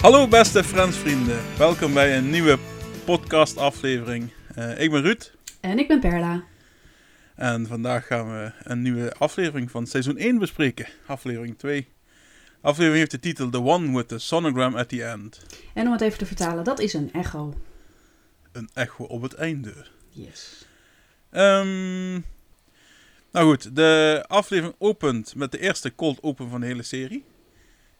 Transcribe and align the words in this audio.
Hallo 0.00 0.28
beste 0.28 0.64
Friends-vrienden, 0.64 1.38
welkom 1.58 1.94
bij 1.94 2.16
een 2.16 2.30
nieuwe 2.30 2.58
podcast-aflevering. 3.04 4.32
Eh, 4.54 4.80
ik 4.80 4.90
ben 4.90 5.02
Ruud 5.02 5.32
En 5.60 5.78
ik 5.78 5.88
ben 5.88 6.00
Perla. 6.00 6.44
en 7.34 7.66
vandaag 7.66 8.06
gaan 8.06 8.26
we 8.32 8.52
een 8.62 8.82
nieuwe 8.82 9.12
aflevering 9.14 9.70
van 9.70 9.86
seizoen 9.86 10.16
1 10.16 10.38
bespreken, 10.38 10.88
aflevering 11.06 11.58
2. 11.58 11.88
De 12.60 12.66
aflevering 12.68 12.98
heeft 12.98 13.10
de 13.10 13.18
titel 13.20 13.50
The 13.50 13.62
One 13.62 13.96
with 13.96 14.08
the 14.08 14.18
Sonogram 14.18 14.76
at 14.76 14.88
the 14.88 15.04
End. 15.04 15.46
En 15.74 15.86
om 15.86 15.92
het 15.92 16.00
even 16.00 16.18
te 16.18 16.26
vertalen, 16.26 16.64
dat 16.64 16.78
is 16.78 16.92
een 16.92 17.12
echo. 17.12 17.54
Een 18.52 18.68
echo 18.74 19.04
op 19.04 19.22
het 19.22 19.34
einde. 19.34 19.72
Yes. 20.08 20.66
Ehm, 21.30 22.10
nou 23.32 23.48
goed, 23.48 23.76
de 23.76 24.24
aflevering 24.28 24.74
opent 24.78 25.34
met 25.34 25.52
de 25.52 25.60
eerste 25.60 25.94
cold 25.94 26.22
open 26.22 26.48
van 26.50 26.60
de 26.60 26.66
hele 26.66 26.82
serie. 26.82 27.24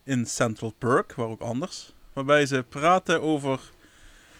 In 0.08 0.26
Central 0.26 0.72
Perk, 0.78 1.14
waar 1.14 1.26
ook 1.26 1.40
anders. 1.40 1.94
Waarbij 2.12 2.46
ze 2.46 2.64
praten 2.68 3.22
over... 3.22 3.60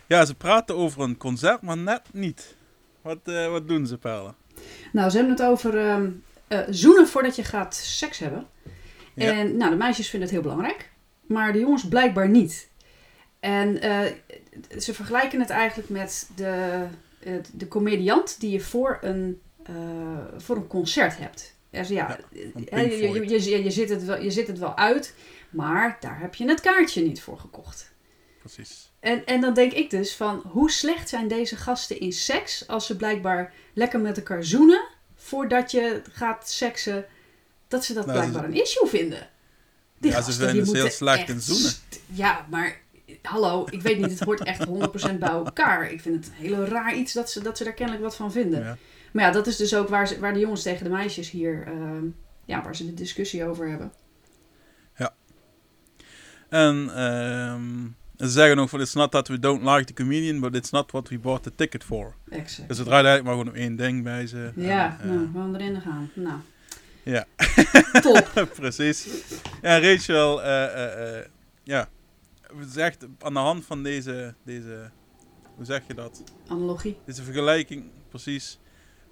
Ja, 0.07 0.25
ze 0.25 0.35
praten 0.35 0.77
over 0.77 1.03
een 1.03 1.17
concert, 1.17 1.63
maar 1.63 1.77
net 1.77 2.03
niet. 2.13 2.57
Wat, 3.03 3.19
eh, 3.25 3.51
wat 3.51 3.69
doen 3.69 3.87
ze, 3.87 3.99
Perla? 3.99 4.35
Nou, 4.93 5.11
ze 5.11 5.17
hebben 5.17 5.35
het 5.35 5.45
over 5.45 5.79
ehm, 5.79 6.11
eh, 6.47 6.61
zoenen 6.71 7.09
voordat 7.09 7.37
je 7.37 7.45
gaat 7.45 7.75
seks 7.75 8.19
hebben. 8.19 8.47
Ja. 9.15 9.33
En 9.33 9.57
nou, 9.57 9.71
de 9.71 9.77
meisjes 9.77 10.09
vinden 10.09 10.29
het 10.29 10.39
heel 10.39 10.49
belangrijk. 10.49 10.91
Maar 11.27 11.53
de 11.53 11.59
jongens 11.59 11.89
blijkbaar 11.89 12.29
niet. 12.29 12.69
En 13.41 13.81
eh, 13.81 14.13
ze 14.79 14.95
vergelijken 14.95 15.41
het 15.41 15.51
eigenlijk 15.51 15.89
met 15.89 16.31
de, 16.37 16.85
de 17.53 17.69
comediant 17.69 18.41
die 18.41 18.51
je 18.51 18.61
voor 18.61 18.99
een, 19.01 19.41
voor 20.37 20.57
een 20.57 20.67
concert 20.67 21.19
hebt. 21.19 21.57
Ja, 21.71 22.19
hè, 22.65 22.81
je, 22.81 23.29
je, 23.29 23.51
je, 23.51 23.63
je 23.65 23.71
zit 23.71 23.89
het 23.89 24.05
wel, 24.05 24.21
je 24.21 24.31
zit 24.31 24.47
het 24.47 24.59
wel 24.59 24.77
uit, 24.77 25.15
maar 25.51 25.97
daar 26.01 26.21
heb 26.21 26.35
je 26.35 26.49
het 26.49 26.61
kaartje 26.61 27.03
niet 27.03 27.23
voor 27.23 27.39
gekocht. 27.39 27.93
Precies. 28.39 28.91
En, 29.01 29.27
en 29.27 29.41
dan 29.41 29.55
denk 29.55 29.73
ik 29.73 29.91
dus 29.91 30.15
van, 30.15 30.43
hoe 30.51 30.71
slecht 30.71 31.09
zijn 31.09 31.29
deze 31.29 31.57
gasten 31.57 32.01
in 32.01 32.13
seks 32.13 32.69
als 32.69 32.87
ze 32.87 32.97
blijkbaar 32.97 33.53
lekker 33.73 34.01
met 34.01 34.17
elkaar 34.17 34.45
zoenen 34.45 34.85
voordat 35.15 35.71
je 35.71 36.03
gaat 36.13 36.51
seksen, 36.51 37.05
dat 37.69 37.85
ze 37.85 37.93
dat 37.95 38.07
Nou, 38.07 38.19
ze- 38.19 38.25
blijkbaar 38.29 38.51
een 38.51 38.63
issue 38.63 38.89
vinden. 38.89 39.29
Die 39.99 40.11
Ja, 40.11 40.17
ze 40.17 40.23
gasten, 40.25 40.47
vinden 40.49 40.65
die 40.65 40.73
het 40.73 40.83
heel 40.83 40.91
slecht 40.97 41.29
in 41.29 41.41
zoenen. 41.41 41.73
Ja, 42.07 42.47
maar 42.51 42.81
hallo, 43.23 43.67
ik 43.71 43.83
weet 43.83 43.99
niet, 43.99 44.11
het 44.11 44.21
hoort 44.21 44.43
echt 44.43 44.65
100% 44.67 45.19
bij 45.19 45.29
elkaar. 45.29 45.91
Ik 45.93 46.01
vind 46.01 46.15
het 46.15 46.27
een 46.27 46.47
heel 46.47 46.65
raar 46.65 46.95
iets 46.97 47.13
dat 47.13 47.31
ze, 47.31 47.43
dat 47.43 47.57
ze 47.57 47.65
daar 47.65 47.73
kennelijk 47.73 48.05
wat 48.05 48.17
van 48.17 48.33
vinden. 48.33 48.61
Ja. 48.65 48.77
Maar 49.13 49.25
ja, 49.25 49.31
dat 49.31 49.47
is 49.47 49.57
dus 49.57 49.75
ook 49.75 49.89
waar, 49.89 50.09
ze, 50.09 50.19
waar 50.21 50.33
de 50.33 50.39
jongens 50.41 50.63
tegen 50.63 50.85
de 50.85 50.91
meisjes 50.91 51.31
hier, 51.31 51.63
ehm, 51.67 52.05
ja, 52.45 52.63
waar 52.63 52.77
ze 52.77 52.87
de 52.87 52.95
discussie 52.95 53.45
over 53.47 53.69
hebben. 53.69 53.93
En 56.49 56.91
ehm, 56.95 57.87
ze 58.17 58.29
zeggen 58.29 58.59
ook 58.59 58.69
van, 58.69 58.81
it's 58.81 58.95
not 58.95 59.11
that 59.11 59.29
we 59.29 59.39
don't 59.39 59.63
like 59.63 59.85
the 59.85 59.93
comedian, 59.93 60.41
but 60.41 60.55
it's 60.55 60.71
not 60.71 60.91
what 60.91 61.09
we 61.09 61.19
bought 61.19 61.43
the 61.43 61.55
ticket 61.55 61.85
for. 61.85 62.15
Exact. 62.29 62.69
Dus 62.69 62.79
het 62.79 62.87
draait 62.87 63.05
eigenlijk 63.07 63.25
maar 63.25 63.35
gewoon 63.35 63.49
om 63.49 63.55
één 63.63 63.77
ding 63.77 64.03
bij 64.03 64.27
ze. 64.27 64.53
Ja, 64.57 64.99
En, 65.01 65.09
eh, 65.09 65.15
nou, 65.15 65.27
gewoon 65.27 65.55
erin 65.55 65.81
gaan. 65.81 66.11
Nou, 66.15 66.39
ja. 67.03 67.27
top. 68.01 68.31
Precies. 68.61 69.09
Ja, 69.63 69.79
Rachel, 69.81 70.43
eh, 70.43 70.65
eh, 70.65 71.19
eh, 71.19 71.25
ja, 71.65 71.89
zegt 72.69 73.07
aan 73.19 73.33
de 73.33 73.39
hand 73.39 73.65
van 73.65 73.83
deze, 73.83 74.35
deze, 74.45 74.91
hoe 75.57 75.65
zeg 75.65 75.83
je 75.87 75.95
dat? 75.95 76.23
Analogie. 76.49 76.97
Deze 77.05 77.23
vergelijking, 77.23 77.85
precies, 78.09 78.59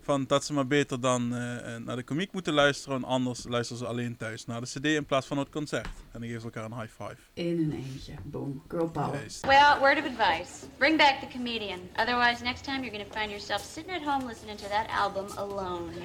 van 0.06 0.24
dat 0.26 0.44
ze 0.44 0.52
maar 0.52 0.66
beter 0.66 1.00
dan 1.00 1.34
eh, 1.34 1.74
eh, 1.74 1.82
naar 1.82 1.96
de 1.96 2.02
komiek 2.02 2.32
moeten 2.32 2.52
luisteren, 2.52 2.96
en 2.96 3.04
anders 3.04 3.44
luisteren 3.48 3.82
ze 3.82 3.88
alleen 3.88 4.16
thuis 4.16 4.46
naar 4.46 4.60
de 4.60 4.66
cd 4.66 4.84
in 4.84 5.04
plaats 5.04 5.26
van 5.26 5.38
het 5.38 5.48
concert. 5.48 5.86
En 5.86 5.92
dan 6.12 6.22
geven 6.22 6.40
ze 6.40 6.46
elkaar 6.46 6.64
een 6.64 6.80
high 6.80 7.02
five. 7.02 7.16
In 7.32 7.58
een 7.58 7.72
eentje. 7.72 8.12
Boom. 8.22 8.62
Girl 8.68 8.88
power. 8.88 9.14
Juist. 9.14 9.46
Well, 9.46 9.78
word 9.78 9.98
of 9.98 10.04
advice. 10.04 10.66
Bring 10.78 10.96
back 10.96 11.20
the 11.20 11.26
comedian. 11.36 11.80
Otherwise, 11.96 12.42
next 12.42 12.64
time 12.64 12.80
you're 12.80 12.96
going 12.96 13.10
to 13.10 13.18
find 13.18 13.30
yourself 13.30 13.62
sitting 13.62 13.96
at 13.96 14.02
home 14.02 14.26
listening 14.26 14.58
to 14.58 14.68
that 14.68 14.86
album 14.88 15.26
alone. 15.36 15.90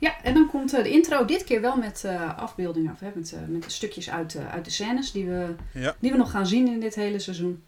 Ja, 0.00 0.22
en 0.22 0.34
dan 0.34 0.46
komt 0.46 0.74
eh, 0.74 0.82
de 0.82 0.90
intro 0.90 1.24
dit 1.24 1.44
keer 1.44 1.60
wel 1.60 1.76
met 1.76 2.04
eh, 2.04 2.38
afbeeldingen, 2.38 2.92
of 2.92 3.00
hè, 3.00 3.10
met, 3.14 3.34
met 3.48 3.72
stukjes 3.72 4.10
uit, 4.10 4.36
uit 4.50 4.64
de 4.64 4.70
scènes 4.70 5.12
die 5.12 5.26
we, 5.26 5.54
Ja, 5.72 5.96
die 5.98 6.10
we 6.10 6.16
nog 6.16 6.30
gaan 6.30 6.46
zien 6.46 6.68
in 6.68 6.80
dit 6.80 6.94
hele 6.94 7.18
seizoen. 7.18 7.62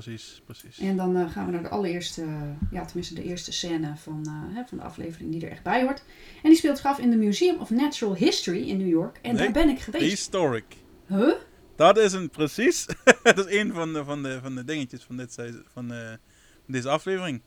Precies, 0.00 0.42
precies. 0.44 0.78
En 0.78 0.96
dan 0.96 1.16
eh, 1.16 1.30
gaan 1.30 1.46
we 1.46 1.52
naar 1.52 1.62
de 1.62 1.68
allereerste, 1.68 2.22
eh, 2.22 2.42
ja 2.70 2.84
tenminste 2.84 3.14
de 3.14 3.22
eerste 3.22 3.52
scène 3.52 3.96
van, 3.96 4.22
eh, 4.26 4.56
hè, 4.56 4.64
van 4.64 4.78
de 4.78 4.84
aflevering 4.84 5.32
die 5.32 5.44
er 5.44 5.50
echt 5.50 5.62
bij 5.62 5.82
hoort. 5.82 6.02
En 6.42 6.48
die 6.50 6.58
speelt 6.58 6.76
zich 6.76 6.86
af 6.86 6.98
in 6.98 7.10
de 7.10 7.16
Museum 7.16 7.58
of 7.60 7.70
Natural 7.70 8.16
History 8.16 8.68
in 8.68 8.76
New 8.76 8.88
York. 8.88 9.18
En 9.22 9.34
Nee, 9.34 9.42
daar 9.42 9.52
ben 9.52 9.68
ik 9.68 9.80
geweest. 9.80 10.04
Historic. 10.04 10.64
Huh? 11.06 11.32
Dat 11.76 11.98
is 11.98 12.12
een 12.12 12.30
precies. 12.30 12.86
dat 13.22 13.38
is 13.46 13.54
een 13.58 13.72
van 13.72 13.92
de, 13.92 14.04
van 14.04 14.22
de, 14.22 14.38
van 14.42 14.54
de 14.54 14.64
dingetjes 14.64 15.02
van, 15.02 15.16
dit, 15.16 15.32
seizoen- 15.32 15.64
van, 15.72 15.92
deze 16.66 16.88
aflevering. 16.88 17.42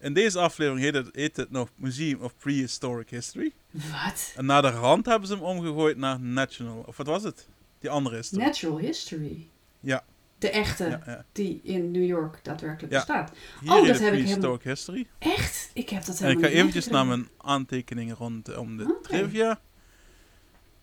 In 0.00 0.12
deze 0.14 0.38
aflevering 0.38 0.84
heet 0.84 0.94
het, 0.94 1.08
heet 1.12 1.36
het 1.36 1.50
nog 1.50 1.68
Museum 1.74 2.20
of 2.20 2.36
Prehistoric 2.36 3.10
History. 3.10 3.52
Wat? 3.70 4.32
En 4.36 4.44
naar 4.44 4.62
de 4.62 4.70
rand 4.70 5.06
hebben 5.06 5.28
ze 5.28 5.34
hem 5.34 5.42
omgegooid 5.42 5.96
naar 5.96 6.20
National. 6.20 6.84
Of 6.86 6.96
wat 6.96 7.06
was 7.06 7.22
het? 7.22 7.48
Die 7.78 7.90
andere 7.90 8.18
is 8.18 8.30
het. 8.30 8.40
Natural 8.40 8.78
History. 8.78 9.48
Ja. 9.80 10.04
De 10.38 10.50
echte, 10.50 10.84
Ja, 10.84 11.02
ja. 11.06 11.24
die 11.32 11.60
in 11.62 11.90
New 11.90 12.04
York 12.04 12.38
daadwerkelijk 12.42 12.92
Ja. 12.92 12.98
bestaat. 12.98 13.32
Hier 13.60 13.70
Oh, 13.70 13.76
dat 13.76 13.86
het 13.86 13.98
heb 14.00 14.12
ik 14.12 14.18
Prehistoric 14.22 14.62
History. 14.62 15.06
Echt? 15.18 15.70
Ik 15.74 15.88
heb 15.88 16.04
dat 16.04 16.20
En 16.20 16.28
ik 16.30 16.34
helemaal 16.36 16.50
ga 16.50 16.56
eventjes 16.56 16.88
naar 16.88 17.06
mijn 17.06 17.28
aantekeningen 17.38 18.16
rondom 18.16 18.76
de 18.76 18.84
Oké. 18.84 19.08
trivia. 19.08 19.60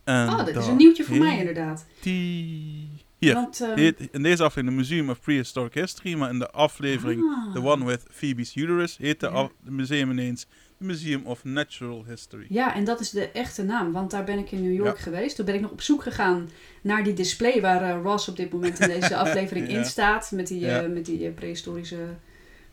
En 0.04 0.30
Oh, 0.30 0.46
dit 0.46 0.56
is 0.56 0.68
een 0.68 0.76
nieuwtje 0.76 1.04
voor 1.04 1.18
mij 1.18 1.38
inderdaad. 1.38 1.86
die- 2.02 2.90
Hier. 3.18 3.34
Want, 3.34 3.62
ehm, 3.62 3.76
Heet 3.78 4.00
in 4.12 4.24
deze 4.24 4.44
aflevering 4.44 4.70
de 4.70 4.76
Museum 4.76 5.10
of 5.10 5.20
Prehistoric 5.22 5.74
History, 5.74 6.14
maar 6.14 6.30
in 6.30 6.40
de 6.40 6.50
aflevering 6.52 7.22
ah. 7.22 7.54
The 7.54 7.62
One 7.62 7.86
with 7.86 8.04
Phoebe's 8.12 8.56
Uterus 8.56 8.98
heet 8.98 9.20
de, 9.20 9.50
de 9.64 9.72
museum 9.72 10.12
ineens 10.12 10.42
de 10.42 10.48
Museum 10.78 11.26
of 11.26 11.44
Natural 11.44 12.06
History. 12.08 12.46
Ja, 12.50 12.76
en 12.76 12.84
dat 12.84 13.00
is 13.00 13.10
de 13.10 13.30
echte 13.32 13.64
naam, 13.64 13.92
want 13.92 14.12
daar 14.12 14.24
ben 14.24 14.38
ik 14.40 14.52
in 14.52 14.62
New 14.64 14.74
York 14.74 14.98
Ja. 14.98 15.04
geweest. 15.04 15.36
Toen 15.36 15.46
ben 15.46 15.56
ik 15.56 15.62
nog 15.62 15.72
op 15.72 15.82
zoek 15.82 16.04
gegaan 16.04 16.50
naar 16.82 17.04
die 17.04 17.14
display 17.14 17.62
waar 17.62 17.82
eh, 17.82 18.02
Ross 18.04 18.28
op 18.28 18.36
dit 18.36 18.52
moment 18.52 18.80
in 18.80 18.88
deze 18.88 19.16
aflevering 19.26 19.70
Ja. 19.70 19.78
in 19.78 19.86
staat. 19.86 20.32
Met 20.32 20.48
die, 20.48 20.68
eh, 20.72 20.90
met 20.94 21.06
die 21.06 21.28
eh, 21.28 21.34
prehistorische 21.34 21.98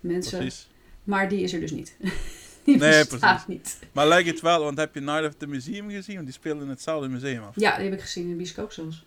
mensen. 0.01 0.39
Precies. 0.39 0.69
Maar 1.05 1.29
die 1.29 1.41
is 1.41 1.53
er 1.53 1.61
dus 1.61 1.71
niet. 1.71 1.97
die 2.65 2.77
Nee, 2.77 3.07
bestaat 3.07 3.19
precies. 3.45 3.47
niet. 3.47 3.79
Maar 3.93 4.09
lijkt 4.09 4.29
het 4.29 4.41
wel, 4.41 4.62
want 4.62 4.79
heb 4.79 4.95
je 4.95 5.01
Night 5.01 5.27
of 5.27 5.35
the 5.35 5.47
Museum 5.47 5.91
gezien? 5.91 6.15
Want 6.15 6.27
die 6.27 6.35
speelde 6.37 6.62
in 6.65 6.69
hetzelfde 6.71 7.09
museum 7.09 7.43
af. 7.43 7.55
Ja, 7.57 7.77
die 7.77 7.85
heb 7.85 7.95
ik 7.95 8.01
gezien 8.01 8.25
in 8.25 8.31
de 8.31 8.37
bioscoop 8.37 8.73
zelfs. 8.73 9.05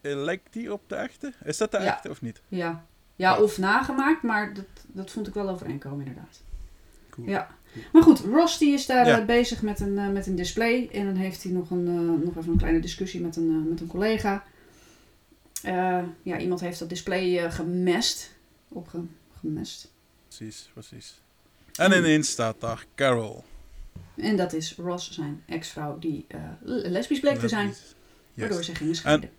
Lijkt 0.00 0.52
die 0.52 0.72
op 0.72 0.82
de 0.86 0.94
echte? 0.94 1.32
Is 1.44 1.56
dat 1.56 1.70
de 1.70 1.76
echte 1.76 2.10
of 2.10 2.20
niet? 2.22 2.40
Ja, 2.48 2.86
ja 3.16 3.40
of 3.40 3.58
nagemaakt, 3.58 4.22
maar 4.22 4.54
dat, 4.54 4.64
dat 4.86 5.10
vond 5.10 5.26
ik 5.26 5.34
wel 5.34 5.48
overeenkomen 5.48 6.06
inderdaad. 6.06 6.42
Cool. 7.16 7.28
Ja. 7.28 7.54
Maar 7.92 8.02
goed, 8.02 8.20
Ross 8.20 8.58
die 8.58 8.72
is 8.72 8.86
daar 8.86 9.06
Ja. 9.06 9.18
eh, 9.20 9.26
bezig 9.26 9.62
met 9.62 9.80
een, 9.80 9.98
eh, 9.98 10.08
met 10.08 10.26
een 10.26 10.34
display. 10.36 10.88
En 10.92 11.04
dan 11.04 11.14
heeft 11.14 11.42
hij 11.42 11.52
nog, 11.52 11.70
een, 11.70 11.86
eh, 11.86 12.24
nog 12.26 12.36
even 12.36 12.52
een 12.52 12.58
kleine 12.58 12.80
discussie 12.80 13.20
met 13.20 13.36
een, 13.36 13.68
met 13.68 13.80
een 13.80 13.86
collega. 13.86 14.44
Eh, 15.62 16.02
ja, 16.22 16.38
iemand 16.38 16.60
heeft 16.60 16.78
dat 16.78 16.88
display 16.88 17.50
gemest. 17.50 18.32
Opge 18.68 19.00
gemest. 19.40 19.92
Precies, 20.28 20.70
precies. 20.72 21.20
En 21.76 21.92
ineens 21.92 22.28
staat 22.30 22.60
daar 22.60 22.84
Carol. 22.94 23.44
En 24.14 24.36
dat 24.36 24.52
is 24.52 24.74
Ross, 24.76 25.12
zijn 25.12 25.42
ex-vrouw, 25.46 25.98
die 25.98 26.24
eh, 26.28 26.38
lesbisch 26.62 27.20
bleek 27.20 27.38
te 27.38 27.48
zijn. 27.48 27.74
Waardoor 28.34 28.56
Yes. 28.56 28.66
ze 28.66 28.74
gingen 28.74 28.94
scheiden. 28.94 29.30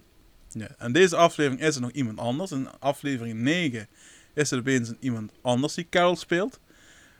Ja. 0.51 0.67
En 0.77 0.91
deze 0.91 1.15
aflevering 1.15 1.61
is 1.61 1.75
er 1.75 1.81
nog 1.81 1.91
iemand 1.91 2.17
anders. 2.19 2.51
In 2.51 2.67
aflevering 2.79 3.39
9 3.39 3.87
is 4.33 4.51
er 4.51 4.59
opeens 4.59 4.89
een 4.89 4.97
iemand 4.99 5.31
anders 5.41 5.73
die 5.73 5.87
Carol 5.89 6.15
speelt. 6.15 6.59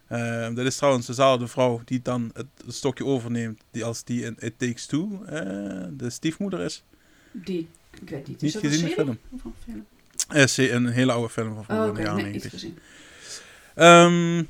Ehm 0.07 0.54
dat 0.54 0.65
is 0.65 0.75
trouwens 0.75 1.06
dezelfde 1.06 1.48
vrouw 1.48 1.81
die 1.86 2.00
dan 2.01 2.31
het, 2.33 2.45
stokje 2.68 3.06
overneemt 3.06 3.62
die 3.71 3.83
als 3.83 4.04
die 4.04 4.24
in 4.24 4.36
It 4.39 4.54
Takes 4.57 4.86
Two 4.86 5.24
eh, 5.25 5.42
de 5.92 6.09
stiefmoeder 6.09 6.59
is. 6.59 6.83
Die, 7.31 7.68
ik 8.01 8.09
weet 8.09 8.27
niet. 8.27 8.42
Niet 8.42 8.44
Is 8.44 8.54
dat 8.54 8.63
een 8.63 8.69
gezien 8.69 8.86
de 8.86 8.92
serie? 8.94 9.06
film? 9.06 9.18
Een 9.45 9.54
film? 9.63 9.86
Eh, 10.68 10.74
een 10.74 10.88
hele 10.88 11.12
oude 11.12 11.30
film 11.30 11.48
van 11.54 11.57
Oh, 11.57 11.65
vroeger 11.65 11.88
in 11.88 11.94
de 11.95 12.01
jaren 12.01 12.15
Nee, 12.24 12.31
niet 12.31 12.44
90. 12.44 12.51
gezien. 12.51 12.77
Ehm, 13.75 14.44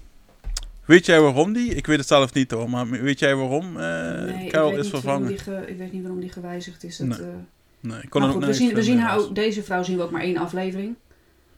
weet 0.86 1.06
jij 1.06 1.21
waarom 1.21 1.54
die? 1.54 1.75
Ik 1.75 1.86
weet 1.86 1.98
het 1.98 2.07
zelf 2.07 2.33
niet 2.33 2.51
hoor, 2.51 2.69
maar 2.69 2.89
weet 2.89 3.19
jij 3.19 3.36
waarom 3.36 3.77
eh 3.80 4.21
nee, 4.24 4.50
Carol 4.50 4.71
is 4.71 4.77
niet 4.81 4.88
vervangen? 4.89 5.38
ge- 5.39 5.63
ik 5.68 5.77
weet 5.77 5.92
niet 5.92 6.01
waarom 6.01 6.19
die 6.19 6.30
gewijzigd 6.31 6.83
is. 6.83 6.98
Dat, 6.98 7.07
Nee. 7.07 7.27
Nee, 7.80 8.01
ik 8.01 8.10
kon 8.10 8.21
maar 8.21 8.36
ook 8.36 8.44
we 8.45 8.53
zien, 8.53 8.74
we 8.74 8.83
zien 8.83 9.00
haar 9.00 9.18
ook, 9.19 9.36
deze 9.36 9.63
vrouw 9.63 9.83
zien 9.83 9.98
we 9.98 10.03
ook 10.03 10.12
maar 10.12 10.21
één 10.21 10.38
aflevering. 10.38 10.95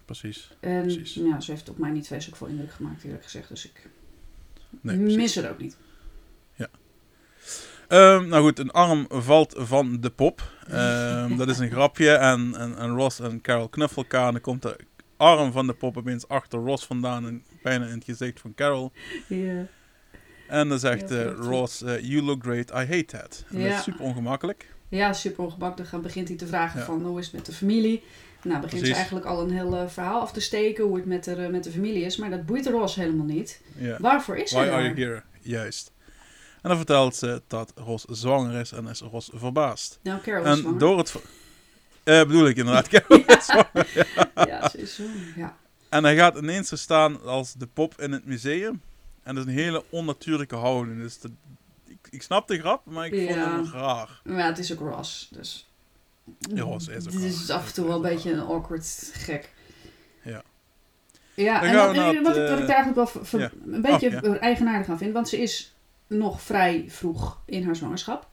Precies. 0.10 0.50
En 0.60 0.82
Precies. 0.82 1.14
ja, 1.14 1.40
ze 1.40 1.52
heeft 1.52 1.70
op 1.70 1.78
mij 1.78 1.90
niet 1.90 2.08
vreselijk 2.08 2.38
veel 2.38 2.48
indruk 2.48 2.72
gemaakt, 2.72 3.04
eerlijk 3.04 3.24
gezegd. 3.24 3.48
Dus 3.50 3.66
ik 3.66 3.90
Nee, 4.82 4.98
mis 4.98 5.36
het 5.36 5.48
ook 5.48 5.60
niet. 5.60 5.78
Ehm, 7.88 8.28
nou 8.28 8.44
goed, 8.44 8.60
een 8.60 8.72
arm 8.72 9.06
valt 9.10 9.54
van 9.58 10.02
de 10.02 10.10
pop. 10.10 10.52
Ehm, 10.68 11.38
dat 11.38 11.50
is 11.50 11.58
een 11.60 11.70
grapje. 11.78 12.10
En, 12.12 12.56
en, 12.56 12.78
en 12.78 12.90
Ross 12.90 13.20
en 13.20 13.42
Carol 13.42 13.70
knuffelen 13.70 14.06
elkaar. 14.06 14.26
En 14.28 14.32
dan 14.32 14.42
komt 14.42 14.62
de 14.62 14.78
arm 15.18 15.52
van 15.52 15.68
de 15.68 15.74
pop 15.74 15.98
opeens 15.98 16.28
achter 16.28 16.60
Ross 16.60 16.86
vandaan. 16.86 17.26
En 17.28 17.44
bijna 17.64 17.86
in 17.86 17.94
het 17.94 18.04
gezicht 18.04 18.40
van 18.40 18.54
Carol. 18.56 18.92
Ja. 19.28 19.66
En 20.48 20.70
dan 20.70 20.80
zegt 20.80 21.10
Ja, 21.10 21.24
klopt. 21.24 21.40
Ross, 21.46 21.82
eh, 21.84 22.00
you 22.00 22.22
look 22.22 22.44
great, 22.44 22.70
I 22.70 22.74
hate 22.96 23.06
that. 23.06 23.44
En 23.50 23.56
dat 23.60 23.68
Ja. 23.68 23.78
is 23.78 23.84
super 23.84 24.02
ongemakkelijk. 24.02 24.74
Ja, 24.90 25.14
super 25.14 25.44
ongemakkelijk. 25.44 25.92
Dan 25.92 26.02
begint 26.02 26.28
hij 26.28 26.38
te 26.38 26.48
vragen 26.48 26.80
Ja. 26.80 26.86
van 26.86 27.02
hoe 27.06 27.20
is 27.20 27.26
het 27.26 27.36
met 27.36 27.46
de 27.46 27.52
familie. 27.54 28.04
Nou, 28.44 28.62
begint 28.62 28.86
ze 28.86 28.94
eigenlijk 28.94 29.26
al 29.26 29.42
een 29.42 29.52
heel 29.52 29.76
eh, 29.76 29.88
verhaal 29.88 30.22
af 30.22 30.32
te 30.32 30.40
steken 30.40 30.84
hoe 30.84 30.96
het 30.96 31.06
met 31.06 31.24
de, 31.24 31.48
met 31.52 31.64
de 31.64 31.72
familie 31.72 32.04
is. 32.04 32.18
Maar 32.18 32.30
dat 32.30 32.46
boeit 32.46 32.68
Ross 32.68 32.96
helemaal 32.96 33.26
niet. 33.26 33.62
Ja. 33.78 33.98
Waarvoor 34.00 34.38
is 34.38 34.52
Why 34.52 34.60
are 34.60 34.82
you 34.84 34.96
here? 34.96 35.24
Juist. 35.42 35.92
En 36.62 36.70
dan 36.70 36.78
vertelt 36.78 37.16
ze 37.16 37.42
dat 37.48 37.72
Ros 37.76 38.04
zwanger 38.04 38.60
is 38.60 38.72
en 38.72 38.88
is 38.88 39.00
Ros 39.02 39.30
verbaasd. 39.34 40.00
Nou, 40.04 40.22
Carol 40.22 40.44
is 40.46 40.50
En 40.52 40.58
zwanger. 40.58 40.80
door 40.80 40.98
het... 40.98 41.16
Eh, 42.04 42.20
bedoel 42.20 42.48
ik 42.48 42.58
inderdaad. 42.58 42.88
Carol 42.94 43.24
is 43.28 43.46
zwanger. 43.46 44.08
Ja, 44.36 44.70
ze 44.70 44.78
is 44.78 44.96
zo. 44.96 45.04
Ja. 45.36 45.58
En 45.90 46.04
hij 46.04 46.16
gaat 46.16 46.38
ineens 46.38 46.82
staan 46.82 47.24
als 47.24 47.54
de 47.54 47.68
pop 47.68 48.02
in 48.02 48.12
het 48.12 48.26
museum. 48.26 48.82
En 49.24 49.36
dat 49.36 49.48
is 49.48 49.54
een 49.54 49.60
hele 49.60 49.84
onnatuurlijke 49.90 50.56
houding. 50.56 51.02
Dus 51.02 51.18
ik, 51.88 51.98
ik 52.10 52.22
snap 52.22 52.48
de 52.48 52.60
grap, 52.60 52.86
maar 52.86 53.06
ik 53.06 53.14
vond 53.26 53.38
Ja. 53.38 53.52
hem 53.52 53.66
raar. 53.74 54.22
Maar 54.24 54.38
ja, 54.38 54.46
het 54.46 54.58
is 54.58 54.72
ook 54.74 54.80
Ross. 54.80 55.28
Dus. 55.32 55.69
Ja, 56.54 56.76
is 56.76 56.90
ook 56.90 57.14
is 57.14 57.50
af 57.50 57.68
en 57.68 57.74
toe 57.74 57.86
wel 57.88 57.96
een 57.96 58.02
beetje 58.02 58.32
een 58.32 58.40
awkward 58.40 59.10
gek. 59.14 59.50
Ja. 60.24 60.44
Ja, 61.34 61.60
Dan 61.60 61.70
en 61.70 61.76
wat, 61.76 61.96
naar 61.96 62.14
ik, 62.16 62.22
wat 62.24 62.36
ik 62.36 62.42
eh, 62.42 62.48
daar 62.50 62.58
eigenlijk 62.58 62.96
wel 62.96 63.08
ver- 63.08 63.26
ver- 63.26 63.40
ja. 63.40 63.52
een 63.72 63.82
beetje 63.82 64.08
Oh, 64.24 64.34
ja. 64.34 64.40
eigenaardig 64.40 64.90
aan 64.90 64.98
vind. 64.98 65.14
Want 65.14 65.30
ze 65.30 65.42
is 65.42 65.76
nog 66.08 66.42
vrij 66.42 66.86
vroeg 66.88 67.40
in 67.46 67.64
haar 67.66 67.76
zwangerschap. 67.76 68.28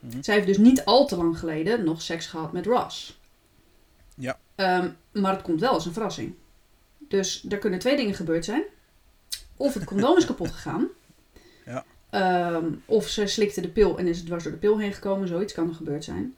Mhm. 0.00 0.22
Zij 0.22 0.34
heeft 0.34 0.46
dus 0.46 0.58
niet 0.58 0.84
al 0.84 1.06
te 1.06 1.16
lang 1.16 1.38
geleden 1.38 1.84
nog 1.84 2.02
seks 2.02 2.26
gehad 2.26 2.52
met 2.52 2.66
Ross. 2.66 3.18
Ja. 4.14 4.38
Ehm, 4.54 4.88
maar 5.12 5.32
het 5.32 5.42
komt 5.42 5.60
wel 5.60 5.70
als 5.72 5.86
een 5.86 5.92
verrassing. 5.92 6.34
Dus 6.98 7.46
er 7.48 7.58
kunnen 7.58 7.78
twee 7.78 7.96
dingen 7.96 8.14
gebeurd 8.14 8.44
zijn. 8.44 8.62
Of 9.56 9.74
het 9.74 9.84
condoom 9.84 10.16
is 10.16 10.24
kapot 10.30 10.50
gegaan. 10.50 10.86
Ja. 11.64 11.84
Ehm, 12.10 12.66
of 12.84 13.08
ze 13.08 13.26
slikte 13.26 13.60
de 13.60 13.68
pil 13.68 13.98
en 13.98 14.06
is 14.06 14.16
het 14.16 14.26
dwars 14.26 14.42
door 14.42 14.52
de 14.52 14.58
pil 14.58 14.78
heen 14.78 14.92
gekomen. 14.92 15.28
Zoiets 15.28 15.52
kan 15.52 15.68
er 15.68 15.74
gebeurd 15.74 16.04
zijn. 16.04 16.34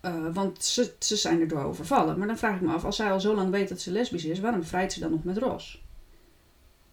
Eh, 0.00 0.26
want 0.32 0.64
ze, 0.64 0.94
ze 0.98 1.16
zijn 1.16 1.40
erdoor 1.40 1.62
overvallen. 1.64 2.18
Maar 2.18 2.26
dan 2.26 2.38
vraag 2.38 2.54
ik 2.54 2.60
me 2.60 2.72
af, 2.72 2.84
als 2.84 2.96
zij 2.96 3.10
al 3.12 3.20
zo 3.20 3.34
lang 3.34 3.50
weet 3.50 3.68
dat 3.68 3.80
ze 3.80 3.90
lesbisch 3.90 4.24
is, 4.24 4.40
waarom 4.40 4.64
vrijt 4.64 4.92
ze 4.92 5.00
dan 5.00 5.10
nog 5.10 5.24
met 5.24 5.38
Ross? 5.38 5.82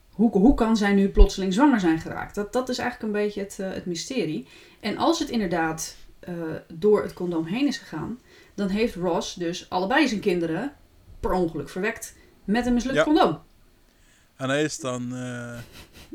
Hoe, 0.09 0.31
hoe 0.31 0.53
kan 0.53 0.77
zij 0.77 0.93
nu 0.93 1.09
plotseling 1.09 1.53
zwanger 1.53 1.79
zijn 1.79 1.99
geraakt? 1.99 2.35
Dat, 2.35 2.53
dat 2.53 2.69
is 2.69 2.77
eigenlijk 2.77 3.13
een 3.13 3.21
beetje 3.23 3.41
het, 3.41 3.59
eh, 3.59 3.69
het 3.73 3.85
mysterie. 3.85 4.47
En 4.79 4.97
als 4.97 5.19
het 5.19 5.29
inderdaad 5.29 5.95
eh, 6.19 6.33
door 6.73 7.01
het 7.03 7.13
condoom 7.13 7.45
heen 7.45 7.67
is 7.67 7.77
gegaan, 7.77 8.19
dan 8.55 8.67
heeft 8.67 8.95
Ross 8.95 9.33
dus 9.33 9.69
allebei 9.69 10.07
zijn 10.07 10.19
kinderen 10.21 10.73
per 11.19 11.31
ongeluk 11.31 11.69
verwekt 11.69 12.15
met 12.43 12.65
een 12.65 12.73
mislukt 12.73 12.95
Ja. 12.97 13.03
condoom. 13.03 13.39
En 14.35 14.49
hij 14.49 14.63
is 14.63 14.79
dan 14.79 15.13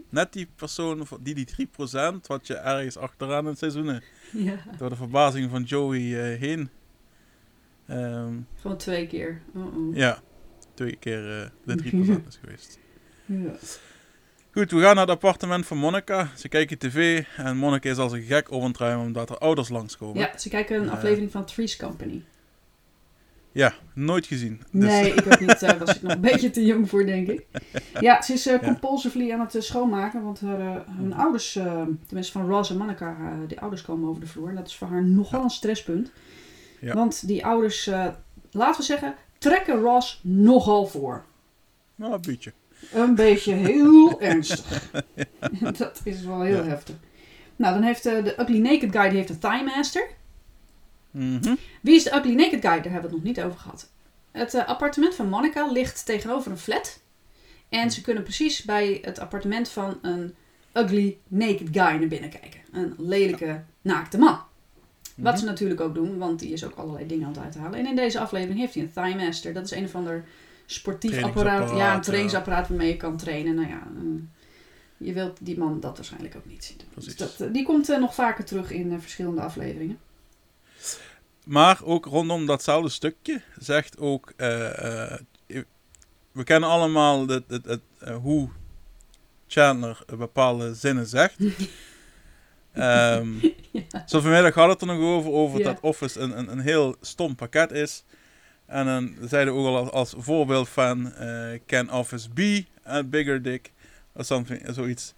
net 0.08 0.32
die 0.32 0.48
persoon, 0.56 1.06
die 1.20 1.34
die 1.34 1.46
3% 1.46 2.26
wat 2.26 2.46
je 2.46 2.54
ergens 2.54 2.96
achteraan 2.96 3.42
in 3.44 3.50
het 3.50 3.58
seizoen 3.58 4.02
Ja. 4.32 4.55
door 4.79 4.88
de 4.88 4.96
verbazing 4.96 5.50
van 5.50 5.62
Joey 5.62 5.99
eh, 6.32 6.38
heen. 6.40 6.69
ehm, 7.87 8.34
Gewoon 8.61 8.76
twee 8.76 9.06
keer. 9.06 9.40
Uh-oh. 9.56 9.96
ja, 9.96 10.19
twee 10.75 10.96
keer 10.96 11.40
eh, 11.43 11.49
de 11.64 11.82
3% 11.82 12.26
is 12.29 12.38
geweest. 12.40 12.79
Ja. 13.26 13.52
Goed, 14.52 14.70
we 14.70 14.81
gaan 14.81 14.94
naar 14.94 15.06
het 15.06 15.14
appartement 15.14 15.67
van 15.67 15.76
Monica. 15.79 16.29
Ze 16.37 16.49
kijken 16.49 16.79
tv 16.79 17.25
en 17.37 17.56
Monica 17.56 17.90
is 17.90 17.96
als 17.96 18.12
een 18.12 18.23
gek 18.23 18.50
op 18.50 18.62
het 18.62 18.81
omdat 18.99 19.31
er 19.31 19.38
ouders 19.38 19.69
langskomen. 19.69 20.19
ja, 20.23 20.38
ze 20.38 20.49
kijken 20.49 20.81
een 20.81 20.87
Eh. 20.88 20.93
aflevering 20.93 21.31
van 21.31 21.44
Three's 21.44 21.76
Company. 21.76 22.23
Ja, 23.52 23.72
nooit 23.94 24.26
gezien. 24.26 24.60
Dus, 24.70 24.84
Nee, 24.90 25.14
ik 25.14 25.26
ook 25.32 25.40
niet. 25.40 25.60
Daar 25.60 25.78
was 25.78 25.96
ik 25.96 26.02
nog 26.02 26.12
een 26.12 26.20
beetje 26.20 26.50
te 26.50 26.64
jong 26.64 26.88
voor, 26.88 27.06
denk 27.06 27.28
ik. 27.28 27.46
Ja, 28.00 28.22
ze 28.22 28.32
is 28.32 28.46
eh, 28.46 28.52
Ja. 28.52 28.58
compulsively 28.66 29.32
aan 29.32 29.40
het 29.40 29.54
eh, 29.54 29.60
schoonmaken. 29.62 30.22
Want 30.22 30.40
haar, 30.40 30.60
eh, 30.60 30.81
hun 30.96 31.14
ouders, 31.14 31.56
eh, 31.56 31.82
tenminste 32.06 32.32
van 32.32 32.49
Ross 32.49 32.70
en 32.70 32.76
Monica, 32.76 33.16
eh, 33.20 33.49
die 33.49 33.60
ouders 33.60 33.82
komen 33.82 34.08
over 34.08 34.20
de 34.20 34.26
vloer. 34.26 34.49
En 34.49 34.54
dat 34.54 34.66
is 34.66 34.76
voor 34.76 34.88
haar 34.88 35.04
nogal 35.04 35.43
een 35.43 35.50
stresspunt. 35.50 36.12
Ja. 36.81 36.94
Want 36.94 37.26
die 37.26 37.44
ouders, 37.46 37.87
eh, 37.87 38.06
laten 38.50 38.81
we 38.81 38.87
zeggen, 38.87 39.14
trekken 39.38 39.81
Ross 39.81 40.20
nogal 40.22 40.87
voor. 40.87 41.25
Nou, 41.94 42.12
een 42.14 42.20
beetje. 42.20 42.52
Een 42.93 43.14
beetje 43.14 43.52
heel 43.55 44.20
ernstig. 44.31 44.90
dat 45.72 46.00
is 46.05 46.25
wel 46.25 46.40
heel 46.40 46.64
heftig. 46.64 46.94
Nou, 47.56 47.75
dan 47.75 47.82
heeft 47.82 48.06
eh, 48.06 48.25
de 48.25 48.34
Ugly 48.40 48.58
Naked 48.58 48.90
Guy, 48.96 49.08
die 49.08 49.19
heeft 49.19 49.31
een 49.31 49.38
Thigh 49.38 49.64
Master. 49.64 50.06
Mhm. 51.12 51.54
Wie 51.80 51.94
is 51.94 52.02
de 52.04 52.14
Ugly 52.16 52.34
Naked 52.34 52.50
Guy? 52.60 52.60
Daar 52.60 52.82
hebben 52.82 52.92
we 52.92 53.06
het 53.06 53.10
nog 53.16 53.22
niet 53.22 53.40
over 53.40 53.58
gehad. 53.58 53.90
Het 54.30 54.54
eh, 54.54 54.66
appartement 54.68 55.14
van 55.14 55.28
Monica 55.28 55.66
ligt 55.66 56.06
tegenover 56.06 56.50
een 56.50 56.58
flat. 56.58 57.00
En 57.68 57.90
ze 57.90 58.00
kunnen 58.00 58.22
precies 58.22 58.62
bij 58.62 58.98
het 59.02 59.18
appartement 59.18 59.68
van 59.68 59.98
een 60.02 60.34
Ugly 60.74 61.16
Naked 61.28 61.68
Guy 61.72 61.74
naar 61.98 62.08
binnen 62.08 62.30
kijken. 62.30 62.60
Een 62.72 62.94
lelijke, 62.98 63.62
naakte 63.82 64.18
man. 64.18 64.40
Wat 65.16 65.32
Mhm. 65.32 65.36
ze 65.36 65.44
natuurlijk 65.44 65.80
ook 65.80 65.94
doen, 65.94 66.18
want 66.18 66.38
die 66.38 66.52
is 66.52 66.64
ook 66.64 66.74
allerlei 66.74 67.06
dingen 67.06 67.26
aan 67.26 67.32
het 67.32 67.42
uithalen. 67.42 67.78
En 67.78 67.86
in 67.86 67.96
deze 67.96 68.18
aflevering 68.20 68.58
heeft 68.58 68.74
hij 68.74 68.82
een 68.82 68.92
Thigh 68.92 69.16
Master. 69.24 69.52
Dat 69.52 69.64
is 69.64 69.70
een 69.70 69.84
of 69.84 69.94
ander 69.94 70.24
sportief 70.66 71.22
apparaat. 71.22 71.76
Ja, 71.76 71.94
een 71.94 72.00
trainingsapparaat 72.00 72.68
waarmee 72.68 72.88
je 72.88 72.96
kan 72.96 73.16
trainen. 73.16 73.54
Nou 73.54 73.68
ja, 73.68 73.82
eh, 73.96 74.02
je 75.06 75.12
wilt 75.12 75.38
die 75.40 75.58
man 75.58 75.80
dat 75.80 75.96
waarschijnlijk 75.96 76.36
ook 76.36 76.46
niet 76.46 76.64
zien. 76.64 76.76
Dus 76.94 77.16
dat, 77.16 77.40
eh, 77.40 77.48
die 77.52 77.64
komt 77.64 77.88
nog 78.00 78.14
vaker 78.14 78.44
terug 78.44 78.70
in 78.70 79.00
verschillende 79.00 79.40
afleveringen. 79.40 79.98
Maar 81.44 81.80
ook 81.84 82.04
rondom 82.04 82.46
datzelfde 82.46 82.88
stukje 82.88 83.40
zegt 83.58 83.98
ook... 83.98 84.32
eh, 84.36 85.10
eh, 85.12 85.18
we 86.32 86.44
kennen 86.44 86.68
allemaal 86.68 87.28
het, 87.28 87.44
het, 87.48 87.64
het, 87.64 87.80
eh, 87.98 88.16
hoe 88.16 88.48
Chandler 89.46 89.98
bepaalde 90.16 90.74
zinnen 90.74 91.06
zegt. 91.06 91.36
Ja. 92.74 93.22
Zo 94.06 94.20
vanmiddag 94.20 94.54
had 94.54 94.68
het 94.68 94.80
er 94.80 94.86
nog 94.86 94.98
over, 94.98 95.30
over 95.30 95.58
Ja. 95.58 95.64
dat 95.64 95.80
Office 95.80 96.20
een, 96.20 96.38
een, 96.38 96.52
een 96.52 96.60
heel 96.60 96.96
stom 97.00 97.34
pakket 97.34 97.72
is. 97.72 98.04
En 98.66 98.86
dan 98.86 99.14
zeiden 99.28 99.54
we 99.54 99.60
ook 99.60 99.66
al 99.66 99.76
als, 99.76 99.90
als 99.90 100.14
voorbeeld 100.16 100.68
van 100.68 101.12
Can 101.66 101.92
Office 101.92 102.30
be 102.30 102.64
a 102.86 103.02
bigger 103.04 103.42
dick? 103.42 103.72
Of 104.14 104.26
something, 104.26 104.66
zoiets. 104.70 105.14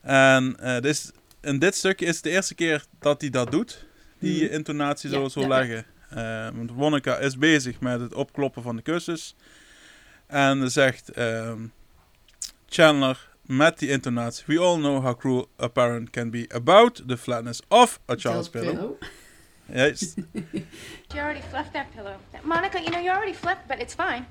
En 0.00 0.56
dus 0.80 1.10
in 1.40 1.58
dit 1.58 1.74
stukje 1.74 2.06
is 2.06 2.14
het 2.14 2.24
de 2.24 2.30
eerste 2.30 2.54
keer 2.54 2.84
dat 2.98 3.20
hij 3.20 3.30
dat 3.30 3.50
doet. 3.50 3.84
Die 4.24 4.44
Mhm. 4.44 4.52
intonatie 4.54 5.10
Ja, 5.10 5.16
zo, 5.16 5.28
zo 5.28 5.48
leggen. 5.48 5.84
Eh, 6.10 6.48
want 6.54 6.76
Monica 6.76 7.16
is 7.16 7.38
bezig 7.38 7.80
met 7.80 8.00
het 8.00 8.14
opkloppen 8.14 8.62
van 8.62 8.76
de 8.76 8.82
kussens. 8.82 9.34
En 10.26 10.70
zegt 10.70 11.08
ehm, 11.10 11.66
Chandler 12.68 13.28
met 13.42 13.78
die 13.78 13.88
intonatie... 13.88 14.44
We 14.46 14.58
all 14.58 14.76
know 14.76 15.02
how 15.02 15.18
cruel 15.18 15.48
a 15.62 15.68
parent 15.68 16.10
can 16.10 16.30
be 16.30 16.44
about 16.54 17.02
the 17.08 17.16
flatness 17.16 17.60
of 17.68 18.00
a 18.10 18.14
child's 18.16 18.48
pillow. 18.50 18.98
Juist. 19.72 20.14
She 21.12 21.20
already 21.20 21.40
fluffed 21.50 21.72
that 21.72 21.86
pillow. 21.94 22.16
Monica, 22.42 22.78
you 22.78 22.90
know, 22.90 23.00
you 23.02 23.10
already 23.10 23.34
fluffed, 23.34 23.66
but 23.68 23.78
it's 23.78 23.94
fine. 23.94 24.26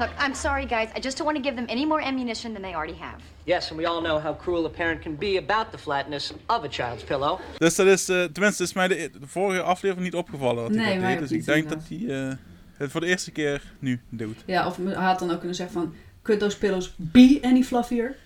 Look, 0.00 0.10
I'm 0.18 0.34
sorry, 0.34 0.66
guys. 0.66 0.88
I 0.96 1.00
just 1.00 1.16
don't 1.18 1.26
want 1.26 1.36
to 1.36 1.42
give 1.42 1.56
them 1.56 1.68
any 1.68 1.86
more 1.86 2.00
ammunition 2.06 2.52
than 2.52 2.62
they 2.62 2.74
already 2.74 2.98
have. 3.00 3.22
Yes, 3.44 3.70
and 3.70 3.78
we 3.80 3.86
all 3.86 4.00
know 4.00 4.18
how 4.20 4.34
cruel 4.34 4.64
a 4.64 4.68
parent 4.68 5.02
can 5.02 5.16
be 5.16 5.36
about 5.36 5.70
the 5.70 5.78
flatness 5.78 6.32
of 6.46 6.64
a 6.64 6.68
child's 6.68 7.04
pillow. 7.04 7.40
Dus 7.58 7.74
dat 7.74 7.86
is, 7.86 8.08
eh, 8.08 8.24
tenminste, 8.24 8.62
is 8.62 8.72
mij 8.72 8.88
de, 8.88 9.10
de 9.20 9.26
vorige 9.26 9.62
aflevering 9.62 10.04
niet 10.04 10.14
opgevallen 10.14 10.64
hij 10.64 10.84
Nee, 10.84 10.94
dat 10.98 11.02
deed. 11.08 11.12
ook 11.14 11.20
Dus 11.20 11.30
ik 11.32 11.44
denk 11.44 11.68
dat 11.68 11.82
hij 11.88 12.28
eh, 12.28 12.36
het 12.76 12.90
voor 12.90 13.00
de 13.00 13.06
eerste 13.06 13.30
keer 13.30 13.62
nu 13.78 14.00
doet. 14.08 14.42
Ja, 14.46 14.66
of 14.66 14.76
hij 14.76 14.94
had 14.94 15.18
dan 15.18 15.30
ook 15.30 15.38
kunnen 15.38 15.56
zeggen 15.56 15.74
van... 15.80 15.94
Could 16.22 16.40
those 16.40 16.58
pillows 16.58 16.94
be 16.96 17.38
any 17.42 17.62
fluffier? 17.62 18.16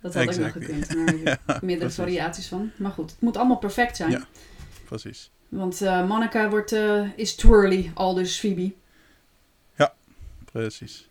Dat 0.00 0.14
had 0.14 0.22
ook 0.22 0.28
Exactly. 0.28 0.60
nog 0.66 0.86
gekund. 0.86 0.94
Maar 0.94 1.16
Ja, 1.30 1.38
meerdere 1.46 1.78
precies. 1.78 1.94
variaties 1.94 2.48
van. 2.48 2.70
Maar 2.76 2.90
goed, 2.90 3.10
het 3.10 3.20
moet 3.20 3.36
allemaal 3.36 3.58
perfect 3.58 3.96
zijn. 3.96 4.10
Ja. 4.10 4.26
Precies. 4.84 5.30
Want 5.48 5.82
eh, 5.82 6.06
Monica 6.06 6.48
wordt, 6.48 6.72
eh, 6.72 7.08
is 7.16 7.34
twirly, 7.34 7.90
al 7.94 8.14
dus 8.14 8.38
Phoebe. 8.38 8.72
Precies. 10.52 11.08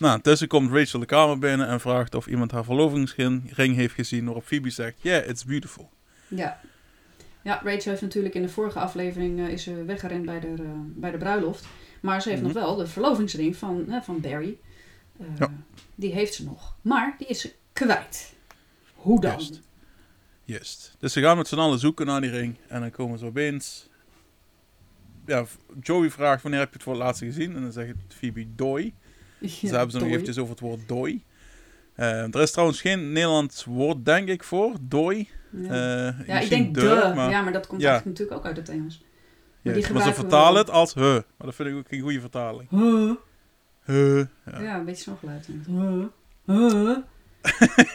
Nou, 0.00 0.14
intussen 0.16 0.48
komt 0.48 0.70
Rachel 0.72 0.98
de 1.00 1.06
kamer 1.06 1.38
binnen 1.38 1.68
en 1.68 1.80
vraagt 1.80 2.14
of 2.14 2.26
iemand 2.26 2.50
haar 2.50 2.64
verlovingsring 2.64 3.74
heeft 3.74 3.94
gezien. 3.94 4.24
Waarop 4.24 4.44
Phoebe 4.46 4.70
zegt, 4.70 4.96
yeah, 5.00 5.28
it's 5.28 5.44
beautiful. 5.44 5.90
Ja. 6.28 6.60
Ja, 7.42 7.54
Rachel 7.64 7.90
heeft 7.90 8.02
natuurlijk 8.02 8.34
in 8.34 8.42
de 8.42 8.48
vorige 8.48 8.78
aflevering 8.78 9.38
eh, 9.38 9.48
is 9.48 9.62
ze 9.62 9.84
weggerend 9.84 10.24
bij 10.24 10.40
de, 10.40 10.46
eh, 10.46 10.64
bij 10.84 11.10
de 11.10 11.18
bruiloft. 11.18 11.66
Maar 12.00 12.22
ze 12.22 12.28
heeft 12.28 12.42
Mhm. 12.42 12.52
nog 12.52 12.62
wel 12.62 12.76
de 12.76 12.86
verlovingsring 12.86 13.56
van, 13.56 13.90
eh, 13.90 14.02
van 14.02 14.20
Barry. 14.20 14.58
Ja. 15.38 15.52
Die 15.94 16.12
heeft 16.12 16.34
ze 16.34 16.44
nog. 16.44 16.74
Maar 16.82 17.14
die 17.18 17.26
is 17.26 17.40
ze 17.40 17.52
kwijt. 17.72 18.34
Hoe 18.94 19.20
dan? 19.20 19.30
Juist. 19.30 19.60
Juist. 20.44 20.96
Dus 20.98 21.12
ze 21.12 21.20
gaan 21.20 21.36
met 21.36 21.48
z'n 21.48 21.58
allen 21.58 21.78
zoeken 21.78 22.06
naar 22.06 22.20
die 22.20 22.30
ring. 22.30 22.56
En 22.68 22.80
dan 22.80 22.90
komen 22.90 23.18
ze 23.18 23.24
opeens... 23.26 23.88
Ja, 25.26 25.44
Joey 25.80 26.10
vraagt 26.10 26.42
wanneer 26.42 26.60
heb 26.60 26.68
je 26.68 26.74
het 26.74 26.82
voor 26.84 26.92
het 26.94 27.02
laatst 27.02 27.22
gezien? 27.22 27.54
En 27.56 27.62
dan 27.62 27.72
zegt 27.72 27.94
Phoebe 28.08 28.46
dooi. 28.54 28.94
Dus 29.40 29.60
daar 29.60 29.70
hebben 29.72 29.90
ze 29.90 29.98
nog 29.98 30.08
eventjes 30.08 30.38
over 30.38 30.50
het 30.50 30.60
woord 30.60 30.88
dooi. 30.88 31.24
Eh, 31.94 32.34
er 32.34 32.40
is 32.40 32.50
trouwens 32.50 32.80
geen 32.80 33.12
Nederlands 33.12 33.64
woord, 33.64 34.04
denk 34.04 34.28
ik, 34.28 34.42
voor. 34.44 34.72
Dooi. 34.80 35.28
Ja. 35.50 35.68
Eh, 36.08 36.26
Ja, 36.26 36.38
ik 36.40 36.48
denk 36.48 36.74
de. 36.74 37.12
maar, 37.14 37.30
Ja, 37.30 37.42
maar 37.42 37.52
dat 37.52 37.66
komt 37.66 37.80
Ja. 37.80 38.02
natuurlijk 38.04 38.38
ook 38.38 38.44
uit 38.44 38.56
het 38.56 38.68
Engels. 38.68 39.04
maar 39.62 40.02
ze 40.02 40.14
vertalen 40.14 40.60
het 40.60 40.70
als 40.70 40.94
he. 40.94 41.12
Maar 41.12 41.22
dat 41.36 41.54
vind 41.54 41.68
ik 41.68 41.74
ook 41.74 41.88
geen 41.88 42.00
goede 42.00 42.20
vertaling. 42.20 42.70
Huh? 42.70 43.10
He. 43.80 44.24
Ja. 44.60 44.78
Een 44.78 44.84
beetje 44.84 45.02
zo'n 45.02 45.16
geluid. 45.18 45.46
Huh? 45.66 46.04
Huh? 46.46 46.96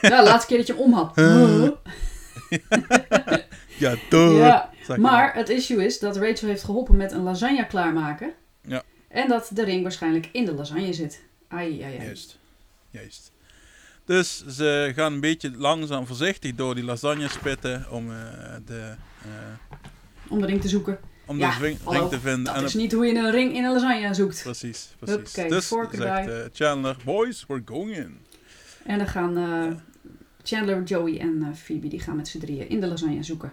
ja, 0.00 0.16
de 0.22 0.22
laatste 0.24 0.46
keer 0.46 0.56
dat 0.56 0.66
je 0.66 0.72
hem 0.72 0.82
om 0.82 0.92
had. 0.92 1.14
Ja, 3.78 4.70
Maar 4.96 5.34
het 5.34 5.48
issue 5.48 5.84
is 5.84 5.98
dat 5.98 6.16
Rachel 6.16 6.48
heeft 6.48 6.64
geholpen 6.64 6.96
met 6.96 7.12
een 7.12 7.22
lasagne 7.22 7.66
klaarmaken. 7.66 8.32
Ja. 8.62 8.82
En 9.08 9.28
dat 9.28 9.50
de 9.52 9.64
ring 9.64 9.82
waarschijnlijk 9.82 10.28
in 10.32 10.44
de 10.44 10.54
lasagne 10.54 10.92
zit. 10.92 11.24
Ai, 11.48 11.82
ai, 11.82 11.96
ai. 11.98 12.04
Juist. 12.04 12.38
Juist. 12.90 13.32
Dus 14.04 14.46
ze 14.46 14.92
gaan 14.94 15.12
een 15.12 15.20
beetje 15.20 15.56
langzaam 15.56 16.06
voorzichtig 16.06 16.54
door 16.54 16.74
die 16.74 16.84
lasagne 16.84 17.28
spitten 17.28 17.86
om, 17.90 18.10
eh, 18.10 18.16
de, 18.66 18.94
eh, 19.22 19.28
Om 20.28 20.40
de 20.40 20.46
ring 20.46 20.60
te 20.60 20.68
zoeken. 20.68 20.98
om 21.26 21.38
Ja, 21.38 21.58
de 21.58 21.64
ring, 21.64 21.78
hallo, 21.82 22.08
te 22.08 22.20
vinden. 22.20 22.44
Dat 22.44 22.54
En 22.54 22.64
is 22.64 22.74
niet 22.74 22.92
hoe 22.92 23.06
je 23.06 23.14
een 23.14 23.30
ring 23.30 23.54
in 23.54 23.64
een 23.64 23.72
lasagne 23.72 24.14
zoekt. 24.14 24.42
Precies, 24.42 24.94
precies. 24.98 25.32
Dus 25.32 25.68
zegt 25.68 26.28
eh, 26.28 26.34
Chandler, 26.52 26.96
boys, 27.04 27.44
we're 27.48 27.62
going 27.64 27.96
in. 27.96 28.18
En 28.84 28.98
dan 28.98 29.06
gaan 29.06 29.82
Chandler, 30.42 30.82
Joey 30.82 31.20
en 31.20 31.56
Phoebe 31.56 31.88
die 31.88 32.00
gaan 32.00 32.16
met 32.16 32.28
z'n 32.28 32.38
drieën 32.38 32.68
in 32.68 32.80
de 32.80 32.86
lasagne 32.86 33.22
zoeken 33.22 33.52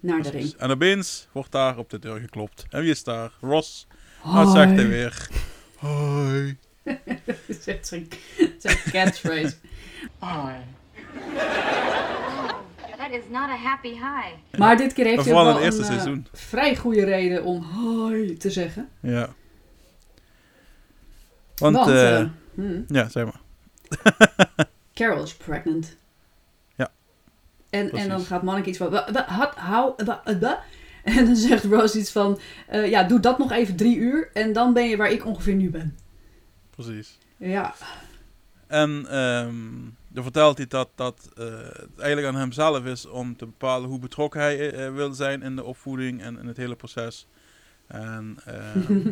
naar 0.00 0.22
de 0.22 0.30
ring. 0.30 0.54
En 0.58 0.70
opeens 0.70 1.28
wordt 1.32 1.52
daar 1.52 1.78
op 1.78 1.90
de 1.90 1.98
deur 1.98 2.20
geklopt. 2.20 2.66
En 2.70 2.80
wie 2.80 2.90
is 2.90 3.04
daar? 3.04 3.32
Ross. 3.40 3.86
Wat 4.22 4.50
zegt 4.52 4.74
hij 4.74 4.88
weer? 4.88 5.28
Hoi. 5.76 6.56
Dat 6.84 7.36
is 7.46 7.66
echt 7.66 7.86
zijn 7.86 8.08
catchphrase. 8.90 9.54
That 12.96 13.10
is 13.12 13.22
not 13.30 13.48
a 13.50 13.56
happy 13.56 13.88
high. 13.92 14.34
Maar 14.58 14.76
dit 14.76 14.92
keer 14.92 15.04
heeft 15.04 15.24
hij 15.24 15.34
wel 15.34 15.46
het 15.46 15.56
een 15.56 15.62
eerste 15.62 15.80
eh, 15.82 15.86
seizoen. 15.88 16.26
vrij 16.32 16.76
goede 16.76 17.04
reden 17.04 17.44
om 17.44 17.62
hoi 17.62 18.36
te 18.36 18.50
zeggen. 18.50 18.88
Ja. 19.00 19.28
Want, 21.56 21.76
Want, 21.76 21.88
eh, 21.88 22.20
eh, 22.20 22.26
hmm, 22.54 22.84
ja, 22.88 23.08
zeg 23.08 23.24
maar. 23.24 23.40
Carol 24.94 25.22
is 25.22 25.34
pregnant. 25.34 25.96
Ja, 26.76 26.90
En, 27.70 27.90
en 27.92 28.08
dan 28.08 28.20
gaat 28.20 28.42
Manneke 28.42 28.68
iets 28.68 28.78
van... 28.78 28.90
"Wa- 28.90 29.08
wa- 29.12 29.26
had- 29.26 29.54
hou, 29.54 29.92
wa- 30.04 30.22
wa-" 30.40 30.62
En 31.04 31.24
dan 31.24 31.36
zegt 31.36 31.64
Rose 31.64 31.98
iets 31.98 32.10
van... 32.12 32.38
eh, 32.66 32.90
ja, 32.90 33.02
doe 33.02 33.20
dat 33.20 33.38
nog 33.38 33.52
even 33.52 33.76
drie 33.76 33.96
uur. 33.96 34.30
En 34.32 34.52
dan 34.52 34.72
ben 34.72 34.88
je 34.88 34.96
waar 34.96 35.10
ik 35.10 35.26
ongeveer 35.26 35.54
nu 35.54 35.70
ben. 35.70 35.98
Precies. 36.76 37.18
Ja, 37.36 37.74
En 38.66 39.06
ehm 39.10 39.54
dan 40.14 40.22
vertelt 40.22 40.56
hij 40.56 40.66
dat, 40.66 40.88
dat 40.94 41.28
eh, 41.36 41.44
het 41.62 41.98
eigenlijk 41.98 42.26
aan 42.34 42.40
hemzelf 42.40 42.84
is 42.84 43.06
om 43.06 43.36
te 43.36 43.44
bepalen 43.44 43.88
hoe 43.88 43.98
betrokken 43.98 44.40
hij 44.40 44.58
eh, 44.58 44.86
eh, 44.86 44.94
wil 44.94 45.12
zijn 45.12 45.42
in 45.42 45.56
de 45.56 45.64
opvoeding 45.64 46.22
en 46.22 46.38
in 46.38 46.46
het 46.46 46.56
hele 46.56 46.76
proces. 46.76 47.26
En 47.86 48.36
ehm 48.44 49.08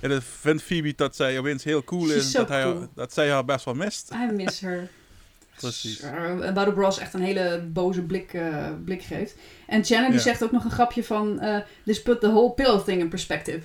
ja, 0.12 0.20
vindt 0.20 0.62
Phoebe 0.62 0.92
dat 0.96 1.16
zij 1.16 1.38
opeens 1.38 1.64
heel 1.64 1.84
cool 1.84 2.06
She's 2.06 2.16
is. 2.16 2.30
so 2.30 2.38
Dat, 2.38 2.48
hij, 2.48 2.88
dat 2.94 3.12
zij 3.12 3.30
haar 3.30 3.44
best 3.44 3.64
wel 3.64 3.74
mist. 3.74 4.12
I 4.12 4.32
miss 4.32 4.60
her. 4.60 4.88
Precies. 5.56 6.00
En 6.00 6.54
waarop 6.54 6.76
Ross 6.76 6.98
echt 6.98 7.14
een 7.14 7.20
hele 7.22 7.64
boze 7.72 8.02
blik, 8.02 8.32
eh, 8.32 8.68
blik 8.84 9.02
geeft. 9.02 9.34
En 9.66 9.84
Chandler 9.84 10.10
die 10.10 10.20
zegt 10.20 10.44
ook 10.44 10.52
nog 10.52 10.64
een 10.64 10.70
grapje 10.70 11.04
van... 11.04 11.40
eh 11.40 11.58
this 11.84 12.02
put 12.02 12.20
the 12.20 12.28
whole 12.28 12.52
pillow 12.52 12.84
thing 12.84 13.00
in 13.00 13.08
perspective. 13.08 13.60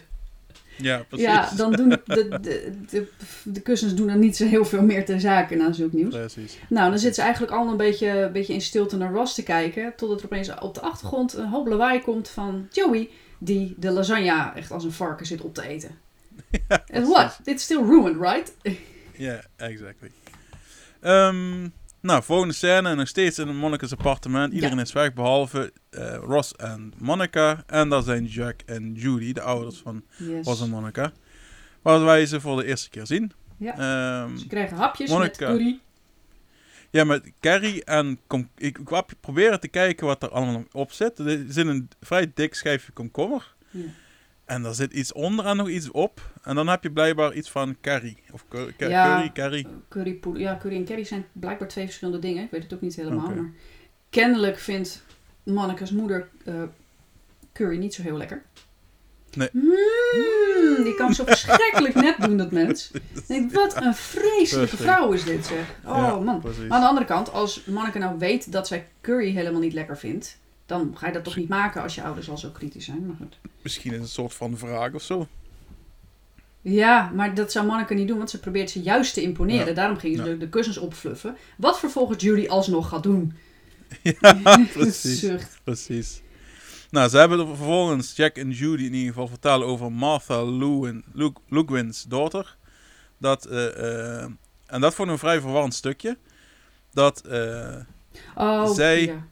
Ja, 0.82 1.04
precies. 1.08 1.26
Ja, 1.26 1.50
dan 1.56 1.72
doen 1.72 1.90
de, 1.90 2.02
de, 2.06 2.72
de, 2.90 3.08
de 3.44 3.62
kussens 3.62 3.96
doen 3.96 4.10
er 4.10 4.18
niet 4.18 4.38
zo 4.38 4.46
heel 4.46 4.66
veel 4.66 4.82
meer 4.84 5.06
ter 5.06 5.20
zake 5.20 5.56
na 5.56 5.72
zulk 5.72 5.92
nieuws. 5.92 6.14
Precies. 6.14 6.58
Nou, 6.70 6.90
dan 6.90 7.00
zitten 7.00 7.16
ze 7.16 7.22
eigenlijk 7.22 7.54
allemaal 7.54 7.72
een 7.72 7.78
beetje, 7.78 8.08
een 8.08 8.32
beetje 8.32 8.54
in 8.54 8.62
stilte 8.62 8.98
naar 8.98 9.12
Ross 9.12 9.36
te 9.36 9.44
kijken. 9.44 9.94
Totdat 9.96 10.20
er 10.20 10.26
opeens 10.26 10.60
op 10.60 10.74
de 10.74 10.82
achtergrond 10.82 11.34
een 11.34 11.48
hoop 11.48 11.68
lawaai 11.68 12.02
komt 12.02 12.30
van 12.30 12.68
Joey. 12.72 13.10
Die 13.38 13.76
de 13.78 13.92
lasagne 13.92 14.52
echt 14.56 14.72
als 14.72 14.84
een 14.84 14.92
varken 14.92 15.26
zit 15.26 15.42
op 15.42 15.54
te 15.54 15.68
eten. 15.68 15.98
Ja, 16.68 16.84
En 16.88 17.08
what? 17.08 17.40
It's 17.44 17.64
still 17.64 17.84
ruined, 17.84 18.22
right? 18.22 18.54
Ja, 19.18 19.42
exactly. 19.56 20.12
Ehm, 21.00 21.68
nou, 22.02 22.24
volgende 22.24 22.54
scène. 22.54 22.96
Nog 22.96 23.08
steeds 23.08 23.40
in 23.40 23.58
Monica's 23.58 23.92
appartement. 23.92 24.54
Iedereen 24.54 24.80
is 24.80 24.92
weg, 24.94 25.14
behalve 25.14 25.74
eh, 25.90 26.16
Ross 26.16 26.56
en 26.56 26.94
Monica. 26.98 27.64
En 27.68 27.90
daar 27.90 28.02
zijn 28.04 28.26
Jack 28.26 28.62
en 28.66 28.94
Judy, 28.94 29.34
de 29.34 29.42
ouders 29.42 29.78
van 29.78 30.04
Yes. 30.18 30.46
Ross 30.46 30.62
en 30.62 30.70
Monica. 30.70 31.12
Waar 31.82 32.04
wij 32.04 32.26
ze 32.26 32.42
voor 32.42 32.58
de 32.60 32.66
eerste 32.66 32.90
keer 32.90 33.06
zien. 33.06 33.32
Ja. 33.58 33.74
Ehm, 34.24 34.38
Ze 34.38 34.48
krijgen 34.48 34.78
hapjes 34.78 35.10
Monica. 35.10 35.28
met 35.50 35.58
curry. 35.58 35.80
ja, 36.90 37.04
met 37.04 37.32
Carrie 37.40 37.84
en... 37.84 38.20
kom- 38.28 38.50
ik, 38.58 38.78
wou 38.84 39.04
proberen 39.20 39.60
te 39.60 39.68
kijken 39.68 40.06
wat 40.08 40.24
er 40.24 40.30
allemaal 40.30 40.64
op 40.72 40.92
zit. 40.92 41.20
Er 41.20 41.46
zit 41.48 41.68
een 41.68 41.90
vrij 42.02 42.32
dik 42.34 42.56
schijfje 42.56 42.92
komkommer. 42.92 43.54
Ja. 43.70 43.84
En 44.52 44.62
daar 44.64 44.74
zit 44.76 44.94
iets 44.94 45.14
onder 45.14 45.46
en 45.46 45.58
nog 45.58 45.70
iets 45.70 45.92
op. 45.92 46.22
En 46.44 46.56
dan 46.56 46.68
heb 46.68 46.84
je 46.84 46.92
blijkbaar 46.92 47.34
iets 47.34 47.50
van 47.52 47.76
curry. 47.82 48.16
Of 48.32 48.46
cur- 48.50 48.74
cur- 48.78 48.90
Ja. 48.90 49.30
curry, 49.32 49.66
curry. 49.90 50.40
Ja, 50.42 50.58
curry 50.62 50.76
en 50.76 50.86
curry 50.86 51.04
zijn 51.04 51.26
blijkbaar 51.32 51.68
twee 51.68 51.86
verschillende 51.86 52.20
dingen. 52.20 52.44
Ik 52.44 52.52
weet 52.52 52.64
het 52.64 52.74
ook 52.74 52.82
niet 52.82 52.96
helemaal. 52.96 53.28
Maar 53.30 53.50
kennelijk 54.10 54.58
vindt 54.60 55.04
Monica's 55.44 55.92
moeder 55.92 56.30
eh, 56.46 56.54
curry 57.54 57.78
niet 57.78 57.94
zo 57.94 58.02
heel 58.02 58.18
lekker. 58.18 58.44
Nee. 59.34 59.50
Mm, 59.52 60.84
die 60.84 60.96
kan 60.96 61.14
zo 61.14 61.26
verschrikkelijk 61.26 61.94
net 61.96 62.16
doen, 62.20 62.38
dat 62.38 62.52
mens. 62.52 62.92
Denk, 63.28 63.52
wat 63.54 63.82
een 63.82 63.96
vreselijke 63.96 64.78
vrouw 64.78 65.12
is 65.12 65.24
dit, 65.24 65.46
zeg. 65.46 65.76
Oh, 65.86 65.96
Ja, 65.98 66.20
man. 66.20 66.40
precies. 66.42 66.60
Maar 66.68 66.72
aan 66.72 66.82
de 66.82 66.88
andere 66.88 67.06
kant, 67.06 67.32
als 67.32 67.64
Monica 67.66 67.98
nou 68.00 68.18
weet 68.18 68.52
dat 68.52 68.68
zij 68.68 68.88
curry 69.02 69.32
helemaal 69.32 69.62
niet 69.62 69.74
lekker 69.74 69.98
vindt... 69.98 70.40
dan 70.72 70.94
ga 70.98 71.08
je 71.08 71.14
dat 71.14 71.24
toch 71.24 71.36
niet 71.36 71.50
maken 71.50 71.82
als 71.82 71.96
je 71.96 72.04
ouders 72.04 72.30
al 72.30 72.38
zo 72.38 72.50
kritisch 72.50 72.86
zijn. 72.86 73.06
Maar 73.06 73.16
goed. 73.16 73.38
Misschien 73.62 73.92
is 73.92 73.98
het 73.98 74.06
een 74.06 74.12
soort 74.14 74.34
van 74.34 74.58
vraag 74.58 74.94
of 74.94 75.02
zo. 75.02 75.28
Ja, 76.62 77.12
maar 77.16 77.36
dat 77.36 77.52
zou 77.52 77.66
Monica 77.66 77.94
niet 77.94 78.08
doen, 78.08 78.18
want 78.18 78.30
ze 78.30 78.40
probeert 78.40 78.70
ze 78.70 78.82
juist 78.82 79.14
te 79.14 79.22
imponeren. 79.22 79.68
Ja. 79.68 79.74
Daarom 79.74 79.98
ging 79.98 80.16
ze 80.18 80.24
Ja. 80.24 80.30
de, 80.30 80.38
de 80.38 80.50
kussens 80.50 80.78
opfluffen. 80.78 81.38
Wat 81.58 81.80
vervolgens 81.80 82.24
Judy 82.24 82.48
alsnog 82.48 82.90
gaat 82.90 83.04
doen. 83.04 83.34
Ja, 84.22 84.66
precies. 84.74 85.26
Precies. 85.64 86.22
Nou, 86.90 87.10
ze 87.10 87.18
hebben 87.18 87.40
er 87.40 87.48
vervolgens 87.48 88.16
Jack 88.16 88.36
en 88.36 88.50
Judy 88.52 88.84
in 88.84 88.94
ieder 88.94 89.08
geval 89.14 89.28
vertellen 89.28 89.68
over 89.68 89.92
Martha 89.92 90.44
Lewin, 90.44 91.04
Lu- 91.14 91.34
Lugwin's 91.50 92.04
dochter. 92.04 92.56
Dat, 93.18 93.46
eh, 93.46 94.20
eh, 94.22 94.30
en 94.66 94.82
dat 94.82 94.94
vond 94.96 95.08
ik 95.08 95.14
een 95.14 95.20
vrij 95.20 95.42
verwarrend 95.42 95.74
stukje. 95.74 96.18
Dat 96.94 97.22
eh, 97.26 97.76
Oh, 98.36 98.70
Zij- 98.74 99.06
ja. 99.06 99.26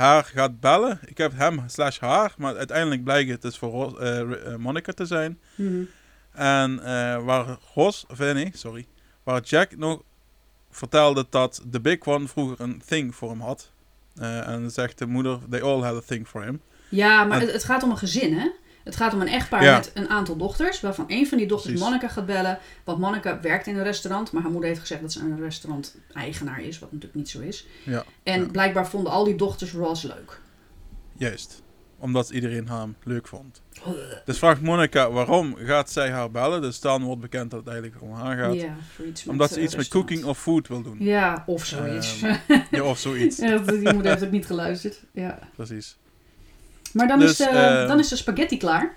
Haar 0.00 0.24
gaat 0.24 0.60
bellen. 0.60 0.98
Ik 1.04 1.18
heb 1.18 1.32
hem 1.36 1.62
slash 1.66 1.98
haar, 1.98 2.34
maar 2.38 2.56
uiteindelijk 2.56 3.04
blijkt 3.04 3.30
het 3.30 3.42
dus 3.42 3.58
voor 3.58 3.98
eh, 4.00 4.54
Monica 4.56 4.92
te 4.92 5.06
zijn. 5.06 5.38
Mhm. 5.54 5.82
En 6.32 6.78
eh, 6.78 7.24
waar 7.24 7.58
Ros, 7.74 8.04
of 8.10 8.18
nee, 8.18 8.50
sorry, 8.54 8.86
waar 9.22 9.40
Jack 9.42 9.76
nog 9.76 10.02
vertelde 10.70 11.26
dat 11.30 11.62
de 11.66 11.80
Big 11.80 12.06
One 12.06 12.28
vroeger 12.28 12.60
een 12.60 12.82
thing 12.86 13.14
voor 13.14 13.30
hem 13.30 13.40
had. 13.40 13.72
Eh, 14.14 14.48
en 14.48 14.70
zegt 14.70 14.98
de 14.98 15.06
moeder, 15.06 15.38
they 15.50 15.62
all 15.62 15.82
had 15.82 15.96
a 15.96 16.06
thing 16.06 16.26
for 16.28 16.42
him. 16.42 16.60
Ja, 16.88 17.24
maar 17.24 17.40
En- 17.40 17.44
het, 17.44 17.52
het 17.52 17.64
gaat 17.64 17.82
om 17.82 17.90
een 17.90 17.98
gezin, 17.98 18.38
hè? 18.38 18.50
Het 18.90 18.98
gaat 18.98 19.14
om 19.14 19.20
een 19.20 19.28
echtpaar 19.28 19.62
Ja. 19.64 19.76
met 19.76 19.90
een 19.94 20.08
aantal 20.08 20.36
dochters, 20.36 20.80
waarvan 20.80 21.04
een 21.08 21.26
van 21.26 21.38
die 21.38 21.46
dochters 21.46 21.72
Precies. 21.72 21.88
Monica 21.90 22.08
gaat 22.08 22.26
bellen. 22.26 22.58
Want 22.84 22.98
Monica 22.98 23.40
werkt 23.40 23.66
in 23.66 23.76
een 23.76 23.82
restaurant, 23.82 24.32
maar 24.32 24.42
haar 24.42 24.50
moeder 24.50 24.68
heeft 24.68 24.80
gezegd 24.80 25.00
dat 25.00 25.12
ze 25.12 25.20
een 25.20 25.40
restaurant-eigenaar 25.40 26.60
is, 26.62 26.78
wat 26.78 26.92
natuurlijk 26.92 27.18
niet 27.18 27.28
zo 27.28 27.40
is. 27.40 27.66
Ja, 27.84 28.04
En 28.22 28.40
Ja. 28.40 28.46
blijkbaar 28.48 28.88
vonden 28.88 29.12
al 29.12 29.24
die 29.24 29.34
dochters 29.36 29.72
Ross 29.72 30.02
leuk. 30.02 30.40
juist. 31.16 31.62
Omdat 31.98 32.30
iedereen 32.30 32.68
hem 32.68 32.96
leuk 33.04 33.28
vond. 33.28 33.62
Dus 34.24 34.38
vraagt 34.38 34.60
Monica 34.60 35.10
waarom 35.10 35.54
gaat 35.56 35.90
zij 35.90 36.10
haar 36.10 36.30
bellen. 36.30 36.60
Dus 36.62 36.80
dan 36.80 37.02
wordt 37.02 37.20
bekend 37.20 37.50
dat 37.50 37.60
het 37.60 37.68
eigenlijk 37.68 38.02
om 38.02 38.12
haar 38.12 38.36
gaat. 38.38 38.54
Ja, 38.54 38.74
voor 38.94 39.04
iets 39.06 39.24
met, 39.24 39.32
Omdat 39.32 39.50
ze 39.50 39.56
eh, 39.56 39.62
iets 39.62 39.76
met 39.76 39.88
cooking 39.88 40.24
of 40.24 40.38
food 40.38 40.68
wil 40.68 40.82
doen. 40.82 40.96
Ja, 41.00 41.42
of 41.46 41.64
zoiets. 41.64 42.22
Ehm, 42.22 42.60
Ja, 42.70 42.82
of 42.82 42.98
zoiets. 42.98 43.36
Ja, 43.46 43.58
die 43.58 43.92
moeder 43.92 44.10
heeft 44.12 44.24
ook 44.24 44.30
niet 44.30 44.46
geluisterd. 44.46 45.02
Ja. 45.12 45.38
Precies. 45.56 45.96
Maar 46.92 47.08
dan, 47.08 47.18
Dus, 47.18 47.30
is 47.30 47.36
de, 47.36 47.44
eh, 47.44 47.88
dan 47.88 47.98
is 47.98 48.08
de 48.08 48.16
spaghetti 48.16 48.56
klaar. 48.56 48.94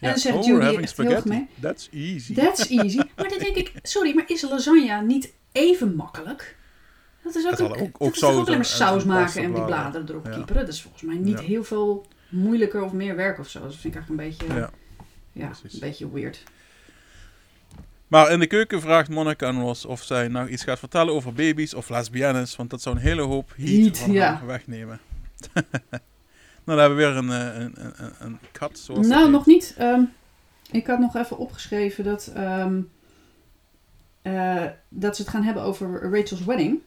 En 0.00 0.10
dan 0.10 0.18
zegt 0.18 0.36
oh, 0.36 0.44
Judy 0.44 0.60
having 0.60 0.78
heel 0.78 0.88
spaghetti. 0.88 1.22
gemeen. 1.22 1.48
That's 1.60 1.88
easy. 1.92 2.34
That's 2.34 2.68
easy. 2.68 2.96
Maar 3.16 3.28
dan 3.28 3.38
denk 3.38 3.56
ik, 3.56 3.72
sorry, 3.82 4.14
maar 4.14 4.24
is 4.26 4.42
lasagne 4.42 5.02
niet 5.02 5.32
even 5.52 5.94
makkelijk? 5.94 6.56
Dat 7.22 7.34
is 7.34 7.44
ook, 7.44 7.50
Het 7.50 7.60
een, 7.60 7.66
ook- 7.66 7.78
dat 7.78 7.88
ook 7.98 8.14
is 8.14 8.22
ook 8.24 8.30
alleen 8.46 8.56
maar 8.56 8.64
saus 8.64 9.02
en 9.02 9.08
maken 9.08 9.42
en 9.42 9.52
die 9.52 9.64
bladeren 9.64 10.08
erop 10.08 10.26
Ja. 10.26 10.32
kieperen. 10.32 10.64
Dat 10.64 10.74
is 10.74 10.82
volgens 10.82 11.02
mij 11.02 11.16
niet 11.16 11.38
Ja. 11.38 11.44
heel 11.44 11.64
veel 11.64 12.06
moeilijker 12.28 12.82
of 12.82 12.92
meer 12.92 13.16
werk 13.16 13.38
of 13.38 13.48
zo. 13.48 13.60
Dat 13.60 13.76
vind 13.76 13.94
ik 13.94 14.00
eigenlijk 14.00 14.22
een 14.40 14.46
beetje, 14.48 14.54
Ja. 14.60 14.70
ja, 15.32 15.46
een 15.72 15.78
beetje 15.80 16.12
weird. 16.12 16.42
Maar 18.08 18.30
in 18.32 18.38
de 18.38 18.46
keuken 18.46 18.80
vraagt 18.80 19.08
Monica 19.08 19.46
aan 19.46 19.60
Ross 19.60 19.84
of 19.84 20.02
zij 20.02 20.28
nou 20.28 20.48
iets 20.48 20.64
gaat 20.64 20.78
vertellen 20.78 21.14
over 21.14 21.32
baby's 21.32 21.74
of 21.74 21.88
lesbiennes. 21.88 22.56
Want 22.56 22.70
dat 22.70 22.82
zou 22.82 22.96
een 22.96 23.02
hele 23.02 23.22
hoop 23.22 23.52
heat, 23.56 23.68
Heat, 23.70 23.98
van 23.98 24.12
ja. 24.12 24.42
wegnemen. 24.46 25.00
nou, 26.64 26.78
dan 26.78 26.78
hebben 26.78 26.96
we 26.98 27.04
weer 27.04 27.16
een, 27.16 27.30
eh, 27.30 27.60
een, 27.62 27.72
een, 27.84 27.92
een, 27.96 28.12
een 28.20 28.38
kat. 28.52 28.78
Zoals 28.78 29.08
dat 29.08 29.16
Nou, 29.18 29.30
nog 29.30 29.46
niet. 29.46 29.74
Ehm, 29.78 30.02
ik 30.70 30.86
had 30.86 30.98
nog 30.98 31.16
even 31.16 31.38
opgeschreven 31.38 32.04
dat, 32.04 32.30
ehm, 32.34 32.80
eh, 34.22 34.64
dat 34.88 35.16
ze 35.16 35.22
het 35.22 35.30
gaan 35.30 35.42
hebben 35.42 35.62
over 35.62 36.10
Rachel's 36.10 36.44
wedding. 36.44 36.80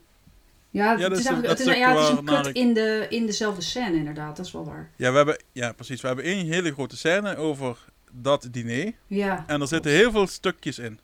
Ja, 0.69 0.95
dat 0.95 1.01
het 1.01 1.11
is 1.11 1.17
is, 1.17 1.23
dat- 1.23 1.33
eigenlijk, 1.33 1.47
dat 1.47 1.67
het 1.67 1.75
is, 1.75 1.81
ja, 1.81 1.89
het 1.99 2.11
is 2.11 2.17
een 2.17 2.25
cut 2.43 2.55
in, 2.55 2.73
de, 2.73 3.05
in 3.09 3.25
dezelfde 3.25 3.61
scène 3.61 3.95
inderdaad. 3.97 4.35
Dat 4.37 4.45
is 4.45 4.51
wel 4.51 4.65
waar. 4.65 4.89
Ja, 4.95 5.09
we 5.11 5.17
hebben, 5.17 5.37
ja, 5.51 5.71
precies. 5.71 6.01
We 6.01 6.07
hebben 6.07 6.25
één 6.25 6.45
hele 6.45 6.73
grote 6.73 6.97
scène 6.97 7.35
over 7.37 7.77
dat 8.11 8.47
diner. 8.51 8.93
Ja. 9.07 9.43
En 9.47 9.61
er 9.61 9.67
zitten 9.67 9.91
heel 9.91 10.11
veel 10.11 10.27
stukjes 10.27 10.79
in. 10.79 10.99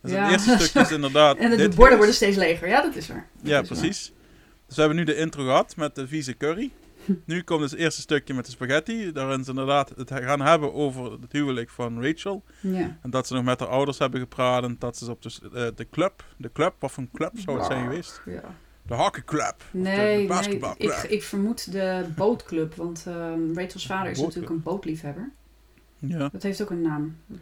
Dus 0.00 0.12
Ja. 0.12 0.22
het 0.22 0.32
eerste 0.32 0.50
stukje 0.58 0.80
is 0.80 0.90
inderdaad... 1.00 1.36
En 1.36 1.56
de, 1.56 1.68
borden 1.68 1.96
worden 1.96 2.14
steeds 2.14 2.36
leger. 2.36 2.68
Ja, 2.68 2.82
dat 2.82 2.94
is 2.96 3.06
waar. 3.08 3.26
Dat 3.40 3.50
Ja, 3.50 3.60
is 3.60 3.68
waar. 3.68 3.78
precies. 3.78 4.12
Dus 4.66 4.74
we 4.76 4.80
hebben 4.82 4.98
nu 4.98 5.04
de 5.04 5.16
intro 5.16 5.44
gehad 5.44 5.76
met 5.76 5.94
de 5.94 6.08
vieze 6.08 6.36
curry. 6.36 6.70
nu 7.24 7.42
komt 7.42 7.60
dus 7.60 7.70
het 7.70 7.80
eerste 7.80 8.00
stukje 8.00 8.34
met 8.34 8.44
de 8.44 8.50
spaghetti. 8.50 9.12
Daarin 9.12 9.44
ze 9.44 9.50
inderdaad 9.50 9.92
het 9.96 10.10
gaan 10.14 10.40
hebben 10.40 10.74
over 10.74 11.12
het 11.12 11.32
huwelijk 11.32 11.70
van 11.70 12.02
Rachel. 12.02 12.44
Ja. 12.60 12.98
En 13.02 13.10
dat 13.10 13.26
ze 13.26 13.34
nog 13.34 13.44
met 13.44 13.60
haar 13.60 13.68
ouders 13.68 13.98
hebben 13.98 14.20
gepraat. 14.20 14.62
En 14.64 14.76
dat 14.78 14.96
ze 14.96 15.10
op 15.10 15.22
de, 15.22 15.30
eh, 15.54 15.66
de 15.74 15.86
club, 15.90 16.24
de 16.36 16.52
club, 16.52 16.74
wat 16.78 16.92
voor 16.92 17.02
een 17.02 17.10
club 17.12 17.32
zou 17.34 17.56
het 17.56 17.66
zijn 17.66 17.82
geweest? 17.82 18.20
Ja. 18.26 18.42
De 18.86 18.94
hockeyclub. 18.94 19.54
of 19.58 19.66
de- 19.70 19.78
Nee, 19.78 20.26
ik, 20.78 20.92
ik 21.10 21.22
vermoed 21.22 21.72
de 21.72 22.04
bootclub, 22.16 22.74
want 22.74 23.04
ehm, 23.06 23.54
Rachel's 23.54 23.86
vader 23.86 24.10
is 24.10 24.18
Bootclub. 24.18 24.24
natuurlijk 24.26 24.50
een 24.50 24.62
bootliefhebber. 24.62 25.30
Ja. 26.08 26.28
Dat 26.32 26.42
heeft 26.42 26.62
ook 26.62 26.70
een 26.70 26.82
naam. 26.82 27.16
Op 27.28 27.36
een 27.36 27.40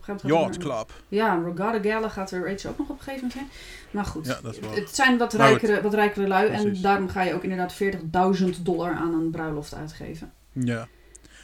gegeven 0.00 0.28
moment 0.28 0.54
gaat 0.54 0.54
Yacht 0.54 0.58
Club. 0.58 0.92
Ja, 1.08 1.42
Regatta 1.44 1.78
Gala 1.90 2.08
gaat 2.08 2.30
er 2.30 2.50
Rachel 2.50 2.70
ook 2.70 2.78
nog 2.78 2.88
op 2.88 2.96
een 2.98 3.02
gegeven 3.02 3.26
moment 3.28 3.38
heen. 3.52 3.60
Maar 3.90 4.04
goed, 4.04 4.26
Ja, 4.26 4.38
dat 4.42 4.54
is 4.54 4.60
waar. 4.60 4.74
het 4.74 4.94
zijn 4.94 5.18
wat 5.18 5.30
goed. 5.30 5.40
rijkere, 5.40 5.82
wat 5.82 5.94
rijkere 5.94 6.26
lui. 6.28 6.48
En 6.48 6.82
daarom 6.82 7.08
ga 7.08 7.22
je 7.22 7.34
ook 7.34 7.42
inderdaad 7.42 7.74
40.000 7.74 8.62
dollar 8.62 8.92
aan 8.94 9.14
een 9.14 9.30
bruiloft 9.30 9.74
uitgeven. 9.74 10.32
Ja. 10.52 10.88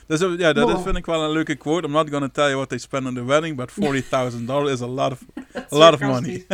Dus, 0.06 0.20
eh, 0.20 0.38
ja, 0.38 0.52
dat 0.52 0.70
Wow. 0.72 0.82
vind 0.82 0.96
ik 0.96 1.06
wel 1.06 1.22
een 1.24 1.30
leuke 1.30 1.54
quote. 1.54 1.86
I'm 1.86 1.92
not 1.92 2.08
going 2.10 2.22
to 2.24 2.30
tell 2.30 2.44
you 2.44 2.54
what 2.56 2.68
they 2.68 2.78
spend 2.78 3.06
on 3.06 3.14
the 3.14 3.24
wedding, 3.24 3.56
but 3.56 3.70
$40,000 3.70 4.70
is 4.70 4.80
a 4.80 4.86
lot 4.86 5.12
of, 5.12 5.22
a 5.72 5.76
lot 5.76 5.92
of 5.92 6.00
money. 6.00 6.46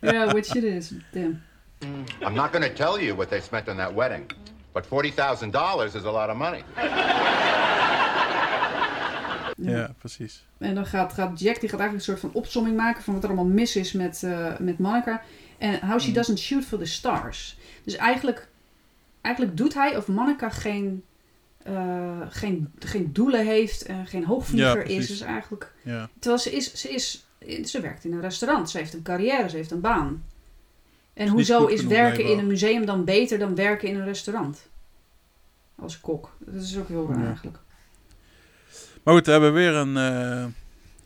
Ja, 0.00 0.26
which 0.34 0.54
it 0.54 0.62
is. 0.64 0.92
Damn. 1.12 1.42
I'm 2.26 2.34
not 2.34 2.52
going 2.52 2.64
to 2.64 2.72
tell 2.84 3.00
you 3.04 3.14
what 3.16 3.28
they 3.28 3.40
spent 3.40 3.68
on 3.68 3.76
that 3.76 3.94
wedding, 3.94 4.30
but 4.72 4.86
$40,000 4.86 5.94
is 5.94 6.04
a 6.04 6.10
lot 6.10 6.28
of 6.28 6.36
money. 6.36 6.62
Ja, 9.62 9.94
precies. 9.98 10.46
En 10.58 10.74
dan 10.74 10.86
gaat, 10.86 11.12
gaat 11.12 11.40
Jack 11.40 11.60
die 11.60 11.68
gaat 11.68 11.80
eigenlijk 11.80 11.92
een 11.92 12.00
soort 12.16 12.20
van 12.20 12.32
opsomming 12.32 12.76
maken 12.76 13.02
van 13.02 13.14
wat 13.14 13.22
er 13.22 13.28
allemaal 13.28 13.52
mis 13.52 13.76
is 13.76 13.92
met, 13.92 14.22
eh, 14.22 14.58
met 14.58 14.78
Monica. 14.78 15.22
En 15.58 15.86
how 15.88 16.00
she 16.00 16.12
doesn't 16.12 16.38
shoot 16.38 16.64
for 16.64 16.78
the 16.78 16.84
stars. 16.84 17.58
Dus 17.84 17.96
eigenlijk, 17.96 18.48
eigenlijk 19.20 19.56
doet 19.56 19.74
hij 19.74 19.96
of 19.96 20.06
Monica 20.08 20.50
geen, 20.50 21.04
eh, 21.62 22.20
geen, 22.28 22.72
geen 22.78 23.12
doelen 23.12 23.46
heeft 23.46 23.82
en 23.82 24.06
geen 24.06 24.20
Ja, 24.20 24.26
hoogvlieger 24.26 24.86
is. 24.86 25.06
Dus 25.06 25.20
eigenlijk, 25.20 25.72
Ja. 25.82 26.08
terwijl 26.18 26.42
ze 26.42 26.50
is, 26.50 26.74
ze 26.74 26.88
is, 26.88 27.26
ze 27.64 27.80
werkt 27.80 28.04
in 28.04 28.12
een 28.12 28.20
restaurant. 28.20 28.70
Ze 28.70 28.78
heeft 28.78 28.94
een 28.94 29.02
carrière, 29.02 29.48
ze 29.48 29.56
heeft 29.56 29.70
een 29.70 29.80
baan. 29.80 30.24
En 31.12 31.28
hoezo 31.28 31.66
is 31.66 31.84
werken 31.84 32.24
in 32.24 32.38
een 32.38 32.46
museum 32.46 32.86
dan 32.86 33.04
beter 33.04 33.38
dan 33.38 33.54
werken 33.54 33.88
in 33.88 33.96
een 33.96 34.04
restaurant? 34.04 34.68
Als 35.74 36.00
kok. 36.00 36.36
Dat 36.38 36.62
is 36.62 36.78
ook 36.78 36.88
heel 36.88 37.08
raar 37.12 37.26
eigenlijk. 37.26 37.58
Maar 39.02 39.14
goed, 39.14 39.26
we 39.26 39.32
hebben 39.32 39.52
weer 39.52 39.74
een, 39.74 39.96
eh, 39.96 40.44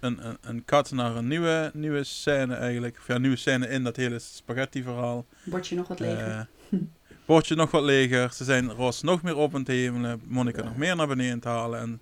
een, 0.01 0.27
een, 0.27 0.37
een 0.41 0.65
cut 0.65 0.91
naar 0.91 1.17
een 1.17 1.29
nieuwe, 1.29 1.71
nieuwe 1.75 2.05
scène 2.05 2.55
eigenlijk. 2.55 2.97
Of 2.99 3.07
ja, 3.07 3.19
nieuwe 3.19 3.37
scène 3.37 3.69
in 3.69 3.83
dat 3.85 3.97
hele 3.97 4.19
spaghetti 4.19 4.83
verhaal. 4.83 5.27
Word 5.45 5.67
je 5.69 5.75
nog 5.75 5.89
wat 5.89 6.01
leger? 6.01 6.29
Eh 6.71 6.79
bordje 7.27 7.55
nog 7.55 7.71
wat 7.71 7.83
leger. 7.83 8.33
Ze 8.33 8.45
zijn 8.45 8.71
Ros 8.73 9.03
nog 9.03 9.23
meer 9.23 9.37
op 9.37 9.55
aan 9.55 9.59
het 9.61 9.69
hemelen. 9.69 10.21
Monica 10.27 10.63
nog 10.63 10.77
meer 10.77 10.97
naar 10.97 11.07
beneden 11.07 11.41
te 11.41 11.49
halen. 11.49 11.81
En 11.81 12.01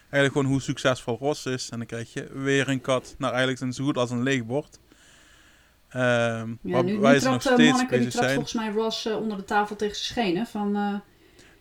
eigenlijk 0.00 0.32
gewoon 0.32 0.46
hoe 0.46 0.60
succesvol 0.60 1.16
Ros 1.20 1.46
is. 1.46 1.68
En 1.70 1.78
dan 1.78 1.86
krijg 1.86 2.12
je 2.12 2.28
weer 2.32 2.68
een 2.68 2.80
kat 2.80 3.14
naar 3.18 3.28
eigenlijk 3.30 3.58
zijn 3.58 3.72
zo 3.72 3.84
goed 3.84 3.96
als 3.96 4.10
een 4.10 4.22
leeg 4.22 4.44
bord. 4.46 4.78
Ehm 5.88 6.02
Ja, 6.02 6.56
waar- 6.62 6.84
nu, 6.84 6.92
nu 6.92 6.98
waar 6.98 7.18
ze 7.18 7.28
nog 7.28 7.42
trapt 7.42 7.58
eh, 7.58 7.64
steeds 7.64 7.72
Monica, 7.72 7.96
die 7.96 8.00
trapt 8.08 8.12
zijn. 8.24 8.34
volgens 8.34 8.52
mij 8.54 8.70
Ross 8.70 9.06
onder 9.06 9.36
de 9.36 9.44
tafel 9.44 9.76
tegen 9.76 9.96
zijn 9.96 10.06
schenen. 10.06 10.46
Van, 10.46 10.76
eh, 10.76 10.94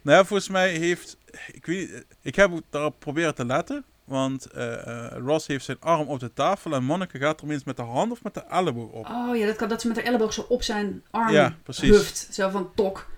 Nou 0.04 0.18
ja, 0.18 0.26
volgens 0.26 0.50
mij 0.50 0.70
heeft... 0.70 1.18
Ik, 1.52 1.66
weet, 1.66 2.06
ik 2.22 2.36
heb 2.36 2.52
ook 2.52 2.62
daarop 2.70 3.00
proberen 3.00 3.36
te 3.36 3.46
letten. 3.46 3.86
Want 4.04 4.46
eh, 4.46 5.08
Ross 5.12 5.48
heeft 5.48 5.66
zijn 5.66 5.78
arm 5.80 6.08
op 6.08 6.20
de 6.20 6.34
tafel. 6.34 6.74
En 6.74 6.84
Monica 6.84 7.20
gaat 7.20 7.42
er 7.42 7.48
minst 7.48 7.66
met 7.66 7.76
de 7.76 7.82
hand 7.82 8.12
of 8.12 8.24
met 8.24 8.34
de 8.34 8.44
elleboog 8.44 8.92
op. 8.92 9.06
oh 9.06 9.36
ja, 9.36 9.46
dat 9.46 9.56
kan 9.56 9.70
dat 9.70 9.82
ze 9.82 9.88
met 9.88 9.96
haar 9.96 10.06
elleboog 10.06 10.34
zo 10.34 10.46
op 10.50 10.64
zijn 10.64 11.04
arm 11.12 11.32
Ja, 11.32 11.56
precies. 11.64 11.90
huft. 11.90 12.28
Zo 12.32 12.50
van 12.50 12.72
tok. 12.76 13.12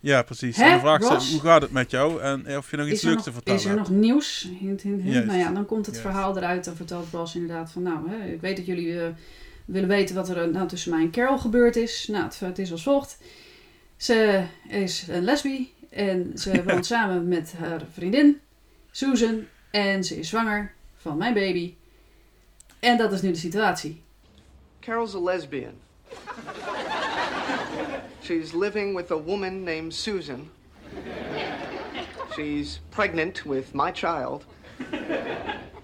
Ja, 0.00 0.22
precies. 0.22 0.56
Hè, 0.56 0.64
en 0.64 1.02
ze, 1.02 1.32
hoe 1.32 1.40
gaat 1.40 1.62
het 1.62 1.70
met 1.70 1.90
jou? 1.90 2.20
En 2.20 2.46
eh, 2.46 2.56
of 2.56 2.70
je 2.70 2.76
nog 2.76 2.86
iets 2.86 3.02
leuks 3.02 3.16
nog, 3.16 3.24
te 3.24 3.32
vertellen 3.32 3.60
is 3.60 3.66
er 3.66 3.76
hebt. 3.76 3.88
nog 3.88 3.98
nieuws? 3.98 4.42
Hint, 4.42 4.82
hint, 4.82 5.02
hint. 5.02 5.12
Juist. 5.12 5.26
Nou 5.26 5.38
ja, 5.38 5.50
dan 5.50 5.66
komt 5.66 5.86
het 5.86 5.94
Juist. 5.94 6.10
verhaal 6.10 6.36
eruit. 6.36 6.64
Dan 6.64 6.76
vertelt 6.76 7.12
Ross 7.12 7.34
inderdaad 7.34 7.70
van... 7.72 7.82
Nou, 7.82 8.10
hè, 8.10 8.26
ik 8.26 8.40
weet 8.40 8.56
dat 8.56 8.66
jullie 8.66 9.00
willen 9.64 9.88
weten 9.88 10.14
wat 10.14 10.28
er 10.28 10.50
nou, 10.50 10.68
tussen 10.68 10.90
mij 10.90 11.00
en 11.00 11.10
Carol 11.10 11.38
gebeurd 11.38 11.76
is. 11.76 12.08
Nou, 12.10 12.24
het, 12.24 12.40
het 12.40 12.58
is 12.58 12.72
als 12.72 12.82
volgt. 12.82 13.18
Ze 13.96 14.44
is 14.68 15.06
een 15.08 15.24
lesbi. 15.24 15.72
En 15.96 16.38
ze 16.38 16.62
woont 16.64 16.86
samen 16.96 17.28
met 17.28 17.54
haar 17.58 17.80
vriendin, 17.92 18.40
Susan. 18.90 19.46
En 19.70 20.04
ze 20.04 20.18
is 20.18 20.28
zwanger 20.28 20.72
van 20.96 21.16
mijn 21.16 21.34
baby. 21.34 21.74
En 22.80 22.96
dat 22.96 23.12
is 23.12 23.22
nu 23.22 23.30
de 23.30 23.38
situatie. 23.38 24.02
Carol's 24.80 25.14
a 25.14 25.20
lesbian. 25.20 25.72
She's 28.22 28.52
living 28.52 28.96
with 28.96 29.10
a 29.10 29.22
woman 29.22 29.62
named 29.62 29.94
Susan. 29.94 30.50
She's 32.34 32.80
pregnant 32.88 33.42
with 33.42 33.72
my 33.72 33.92
child. 33.92 34.44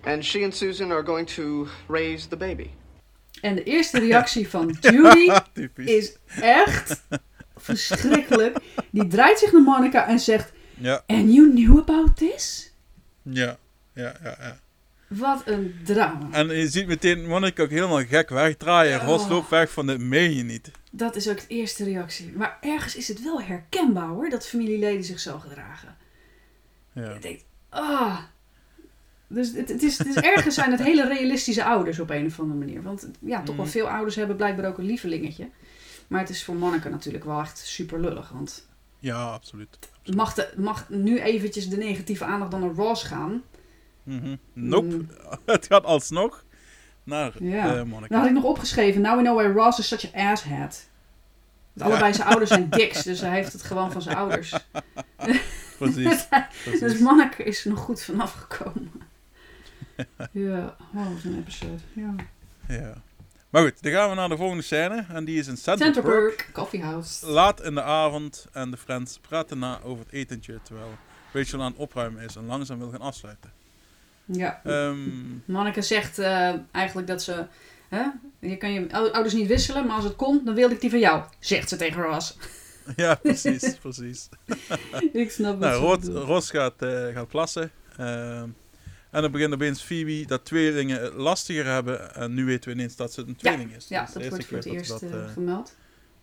And 0.04 0.24
she 0.24 0.44
and 0.44 0.54
Susan 0.54 0.92
are 0.92 1.04
going 1.04 1.28
to 1.28 1.68
raise 1.88 2.28
the 2.28 2.36
baby. 2.36 2.70
En 3.40 3.54
de 3.54 3.62
eerste 3.62 3.98
reactie 3.98 4.48
van 4.48 4.76
Judy 4.80 5.32
is 5.98 6.16
echt 6.40 7.02
verschrikkelijk. 7.62 8.58
Die 8.90 9.06
draait 9.06 9.38
zich 9.38 9.52
naar 9.52 9.62
Monica 9.62 10.06
en 10.06 10.20
zegt... 10.20 10.52
Ja, 10.74 11.02
And 11.06 11.34
you 11.34 11.50
knew 11.50 11.78
about 11.78 12.16
this? 12.16 12.72
ja, 13.22 13.58
ja, 13.92 14.16
ja, 14.22 14.36
ja. 14.40 14.60
Wat 15.08 15.42
een 15.44 15.74
drama. 15.84 16.28
En 16.30 16.48
je 16.48 16.68
ziet 16.68 16.86
meteen 16.86 17.26
Monica 17.26 17.62
ook 17.62 17.70
helemaal 17.70 18.04
gek 18.04 18.28
wegdraaien. 18.28 18.98
Ja. 18.98 19.04
Ros 19.04 19.28
loopt 19.28 19.48
weg 19.48 19.70
van 19.70 19.86
dit 19.86 19.98
meen 19.98 20.36
je 20.36 20.42
niet. 20.42 20.70
Dat 20.90 21.16
is 21.16 21.28
ook 21.28 21.40
de 21.40 21.46
eerste 21.46 21.84
reactie. 21.84 22.32
Maar 22.36 22.58
ergens 22.60 22.96
is 22.96 23.08
het 23.08 23.22
wel 23.22 23.42
herkenbaar 23.42 24.08
hoor, 24.08 24.28
dat 24.28 24.46
familieleden 24.46 25.04
zich 25.04 25.20
zo 25.20 25.38
gedragen. 25.38 25.96
Ja. 26.92 27.12
Je 27.12 27.18
denkt, 27.18 27.44
ah. 27.68 28.18
Dus 29.26 29.52
het, 29.52 29.68
het, 29.68 29.82
is, 29.82 29.98
het 29.98 30.06
is 30.06 30.16
ergens 30.16 30.54
zijn 30.54 30.70
het 30.70 30.82
hele 30.82 31.08
realistische 31.08 31.64
ouders 31.64 31.98
op 31.98 32.10
een 32.10 32.26
of 32.26 32.40
andere 32.40 32.58
manier. 32.58 32.82
Want 32.82 33.08
ja, 33.20 33.42
toch 33.42 33.56
wel 33.56 33.66
veel 33.66 33.88
ouders 33.88 34.16
hebben 34.16 34.36
blijkbaar 34.36 34.66
ook 34.66 34.78
een 34.78 34.84
lievelingetje. 34.84 35.48
Maar 36.12 36.20
het 36.20 36.30
is 36.30 36.44
voor 36.44 36.54
Monica 36.54 36.88
natuurlijk 36.88 37.24
wel 37.24 37.40
echt 37.40 37.58
super 37.58 38.00
lullig. 38.00 38.28
Want 38.28 38.66
ja, 38.98 39.24
absoluut. 39.24 39.78
mag, 40.14 40.34
de, 40.34 40.52
mag 40.56 40.88
nu 40.88 41.20
eventjes 41.20 41.68
de 41.68 41.76
negatieve 41.76 42.24
aandacht 42.24 42.50
dan 42.50 42.60
naar 42.60 42.70
Ross 42.70 43.02
gaan? 43.02 43.42
Mhm. 44.02 44.36
Nope. 44.52 44.86
Mm. 44.86 45.08
het 45.46 45.66
gaat 45.66 45.84
alsnog 45.84 46.44
naar 47.04 47.32
Ja. 47.42 47.74
Dan 47.84 48.06
had 48.08 48.26
ik 48.26 48.32
nog 48.32 48.44
opgeschreven, 48.44 49.00
now 49.00 49.16
we 49.16 49.22
know 49.22 49.36
why 49.36 49.60
Ross 49.60 49.78
is 49.78 49.88
such 49.88 50.14
an 50.14 50.26
asshat. 50.26 50.88
Want 51.72 51.90
allebei 51.90 52.14
zijn 52.14 52.28
ouders 52.28 52.50
zijn 52.50 52.70
diks, 52.80 53.02
dus 53.02 53.20
hij 53.20 53.30
heeft 53.30 53.52
het 53.52 53.62
gewoon 53.62 53.92
van 53.92 54.02
zijn 54.02 54.16
ouders. 54.16 54.54
Precies. 55.78 56.04
dus 56.04 56.28
precies. 56.64 56.98
Monica 56.98 57.44
is 57.44 57.64
er 57.64 57.70
nog 57.70 57.80
goed 57.80 58.02
vanaf 58.02 58.32
gekomen. 58.32 58.92
ja, 60.32 60.76
oh, 60.94 61.12
wat 61.14 61.24
een 61.24 61.38
episode. 61.38 61.82
Ja. 61.92 62.14
Ja. 62.68 63.02
Maar 63.52 63.62
goed, 63.62 63.82
dan 63.82 63.92
gaan 63.92 64.08
we 64.08 64.14
naar 64.14 64.28
de 64.28 64.36
volgende 64.36 64.62
scène. 64.62 65.04
En 65.08 65.24
die 65.24 65.38
is 65.38 65.46
in 65.46 65.56
Central, 65.56 65.92
Central 65.92 66.04
Park. 66.04 66.36
Perk, 66.36 66.48
Coffee 66.52 66.82
House. 66.82 67.26
Laat 67.26 67.62
in 67.62 67.74
de 67.74 67.82
avond 67.82 68.46
en 68.52 68.70
de 68.70 68.76
friends 68.76 69.18
praten 69.18 69.58
na 69.58 69.80
over 69.84 70.04
het 70.04 70.12
etentje. 70.14 70.60
Terwijl 70.62 70.88
Rachel 71.32 71.60
aan 71.60 71.70
het 71.70 71.80
opruimen 71.80 72.22
is 72.22 72.36
en 72.36 72.46
langzaam 72.46 72.78
wil 72.78 72.90
gaan 72.90 73.00
afsluiten. 73.00 73.52
Ja. 74.24 74.60
Ehm, 74.64 74.98
Monica 75.44 75.80
zegt 75.80 76.18
eh, 76.18 76.52
eigenlijk 76.70 77.06
dat 77.06 77.22
ze... 77.22 77.46
Hè, 77.88 78.02
je 78.38 78.56
kan 78.56 78.72
je 78.72 78.92
ou- 78.92 79.10
ouders 79.10 79.34
niet 79.34 79.46
wisselen, 79.46 79.86
maar 79.86 79.96
als 79.96 80.04
het 80.04 80.16
komt, 80.16 80.46
dan 80.46 80.54
wilde 80.54 80.74
ik 80.74 80.80
die 80.80 80.90
van 80.90 80.98
jou. 80.98 81.22
Zegt 81.38 81.68
ze 81.68 81.76
tegen 81.76 82.02
Ross. 82.02 82.36
ja, 82.96 83.14
precies, 83.14 83.76
precies. 83.76 84.28
ik 85.12 85.30
snap 85.30 85.58
Nou, 85.58 85.90
het. 85.90 86.08
Ros, 86.08 86.24
Ros 86.24 86.50
gaat, 86.50 86.82
eh, 86.82 87.06
gaat 87.14 87.28
plassen. 87.28 87.70
Ehm, 87.96 88.48
en 89.12 89.22
dan 89.22 89.30
begint 89.30 89.52
opeens 89.54 89.82
Phoebe 89.82 90.24
dat 90.26 90.44
tweelingen 90.44 91.02
het 91.02 91.14
lastiger 91.14 91.66
hebben. 91.66 92.14
En 92.14 92.34
nu 92.34 92.44
weten 92.44 92.70
we 92.70 92.76
ineens 92.76 92.96
dat 92.96 93.12
ze 93.12 93.24
een 93.26 93.36
tweeling 93.36 93.74
is. 93.76 93.88
Ja, 93.88 94.04
Dus 94.04 94.12
dat 94.14 94.28
wordt 94.28 94.44
voor 94.46 94.56
het 94.56 94.66
eerst 94.66 94.88
dat 94.90 95.00
we 95.00 95.06
eh, 95.08 95.24
eh, 95.24 95.30
gemeld. 95.32 95.74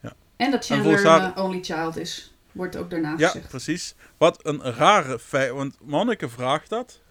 ja. 0.02 0.14
En 0.38 0.52
dat 0.52 0.66
Chandler 0.66 1.06
haar- 1.06 1.24
een 1.26 1.36
eh, 1.36 1.44
only 1.44 1.64
child 1.64 1.98
is. 1.98 2.34
Wordt 2.52 2.76
ook 2.76 2.90
daarna 2.90 3.14
Ja, 3.18 3.28
gezegd. 3.28 3.48
precies. 3.50 3.96
Wat 4.18 4.46
een 4.46 4.62
rare 4.62 5.20
feit. 5.20 5.52
Want 5.52 5.78
Manneke 5.82 6.30
vraagt 6.30 6.70
dat 6.70 7.02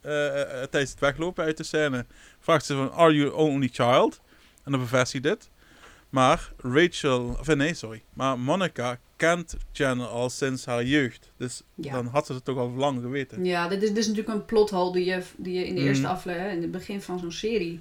tijdens 0.70 0.90
het 0.90 1.00
weglopen 1.00 1.44
uit 1.44 1.56
de 1.56 1.62
scène. 1.64 2.06
Vraagt 2.40 2.64
ze 2.64 2.74
van, 2.74 2.92
are 2.92 3.14
you 3.14 3.32
only 3.32 3.68
child? 3.72 4.20
En 4.64 4.72
dan 4.72 4.80
bevestigt 4.80 5.22
dit. 5.22 5.50
Maar 6.08 6.52
Rachel, 6.56 7.36
of 7.40 7.54
nee, 7.54 7.74
sorry. 7.74 8.02
Maar 8.14 8.38
Monica 8.38 8.98
kent 9.18 9.56
Chandler 9.72 10.06
al 10.08 10.30
sinds 10.30 10.64
haar 10.64 10.84
jeugd. 10.84 11.30
Dus 11.36 11.62
Ja. 11.74 11.92
dan 11.92 12.06
had 12.06 12.26
ze 12.26 12.32
het 12.32 12.44
toch 12.44 12.56
al 12.58 12.70
lang 12.70 13.00
geweten. 13.00 13.44
Ja, 13.44 13.68
dit 13.68 13.82
is, 13.82 13.88
dit 13.88 13.98
is 13.98 14.06
natuurlijk 14.06 14.34
een 14.38 14.44
plothole 14.44 14.92
die 14.92 15.04
je, 15.04 15.22
die 15.36 15.58
je 15.58 15.66
in 15.66 15.74
de 15.74 15.80
eerste 15.80 16.06
aflevering, 16.08 16.52
in 16.52 16.62
het 16.62 16.70
begin 16.70 17.02
van 17.02 17.18
zo'n 17.18 17.32
serie, 17.32 17.80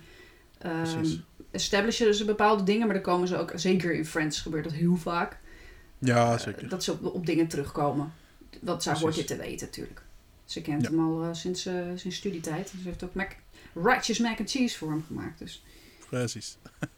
Precies. 0.58 1.19
establishen 1.52 2.15
ze 2.15 2.26
bepaalde 2.26 2.63
dingen, 2.63 2.86
maar 2.86 2.95
dan 2.95 3.04
komen 3.04 3.28
ze 3.28 3.38
ook, 3.38 3.52
zeker 3.56 3.93
in 3.93 4.06
Friends 4.06 4.41
gebeurt 4.41 4.63
dat 4.63 4.73
heel 4.73 4.95
vaak, 4.95 5.39
Ja, 6.00 6.34
eh, 6.34 6.39
zeker. 6.39 6.69
dat 6.69 6.84
ze 6.84 6.91
op, 6.91 7.06
op 7.06 7.26
dingen 7.26 7.47
terugkomen. 7.47 8.13
Dat 8.62 8.84
zou 8.84 8.97
hoort 8.97 9.15
je 9.15 9.23
te 9.23 9.36
weten 9.36 9.65
natuurlijk. 9.65 10.02
Ze 10.45 10.62
kent 10.62 10.82
Ja. 10.82 10.89
hem 10.89 11.00
al 11.00 11.23
eh, 11.23 11.30
sinds, 11.34 11.65
eh, 11.65 11.73
sinds 11.95 12.17
studietijd. 12.17 12.69
Ze 12.69 12.76
heeft 12.84 13.04
ook 13.04 13.13
mac, 13.13 13.32
righteous 13.73 14.19
mac 14.19 14.39
and 14.39 14.50
cheese 14.52 14.78
voor 14.78 14.89
hem 14.89 15.04
gemaakt. 15.08 15.39
Dus. 15.39 15.63
Precies. 16.10 16.58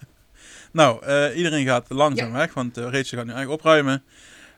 nou, 0.72 1.06
eh, 1.06 1.38
iedereen 1.38 1.66
gaat 1.66 1.86
langzaam 1.90 2.28
Ja. 2.32 2.38
weg, 2.38 2.54
want 2.54 2.78
Rachel 2.78 3.18
gaat 3.18 3.26
nu 3.26 3.32
eigenlijk 3.34 3.50
opruimen. 3.50 4.04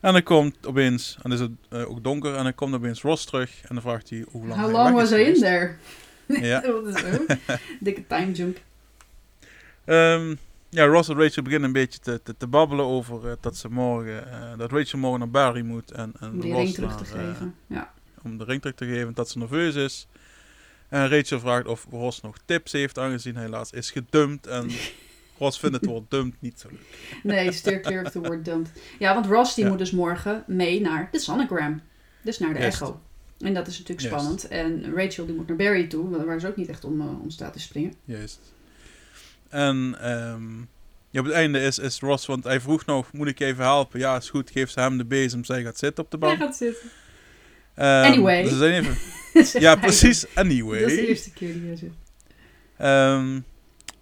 En 0.02 0.14
dan 0.14 0.24
komt 0.24 0.68
opeens, 0.68 1.16
en 1.16 1.30
dan 1.30 1.32
is 1.32 1.40
het 1.40 1.52
eh, 1.70 1.90
ook 1.90 2.04
donker, 2.04 2.36
en 2.36 2.44
dan 2.44 2.56
komt 2.56 2.74
opeens 2.74 3.02
Ross 3.02 3.26
terug. 3.26 3.62
En 3.62 3.68
dan 3.76 3.82
vraagt 3.82 4.10
hij 4.10 4.26
hoe 4.32 4.48
lang 4.48 4.62
How 4.62 4.72
long 4.72 4.96
was 4.96 5.10
hij 5.10 5.24
in 5.24 5.34
there? 5.34 5.76
Ja. 6.42 6.60
Dat 6.60 6.86
is 6.88 7.00
zo. 7.02 7.26
Dikke 7.80 8.08
time 8.08 8.32
jump. 8.32 8.60
Ehm, 9.86 10.36
ja, 10.70 10.86
Ross 10.86 11.10
en 11.10 11.18
Rachel 11.18 11.44
beginnen 11.44 11.68
een 11.68 11.74
beetje 11.74 12.00
te, 12.00 12.22
te, 12.24 12.38
te 12.38 12.48
babbelen 12.48 12.86
over 12.86 13.28
eh, 13.30 13.34
dat 13.42 13.58
ze 13.58 13.70
morgen, 13.70 14.24
dat 14.58 14.72
Rachel 14.72 15.00
morgen 15.00 15.20
naar 15.20 15.30
Barry 15.30 15.62
moet 15.62 15.92
en, 15.92 16.14
en 16.20 16.32
Om 16.32 16.40
die 16.40 16.52
Ross 16.52 16.64
ring 16.64 16.74
terug 16.76 16.96
te 16.98 17.16
naar, 17.16 17.26
geven. 17.26 17.56
ja. 17.68 17.92
om 18.24 18.38
de 18.38 18.44
ring 18.44 18.62
terug 18.62 18.76
te 18.76 18.86
geven, 18.86 19.14
dat 19.14 19.30
ze 19.30 19.38
nerveus 19.38 19.76
is. 19.76 20.08
En 20.90 21.10
Rachel 21.10 21.40
vraagt 21.40 21.66
of 21.68 21.86
Ross 21.92 22.22
nog 22.22 22.36
tips 22.46 22.72
heeft, 22.72 22.98
aangezien 23.00 23.36
hij 23.36 23.48
laatst 23.48 23.74
is 23.74 23.92
gedumpt. 23.92 24.48
En 24.48 24.70
Ross 25.42 25.60
vindt 25.60 25.76
het 25.76 25.86
woord 25.86 26.10
dumpt 26.12 26.38
niet 26.42 26.60
zo 26.60 26.68
leuk. 26.72 26.80
Nee, 27.24 27.52
steer 27.52 27.80
clear 27.80 28.06
of 28.06 28.12
the 28.12 28.20
word. 28.20 28.48
Ja, 29.00 29.14
want 29.14 29.26
Ross 29.26 29.56
die 29.56 29.64
Ja. 29.64 29.70
moet 29.70 29.80
dus 29.80 29.92
morgen 29.92 30.44
mee 30.48 30.82
naar 30.82 31.10
de 31.12 31.20
Sonogram. 31.20 31.82
Dus 32.22 32.40
naar 32.40 32.54
de. 32.54 32.60
Echo. 32.60 33.02
En 33.40 33.54
dat 33.54 33.68
is 33.68 33.80
natuurlijk 33.80 34.08
spannend. 34.08 34.48
En 34.48 34.94
Rachel 34.96 35.26
die 35.26 35.36
moet 35.36 35.48
naar 35.48 35.58
Barry 35.58 35.88
toe, 35.88 36.26
waar- 36.26 36.40
ze 36.40 36.48
ook 36.48 36.56
niet 36.56 36.70
echt 36.70 36.84
om, 36.84 37.02
eh, 37.02 37.22
om 37.22 37.30
staat 37.30 37.54
te 37.54 37.60
springen. 37.60 37.94
Juist. 38.06 38.40
En 39.50 39.96
ehm, 40.02 40.58
ja, 41.10 41.20
op 41.20 41.26
het 41.26 41.34
einde 41.36 41.60
is, 41.60 41.80
is 41.80 42.00
Ross, 42.00 42.26
want 42.26 42.44
hij 42.44 42.60
vroeg 42.62 42.86
nog, 42.86 43.14
moet 43.14 43.28
ik 43.28 43.40
even 43.40 43.64
helpen? 43.64 44.00
Ja, 44.00 44.16
is 44.18 44.30
goed, 44.30 44.52
geef 44.52 44.70
ze 44.70 44.80
hem 44.80 44.98
de 44.98 45.06
bezem, 45.06 45.44
zij 45.44 45.64
gaat 45.64 45.78
zitten 45.78 46.04
op 46.04 46.12
de 46.12 46.18
Hij 46.20 46.28
bank. 46.28 46.40
gaat 46.42 46.58
zitten. 46.58 46.90
Ehm, 47.76 48.12
Anyway. 48.12 48.44
dus 48.44 48.60
even, 48.62 48.98
ja, 49.62 49.76
precies, 49.76 50.26
anyway. 50.36 50.80
Dat 50.82 50.90
is 50.90 50.96
de 50.96 51.08
eerste 51.08 51.32
keer 51.34 51.54
die 51.54 51.66
hij 51.68 51.76
zit. 51.76 51.92
Ehm, 52.78 53.40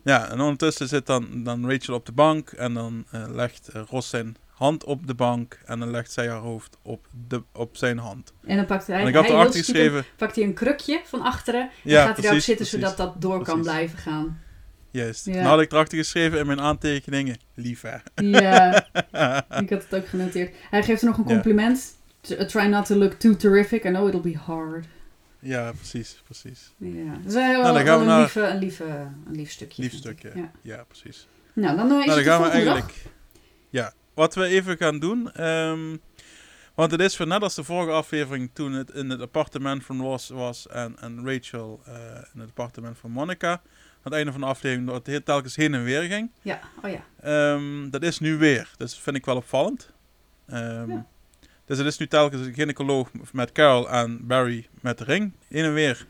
ja, 0.04 0.30
en 0.30 0.40
ondertussen 0.40 0.88
zit 0.88 1.06
dan, 1.06 1.44
dan 1.44 1.70
Rachel 1.72 1.94
op 1.94 2.06
de 2.06 2.12
bank 2.12 2.50
en 2.50 2.74
dan 2.74 3.06
eh, 3.12 3.24
legt 3.28 3.68
eh, 3.68 3.82
Ross 3.90 4.10
zijn 4.10 4.36
hand 4.48 4.84
op 4.84 5.08
de 5.08 5.14
bank 5.14 5.60
en 5.66 5.80
dan 5.80 5.92
legt 5.92 6.12
zij 6.12 6.28
haar 6.28 6.38
hoofd 6.40 6.78
op, 6.82 7.08
de, 7.28 7.44
op 7.54 7.78
zijn 7.78 7.98
hand. 7.98 8.34
En 8.46 8.56
dan 8.58 8.66
pakt 8.66 8.88
hij, 8.88 9.00
en 9.02 9.08
ik 9.08 9.14
had 9.16 9.26
hij 9.26 9.34
erachter 9.36 9.60
geschreven, 9.60 10.06
pakt 10.18 10.36
hij 10.36 10.44
een 10.46 10.54
krukje 10.54 11.02
van 11.06 11.22
achteren. 11.22 11.62
En 11.62 11.70
Ja, 11.84 12.06
gaat 12.06 12.14
hij 12.14 12.24
daarop 12.24 12.42
zitten 12.42 12.68
precies. 12.68 12.84
zodat 12.90 12.98
dat 12.98 13.22
door 13.22 13.44
kan 13.44 13.62
blijven 13.62 13.98
gaan. 13.98 14.42
juist. 14.92 15.26
Ja. 15.26 15.34
Dan 15.34 15.44
had 15.46 15.62
ik 15.62 15.72
erachter 15.72 15.98
geschreven 15.98 16.40
in 16.40 16.46
mijn 16.46 16.62
aantekeningen, 16.62 17.38
lief 17.56 17.82
hè. 17.82 17.98
Ja, 18.16 18.88
ik 19.62 19.70
had 19.70 19.84
het 19.90 19.96
ook 19.96 20.08
genoteerd. 20.08 20.56
Hij 20.70 20.84
geeft 20.84 21.02
er 21.02 21.08
nog 21.08 21.18
een 21.18 21.24
compliment. 21.24 21.98
Try 22.48 22.66
not 22.66 22.86
to 22.86 22.96
look 22.96 23.14
too 23.14 23.36
terrific. 23.36 23.84
I 23.86 23.90
know 23.90 24.08
it'll 24.08 24.22
be 24.32 24.38
hard. 24.38 24.86
Ja, 25.40 25.72
precies, 25.72 26.22
precies. 26.26 26.74
Ja, 26.78 27.14
dat 27.14 27.26
is 27.26 27.34
wel, 27.34 27.62
Nou, 27.62 27.74
dan 27.74 27.86
gaan 27.86 28.00
we 28.00 28.06
een, 28.12 28.20
lieve, 28.20 28.42
een, 28.42 28.58
lieve, 28.58 28.84
een 29.26 29.36
lief 29.36 29.52
stukje. 29.52 29.82
Lief 29.82 29.94
stukje, 29.94 30.32
Ja. 30.36 30.52
ja, 30.62 30.84
precies. 30.84 31.28
Nou, 31.54 31.78
dan 31.78 31.92
uh, 31.92 32.00
is 32.00 32.06
nou, 32.06 32.24
dan 32.24 32.34
gaan 32.34 32.42
we 32.42 32.48
eigenlijk. 32.50 32.94
Ja, 33.70 33.94
wat 34.14 34.36
we 34.36 34.44
even 34.46 34.78
gaan 34.78 35.00
doen. 35.00 35.32
ehm, 35.32 35.98
want 36.76 36.92
het 36.92 37.02
is 37.02 37.18
weer 37.18 37.28
net 37.28 37.42
als 37.42 37.56
de 37.56 37.64
vorige 37.64 37.92
aflevering 37.92 38.50
toen 38.54 38.72
het 38.74 38.90
in 38.90 39.10
het 39.10 39.22
appartement 39.22 39.86
van 39.86 40.02
Ross 40.02 40.30
was 40.30 40.68
en, 40.68 40.96
en 41.00 41.26
Rachel 41.26 41.82
eh, 41.86 41.94
in 42.34 42.40
het 42.40 42.50
appartement 42.50 42.98
van 42.98 43.12
Monica. 43.12 43.52
Aan 43.52 43.60
het 44.04 44.14
einde 44.14 44.32
van 44.32 44.42
de 44.42 44.48
aflevering 44.48 44.88
dat 44.90 45.06
het 45.06 45.26
telkens 45.26 45.56
heen 45.56 45.74
en 45.74 45.84
weer 45.84 46.02
ging. 46.02 46.32
Ja, 46.42 46.60
oh 46.84 46.92
ja. 46.92 47.04
Ehm, 47.22 47.90
dat 47.90 48.04
is 48.04 48.20
nu 48.20 48.38
weer. 48.38 48.72
Dus 48.78 48.92
dat 48.92 49.00
vind 49.04 49.16
ik 49.16 49.26
wel 49.26 49.36
opvallend. 49.36 49.92
Ehm, 50.48 50.90
Ja. 50.92 51.06
Dus 51.70 51.78
het 51.78 51.88
is 51.88 51.98
nu 51.98 52.08
telkens 52.08 52.46
een 52.46 52.54
gynaecoloog 52.54 53.10
met 53.32 53.52
Carol 53.52 53.90
en 53.90 54.28
Barry 54.28 54.68
met 54.82 54.98
de 54.98 55.04
ring. 55.04 55.32
Heen 55.48 55.64
en 55.64 55.74
weer. 55.74 56.06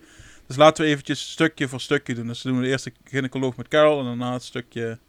Dus 0.48 0.56
laten 0.56 0.84
we 0.84 0.90
eventjes 0.90 1.32
stukje 1.32 1.68
voor 1.68 1.82
stukje 1.82 2.16
doen. 2.16 2.28
Dus 2.28 2.42
we 2.44 2.50
doen 2.50 2.62
de 2.62 2.68
eerste 2.68 2.92
gynaecoloog 3.04 3.56
met 3.56 3.68
Carol 3.68 4.00
en 4.00 4.06
daarna 4.06 4.34
het 4.34 4.44
stukje... 4.44 5.00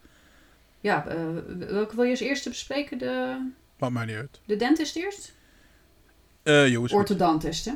Ja, 0.81 1.07
eh, 1.07 1.17
welke 1.57 1.95
wil 1.95 2.03
je 2.03 2.11
als 2.11 2.19
eerste 2.19 2.49
bespreken? 2.49 2.97
De, 2.97 3.37
Maakt 3.77 3.93
mij 3.93 4.05
niet 4.05 4.15
uit. 4.15 4.39
de 4.45 4.55
dentist 4.55 4.95
eerst? 4.95 5.33
Eh 6.43 6.67
jo, 6.67 6.83
is 6.83 6.89
goed. 6.91 6.99
Orthodontist, 6.99 7.65
hè? 7.65 7.73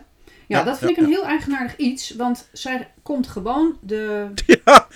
Ja, 0.47 0.63
dat 0.63 0.77
vind 0.77 0.91
ik 0.91 0.97
een 0.97 1.05
heel 1.09 1.25
eigenaardig 1.25 1.75
iets. 1.77 2.09
Want 2.15 2.49
zij 2.51 2.91
komt 3.03 3.27
gewoon 3.27 3.77
de, 3.81 4.27
Ja, 4.65 4.87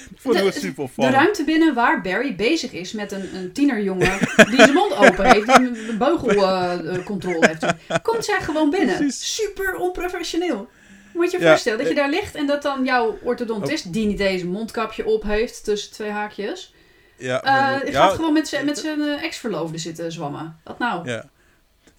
De- 0.53 0.59
super 0.59 1.11
ruimte 1.11 1.43
binnen 1.43 1.73
waar 1.73 2.01
Barry 2.01 2.35
bezig 2.35 2.71
is 2.71 2.91
met 2.91 3.11
een, 3.11 3.35
een 3.35 3.51
tienerjongen 3.51 4.17
die 4.49 4.55
zijn 4.55 4.73
mond 4.73 4.95
open 4.95 5.25
heeft, 5.31 5.45
die 5.45 5.55
een- 5.67 5.97
beugelcontrole 5.97 7.47
heeft. 7.47 7.65
Komt 8.01 8.25
zij 8.25 8.41
gewoon 8.41 8.69
binnen. 8.69 8.95
Precies. 8.97 9.35
Super 9.35 9.75
onprofessioneel. 9.75 10.69
Moet 11.13 11.31
je 11.31 11.39
je 11.39 11.47
voorstellen 11.47 11.77
dat 11.77 11.87
je 11.87 11.93
eh, 11.93 11.99
daar 11.99 12.09
ligt 12.09 12.35
en 12.35 12.45
dat 12.47 12.61
dan 12.61 12.85
jouw 12.85 13.17
orthodontist, 13.23 13.93
die 13.93 14.07
niet 14.07 14.19
eens 14.19 14.41
een 14.41 14.47
mondkapje 14.51 15.05
op 15.05 15.23
heeft 15.23 15.63
tussen 15.63 15.91
twee 15.91 16.09
haakjes, 16.09 16.73
Ja, 17.17 17.43
eh, 17.43 17.93
gaat 17.93 18.13
gewoon 18.15 18.33
met 18.33 18.47
zijn 18.47 18.65
met 18.65 18.77
zijn 18.77 19.01
eh, 19.01 19.23
ex-verloofde 19.23 19.77
zitten 19.77 20.11
zwammen. 20.11 20.59
Wat 20.63 20.79
nou? 20.79 21.09
Ja. 21.09 21.29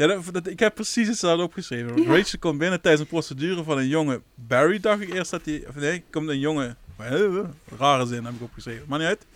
Ja, 0.00 0.06
dat, 0.06 0.24
dat- 0.32 0.46
ik 0.46 0.58
heb 0.58 0.74
precies 0.74 1.08
hetzelfde 1.08 1.42
opgeschreven. 1.44 2.02
Ja. 2.02 2.08
Rachel 2.16 2.38
komt 2.38 2.58
binnen 2.58 2.80
tijdens 2.80 3.02
een 3.02 3.08
procedure 3.08 3.62
van 3.64 3.78
een 3.78 3.88
jonge 3.88 4.20
Barry, 4.34 4.80
dacht 4.80 5.00
ik 5.00 5.12
eerst 5.14 5.30
dat 5.30 5.40
hij... 5.44 5.64
Of 5.68 5.74
nee, 5.74 6.04
komt 6.10 6.28
een 6.28 6.38
jonge... 6.38 6.76
eh, 6.98 7.38
Rare 7.78 8.06
zin 8.06 8.24
heb 8.24 8.34
ik 8.34 8.42
opgeschreven. 8.42 8.84
Maar 8.88 8.98
niet 8.98 9.08
uit. 9.08 9.26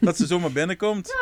Dat 0.00 0.16
ze 0.16 0.26
zomaar 0.26 0.52
binnenkomt. 0.52 1.14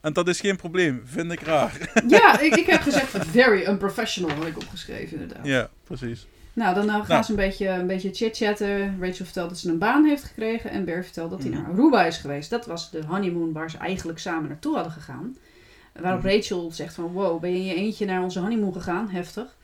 En 0.00 0.12
dat 0.12 0.28
is 0.28 0.40
geen 0.40 0.56
probleem. 0.56 1.02
Vind 1.04 1.32
ik 1.32 1.40
raar. 1.40 2.02
Ja, 2.08 2.38
ik, 2.40 2.56
ik 2.56 2.66
heb 2.66 2.80
gezegd 2.80 3.16
very 3.26 3.66
unprofessional, 3.66 4.36
had 4.36 4.46
ik 4.46 4.56
opgeschreven 4.56 5.20
inderdaad. 5.20 5.46
ja, 5.46 5.70
precies. 5.84 6.26
Nou, 6.52 6.74
dan 6.74 6.88
eh, 6.88 6.94
gaan 6.94 7.04
Nou. 7.08 7.22
ze 7.24 7.30
een 7.30 7.36
beetje, 7.36 7.68
een 7.68 7.86
beetje 7.86 8.10
chit-chatten. 8.12 8.96
Rachel 9.00 9.24
vertelt 9.24 9.48
dat 9.48 9.58
ze 9.58 9.68
een 9.68 9.78
baan 9.78 10.04
heeft 10.04 10.24
gekregen. 10.24 10.70
En 10.70 10.84
Barry 10.84 11.02
vertelt 11.02 11.30
dat 11.30 11.40
hij 11.42 11.50
Mhm. 11.50 11.60
naar 11.62 11.70
Aruba 11.70 12.04
is 12.04 12.16
geweest. 12.16 12.50
Dat 12.50 12.66
was 12.66 12.90
de 12.90 13.04
honeymoon 13.06 13.52
waar 13.52 13.70
ze 13.70 13.78
eigenlijk 13.78 14.18
samen 14.18 14.48
naartoe 14.48 14.74
hadden 14.74 14.92
gegaan. 14.92 15.36
Waarop 16.00 16.22
Mhm. 16.22 16.28
Rachel 16.34 16.70
zegt 16.72 16.94
van... 16.94 17.12
Wow, 17.12 17.40
ben 17.40 17.50
je 17.50 17.58
in 17.58 17.64
je 17.64 17.74
eentje 17.74 18.04
naar 18.06 18.22
onze 18.22 18.40
honeymoon 18.40 18.72
gegaan? 18.72 19.08
Heftig. 19.10 19.56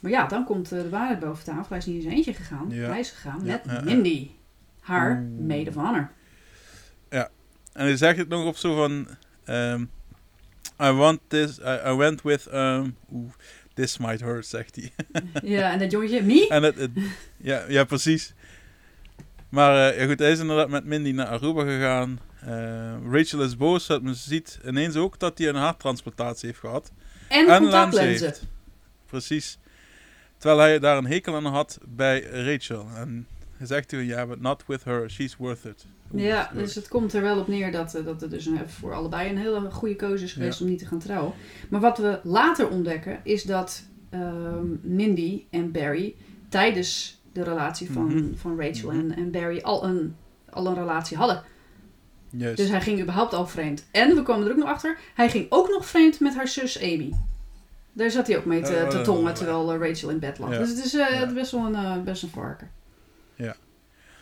Maar 0.00 0.10
ja, 0.10 0.26
dan 0.26 0.44
komt 0.44 0.72
eh, 0.72 0.78
de 0.82 0.88
waarheid 0.88 1.18
boven 1.18 1.44
tafel. 1.44 1.66
Hij 1.68 1.78
is 1.78 1.86
niet 1.86 1.96
in 1.96 2.02
zijn 2.02 2.14
eentje 2.14 2.34
gegaan. 2.34 2.66
Ja. 2.70 2.88
Hij 2.88 3.00
is 3.00 3.10
gegaan 3.10 3.40
Ja, 3.44 3.52
met 3.52 3.62
ja, 3.66 3.72
ja. 3.72 3.80
Mindy. 3.82 4.30
Haar 4.80 5.10
Oeh. 5.22 5.46
maid 5.46 5.68
of 5.68 5.74
honor. 5.74 6.10
En 7.72 7.84
hij 7.86 7.96
zegt 7.96 8.18
het 8.18 8.28
nog 8.28 8.46
op 8.46 8.56
zo 8.56 8.74
van... 8.76 9.06
ehm, 9.44 9.84
I 10.82 10.90
want 10.90 11.20
this... 11.28 11.58
I, 11.58 11.78
I 11.90 11.94
went 11.96 12.22
with... 12.22 12.46
Um, 12.54 12.96
oeh, 13.12 13.30
this 13.74 13.98
might 13.98 14.20
hurt, 14.20 14.46
zegt 14.46 14.76
hij. 14.76 14.92
ja, 15.54 15.72
en 15.72 15.78
dat 15.78 15.90
jongetje, 15.90 16.22
me? 16.22 16.46
En 16.48 16.62
het, 16.62 16.90
ja, 17.36 17.64
ja, 17.68 17.84
precies. 17.84 18.34
Maar 19.48 19.90
eh, 19.90 20.00
ja, 20.00 20.06
goed, 20.06 20.18
hij 20.18 20.30
is 20.30 20.38
inderdaad 20.38 20.68
met 20.68 20.84
Mindy 20.84 21.10
naar 21.10 21.26
Aruba 21.26 21.62
gegaan. 21.64 22.20
Eh, 22.46 22.94
Rachel 23.10 23.42
is 23.42 23.56
boos, 23.56 23.86
dat 23.86 24.02
men 24.02 24.14
ziet 24.14 24.58
ineens 24.66 24.96
ook 24.96 25.18
dat 25.18 25.38
hij 25.38 25.48
een 25.48 25.54
harttransplantatie 25.54 26.46
heeft 26.48 26.60
gehad. 26.60 26.92
En 27.28 27.48
en 27.48 27.60
contactlenzen. 27.62 28.26
heeft. 28.26 28.42
Precies. 29.06 29.58
Terwijl 30.38 30.60
hij 30.60 30.78
daar 30.78 30.96
een 30.96 31.06
hekel 31.06 31.34
aan 31.34 31.44
had 31.46 31.78
bij 31.88 32.22
Rachel. 32.22 32.86
En 32.96 33.26
hij 33.56 33.66
zegt 33.66 33.88
toen, 33.88 34.04
ja, 34.04 34.26
but 34.26 34.40
not 34.40 34.64
with 34.66 34.84
her, 34.84 35.10
she's 35.10 35.36
worth 35.36 35.64
it. 35.64 35.86
Oeh, 36.12 36.22
Ja, 36.24 36.44
sorry. 36.44 36.62
dus 36.62 36.74
het 36.74 36.88
komt 36.88 37.12
er 37.12 37.22
wel 37.22 37.38
op 37.38 37.48
neer 37.48 37.72
dat, 37.72 37.94
eh, 37.94 38.04
dat 38.04 38.20
het 38.20 38.30
dus 38.30 38.48
voor 38.66 38.94
allebei 38.94 39.30
een 39.30 39.38
hele 39.38 39.70
goede 39.70 39.96
keuze 39.96 40.24
is 40.24 40.32
geweest 40.32 40.58
Ja. 40.58 40.64
om 40.64 40.70
niet 40.70 40.78
te 40.80 40.86
gaan 40.86 40.98
trouwen. 40.98 41.32
Maar 41.70 41.80
wat 41.80 41.98
we 41.98 42.20
later 42.22 42.68
ontdekken 42.68 43.20
is 43.24 43.42
dat 43.42 43.82
ehm, 44.10 44.66
Mindy 44.80 45.44
en 45.50 45.70
Barry 45.72 46.14
tijdens 46.48 47.20
de 47.32 47.42
relatie 47.42 47.90
van, 47.92 48.06
Mhm. 48.06 48.34
van 48.34 48.60
Rachel 48.60 48.90
Mhm. 48.90 48.98
en, 48.98 49.16
en 49.16 49.30
Barry 49.30 49.60
al 49.60 49.84
een, 49.84 50.16
al 50.50 50.66
een 50.66 50.74
relatie 50.74 51.16
hadden. 51.16 51.42
Dus 52.32 52.68
hij 52.68 52.80
ging 52.80 53.00
überhaupt 53.00 53.34
al 53.34 53.46
vreemd. 53.46 53.84
En 53.90 54.14
we 54.14 54.22
komen 54.22 54.46
er 54.46 54.52
ook 54.52 54.58
nog 54.58 54.68
achter, 54.68 54.98
hij 55.14 55.30
ging 55.30 55.46
ook 55.48 55.68
nog 55.68 55.86
vreemd 55.86 56.20
met 56.20 56.34
haar 56.34 56.48
zus 56.48 56.82
Amy. 56.82 57.12
Daar 57.92 58.10
zat 58.10 58.26
hij 58.26 58.36
ook 58.36 58.44
mee 58.44 58.60
te, 58.62 58.86
te 58.90 58.96
Eh, 58.98 59.02
tongen 59.02 59.34
terwijl 59.34 59.72
eh, 59.72 59.88
Rachel 59.88 60.08
in 60.10 60.18
bed 60.18 60.38
lag. 60.38 60.50
Ja. 60.50 60.58
Dus 60.58 60.68
het 60.68 60.84
is 60.84 60.94
eh, 60.94 61.08
Ja. 61.10 61.14
het 61.16 61.28
is 61.28 61.34
best 61.34 61.50
wel 61.50 61.66
een, 61.66 61.74
eh, 61.74 62.02
best 62.02 62.22
een 62.22 62.28
varken. 62.28 62.70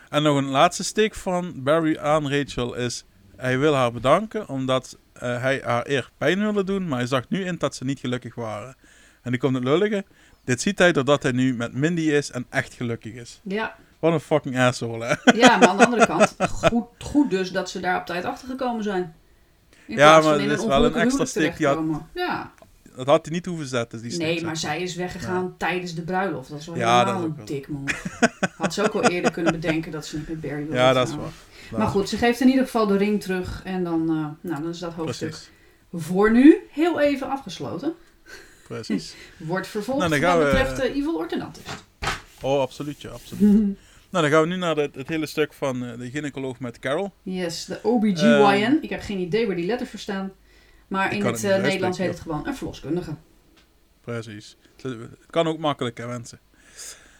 En 0.09 0.23
nog 0.23 0.37
een 0.37 0.45
laatste 0.49 0.85
steek 0.85 1.15
van 1.15 1.53
Barry 1.63 1.97
aan 1.99 2.31
Rachel 2.31 2.75
is... 2.75 3.05
Hij 3.37 3.59
wil 3.59 3.75
haar 3.75 3.93
bedanken 3.93 4.49
omdat 4.49 4.99
hij 5.13 5.61
haar 5.65 5.87
eer 5.89 6.11
pijn 6.19 6.41
wilde 6.41 6.65
doen, 6.65 6.89
maar 6.89 6.99
hij 6.99 7.07
zag 7.07 7.29
nu 7.29 7.45
in 7.45 7.57
dat 7.59 7.75
ze 7.75 7.85
niet 7.85 7.99
gelukkig 8.01 8.35
waren. 8.35 8.77
En 9.23 9.31
die 9.31 9.41
komt 9.41 9.55
het 9.55 9.65
lullige. 9.65 10.05
Dit 10.45 10.61
ziet 10.61 10.79
hij 10.79 10.93
doordat 10.93 11.23
hij 11.23 11.33
nu 11.33 11.55
met 11.55 11.75
Mindy 11.75 12.01
is 12.01 12.31
en 12.31 12.47
echt 12.49 12.75
gelukkig 12.75 13.13
is. 13.13 13.41
Ja, 13.45 13.77
Wat 14.01 14.13
een 14.13 14.21
fucking 14.21 14.59
asshole, 14.59 15.05
hè? 15.05 15.33
Ja, 15.39 15.57
maar 15.57 15.69
aan 15.69 15.77
de 15.77 15.85
andere 15.85 16.07
kant, 16.07 16.37
goed, 16.51 16.85
goed 16.99 17.31
dus 17.31 17.51
dat 17.53 17.71
ze 17.71 17.81
daar 17.81 17.99
op 18.01 18.07
tijd 18.07 18.25
achter 18.25 18.49
gekomen 18.49 18.83
zijn. 18.83 19.15
In 19.87 19.97
Ja, 19.97 20.21
maar 20.21 20.35
een 20.35 20.51
is 20.51 20.65
wel 20.65 20.85
een 20.85 20.95
extra 20.95 21.25
die 21.57 21.67
had-. 21.67 22.01
Ja, 22.15 22.53
Dat 22.97 23.07
had 23.07 23.25
hij 23.27 23.35
niet 23.35 23.47
hoeven 23.47 23.67
zetten, 23.67 24.03
die 24.03 24.17
nee, 24.19 24.45
maar 24.45 24.57
zij 24.57 24.83
is 24.83 24.95
weggegaan 24.95 25.55
tijdens 25.59 25.95
de 25.95 26.03
bruiloft. 26.03 26.51
Dat 26.51 26.59
is 26.61 26.67
wel 26.67 26.77
Ja, 26.77 26.99
helemaal 27.05 27.25
een 27.25 27.45
dik 27.45 27.69
move. 27.69 27.95
Had 28.57 28.75
ze 28.75 28.83
ook 28.83 28.95
al 28.95 29.03
eerder 29.11 29.31
kunnen 29.31 29.53
bedenken 29.53 29.93
dat 29.93 30.07
ze 30.07 30.17
niet 30.17 30.29
met 30.29 30.41
Barry 30.41 30.57
wilde 30.57 30.75
Ja, 30.75 30.93
dat 30.93 31.09
is 31.09 31.15
waar. 31.17 31.31
Maar 31.79 31.89
goed, 31.89 32.09
ze 32.09 32.17
geeft 32.17 32.41
in 32.41 32.49
ieder 32.49 32.65
geval 32.65 32.87
de 32.87 32.97
ring 32.97 33.23
terug. 33.23 33.61
En 33.65 33.85
dan, 33.85 34.01
eh, 34.01 34.51
nou, 34.51 34.63
dan 34.63 34.69
is 34.69 34.79
dat 34.79 34.93
hoofdstuk 34.93 35.29
Precies. 35.29 35.51
voor 35.93 36.31
nu 36.33 36.57
heel 36.71 37.01
even 37.01 37.29
afgesloten. 37.31 37.95
Precies. 38.69 39.15
Wordt 39.37 39.67
vervolgd 39.67 40.01
Nou, 40.09 40.21
dan 40.21 40.21
gaan 40.31 40.39
wat 40.39 40.47
we- 40.53 40.59
betreft 40.59 40.77
de 40.77 40.93
Evil 40.95 41.15
Orthodontist. 41.15 41.69
Oh, 42.43 42.61
absoluut, 42.61 43.01
ja, 43.03 43.09
absoluut. 43.11 43.79
nou, 44.11 44.25
dan 44.25 44.31
gaan 44.31 44.41
we 44.43 44.49
nu 44.49 44.57
naar 44.57 44.77
het, 44.77 44.95
het 44.95 45.09
hele 45.09 45.27
stuk 45.27 45.53
van 45.53 45.85
eh, 45.85 45.99
de 45.99 46.11
gynaecoloog 46.11 46.61
met 46.61 46.79
Carol. 46.79 47.13
Yes, 47.23 47.65
de 47.65 47.81
OBGYN. 47.83 48.79
ik 48.81 48.91
heb 48.91 49.01
geen 49.01 49.19
idee 49.19 49.47
waar 49.47 49.57
die 49.57 49.67
letters 49.67 49.91
voor 49.91 49.99
staan. 49.99 50.33
Maar 50.89 51.11
Ehm, 51.11 51.21
in 51.21 51.27
het 51.27 51.45
eh, 51.45 51.63
Nederlands 51.63 51.99
heet 51.99 52.09
het 52.09 52.21
gewoon 52.21 52.47
een 52.47 52.55
verloskundige. 52.57 53.15
Precies. 54.01 54.57
Het 54.83 54.97
kan 55.31 55.47
ook 55.47 55.59
makkelijk, 55.59 55.99
hè, 55.99 56.07
mensen. 56.07 56.41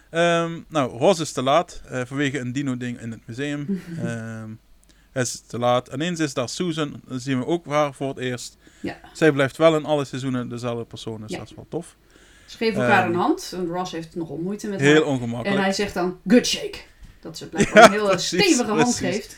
Ehm, 0.09 0.59
nou, 0.67 0.97
Ross 0.97 1.19
is 1.19 1.31
te 1.31 1.41
laat 1.41 1.81
eh, 1.89 2.01
vanwege 2.05 2.39
een 2.39 2.51
dino-ding 2.51 2.99
in 2.99 3.11
het 3.11 3.27
museum. 3.27 3.81
Ehm 4.03 4.51
hij 5.11 5.21
is 5.21 5.41
te 5.41 5.59
laat. 5.59 5.93
Ineens 5.93 6.19
is 6.19 6.33
daar 6.33 6.49
Susan. 6.49 7.01
Dan 7.07 7.19
zien 7.19 7.39
we 7.39 7.45
ook 7.45 7.65
haar 7.65 7.93
voor 7.93 8.07
het 8.07 8.17
eerst. 8.17 8.57
Ja. 8.81 8.97
Zij 9.13 9.31
blijft 9.31 9.57
wel 9.57 9.75
in 9.75 9.85
alle 9.85 10.05
seizoenen 10.05 10.49
dezelfde 10.49 10.85
persoon, 10.85 11.21
dus 11.21 11.31
Ja. 11.31 11.37
dat 11.37 11.49
is 11.49 11.55
wel 11.55 11.65
tof. 11.69 11.95
Ze 12.51 12.57
geven 12.57 12.81
elkaar 12.81 13.03
Ehm, 13.03 13.11
een 13.13 13.19
hand. 13.19 13.51
En 13.55 13.67
Ross 13.67 13.91
heeft 13.91 14.15
nogal 14.15 14.37
moeite 14.37 14.67
met 14.67 14.79
Heel 14.79 14.93
haar. 14.93 15.03
ongemakkelijk. 15.05 15.57
En 15.57 15.63
hij 15.63 15.73
zegt 15.73 15.93
dan, 15.93 16.17
good 16.27 16.47
shake. 16.47 16.77
Dat 17.19 17.37
ze 17.37 17.49
blijkbaar 17.49 17.91
Ja, 17.93 17.99
een 17.99 18.05
precies, 18.07 18.27
stevige 18.27 18.63
hand 18.71 18.81
precies. 18.81 18.97
geeft. 18.99 19.37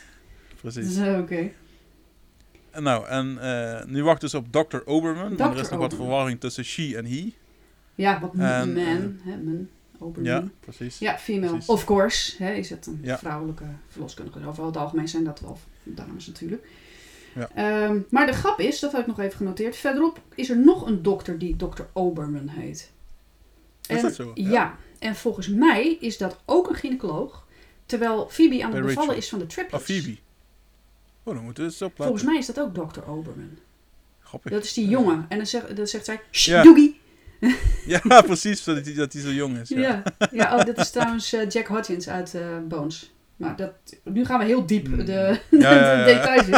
Precies. 0.60 0.94
Dus, 0.94 1.06
eh, 1.06 1.18
oké. 1.18 1.50
En 2.70 2.82
nou, 2.82 3.06
en 3.06 3.38
eh, 3.40 3.84
nu 3.86 4.02
wacht 4.04 4.20
dus 4.20 4.34
op 4.34 4.46
Dr. 4.52 4.76
Oberman. 4.84 5.36
want 5.36 5.40
er 5.40 5.50
Dr. 5.54 5.60
is 5.60 5.68
nog 5.68 5.78
wat 5.80 5.94
verwarring 5.94 6.40
tussen 6.40 6.64
she 6.64 6.96
en 6.96 7.04
he. 7.06 7.34
Ja, 7.94 8.20
wat 8.20 8.32
En, 8.32 8.38
man, 8.38 8.76
eh, 8.76 8.86
hè, 9.32 9.36
man, 9.42 9.68
Oberman. 9.98 10.32
Ja, 10.32 10.38
Ja, 10.38 10.48
precies. 10.60 10.96
female. 11.18 11.50
precies. 11.50 11.68
Of 11.68 11.84
course, 11.84 12.42
hè, 12.44 12.52
is 12.52 12.70
het 12.70 12.86
een 12.86 12.98
Ja. 13.02 13.18
vrouwelijke 13.18 13.64
verloskundige. 13.88 14.46
Over 14.46 14.64
het 14.64 14.76
algemeen 14.76 15.08
zijn 15.08 15.24
dat 15.24 15.40
wel 15.40 15.58
dames 15.82 16.26
natuurlijk. 16.26 16.66
Ja. 17.34 17.48
Ehm, 17.54 17.98
maar 18.10 18.26
de 18.26 18.32
grap 18.32 18.60
is, 18.60 18.80
dat 18.80 18.92
had 18.92 19.00
ik 19.00 19.06
nog 19.06 19.18
even 19.20 19.36
genoteerd. 19.36 19.76
Verderop 19.76 20.20
is 20.34 20.50
er 20.50 20.58
nog 20.58 20.86
een 20.86 21.02
dokter 21.02 21.38
die 21.38 21.56
Dr. 21.56 21.82
Oberman 21.92 22.48
heet. 22.48 22.92
Is 23.88 24.02
dat 24.02 24.14
zo? 24.14 24.30
Ja. 24.34 24.50
Ja. 24.50 24.76
en 24.98 25.16
volgens 25.16 25.48
mij 25.48 25.96
is 26.00 26.18
dat 26.18 26.38
ook 26.44 26.68
een 26.68 26.74
gynaecoloog. 26.74 27.46
Terwijl 27.86 28.28
Phoebe 28.30 28.64
aan 28.64 28.74
het 28.74 28.84
bevallen 28.86 29.16
is 29.16 29.28
van 29.28 29.38
de 29.38 29.46
triplets. 29.46 29.84
Phoebe. 29.84 30.16
Oh, 31.22 31.34
dan 31.34 31.44
moeten 31.44 31.62
we 31.62 31.68
het 31.68 31.78
zo 31.78 31.90
Volgens 31.96 32.06
plaatsen. 32.22 32.26
mij 32.28 32.38
is 32.38 32.46
dat 32.46 32.60
ook 32.60 32.92
Dr. 32.92 33.08
Oberman. 33.10 33.58
Grappig. 34.20 34.50
Dat 34.52 34.64
is 34.64 34.72
die 34.72 34.88
jongen. 34.88 35.26
En 35.28 35.36
dan 35.36 35.46
zegt, 35.46 35.76
dan 35.76 35.86
zegt 35.86 36.04
zij, 36.04 36.20
Ja. 36.30 36.62
Doogie. 36.62 37.00
Ja, 37.86 38.22
precies. 38.22 38.64
Dat 38.64 38.84
hij, 38.84 38.94
dat 38.94 39.12
hij 39.12 39.22
zo 39.22 39.30
jong 39.30 39.58
is. 39.58 39.68
Ja. 39.68 39.78
Ja, 39.80 40.02
ja. 40.32 40.56
oh, 40.58 40.64
dit 40.64 40.78
is 40.78 40.90
trouwens 40.90 41.32
eh, 41.32 41.48
Jack 41.48 41.66
Hodgins 41.66 42.08
uit 42.08 42.34
eh, 42.34 42.46
Bones. 42.68 43.12
Maar 43.36 43.56
dat, 43.56 43.72
nu 44.04 44.24
gaan 44.24 44.38
we 44.38 44.44
heel 44.44 44.66
diep 44.66 44.86
Hmm. 44.86 45.04
de, 45.04 45.12
Ja, 45.50 45.96
de 45.96 46.12
details 46.12 46.46
in. 46.46 46.50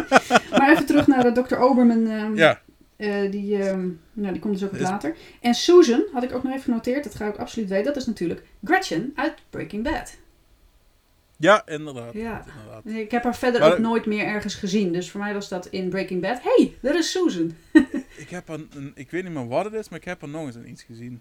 Maar 0.50 0.70
even 0.70 0.86
terug 0.86 1.06
naar 1.06 1.34
de 1.34 1.42
Dr. 1.42 1.54
Oberman. 1.56 2.06
ehm, 2.06 2.34
Ja, 2.36 2.60
eh, 2.96 3.30
die, 3.30 3.58
ehm, 3.62 3.88
nou, 4.12 4.32
die 4.32 4.40
komt 4.42 4.54
dus 4.54 4.64
ook 4.64 4.70
wat 4.70 4.80
later. 4.80 5.16
En 5.40 5.54
Susan, 5.54 6.02
had 6.12 6.22
ik 6.22 6.32
ook 6.34 6.42
nog 6.42 6.52
even 6.52 6.64
genoteerd, 6.64 7.04
dat 7.04 7.14
ga 7.14 7.26
ik 7.28 7.36
absoluut 7.36 7.68
weten. 7.68 7.84
Dat 7.84 7.96
is 7.96 8.06
natuurlijk 8.06 8.42
Gretchen 8.64 9.12
uit 9.14 9.34
Breaking 9.50 9.82
Bad. 9.82 10.16
ja 11.36 11.66
inderdaad. 11.66 12.12
Ja. 12.12 12.44
inderdaad. 12.56 12.86
Ik 13.02 13.10
heb 13.10 13.22
haar 13.22 13.36
verder 13.36 13.60
Maar- 13.60 13.72
ook 13.72 13.78
nooit 13.78 14.06
meer 14.06 14.24
ergens 14.24 14.54
gezien. 14.54 14.92
Dus 14.92 15.10
voor 15.10 15.20
mij 15.20 15.34
was 15.34 15.48
dat 15.48 15.66
in 15.66 15.88
Breaking 15.88 16.20
Bad. 16.20 16.42
hey, 16.42 16.76
daar 16.82 16.96
is 16.96 17.10
Susan. 17.10 17.52
Ik, 18.16 18.30
heb 18.30 18.48
een, 18.48 18.68
een- 18.74 18.92
ik 18.94 19.10
weet 19.10 19.22
niet 19.24 19.32
meer 19.32 19.48
wat 19.48 19.64
het 19.64 19.74
is, 19.74 19.88
maar 19.88 19.98
ik 19.98 20.04
heb 20.04 20.22
er 20.22 20.28
nog 20.28 20.46
eens 20.46 20.56
in 20.56 20.68
iets 20.70 20.82
gezien. 20.82 21.20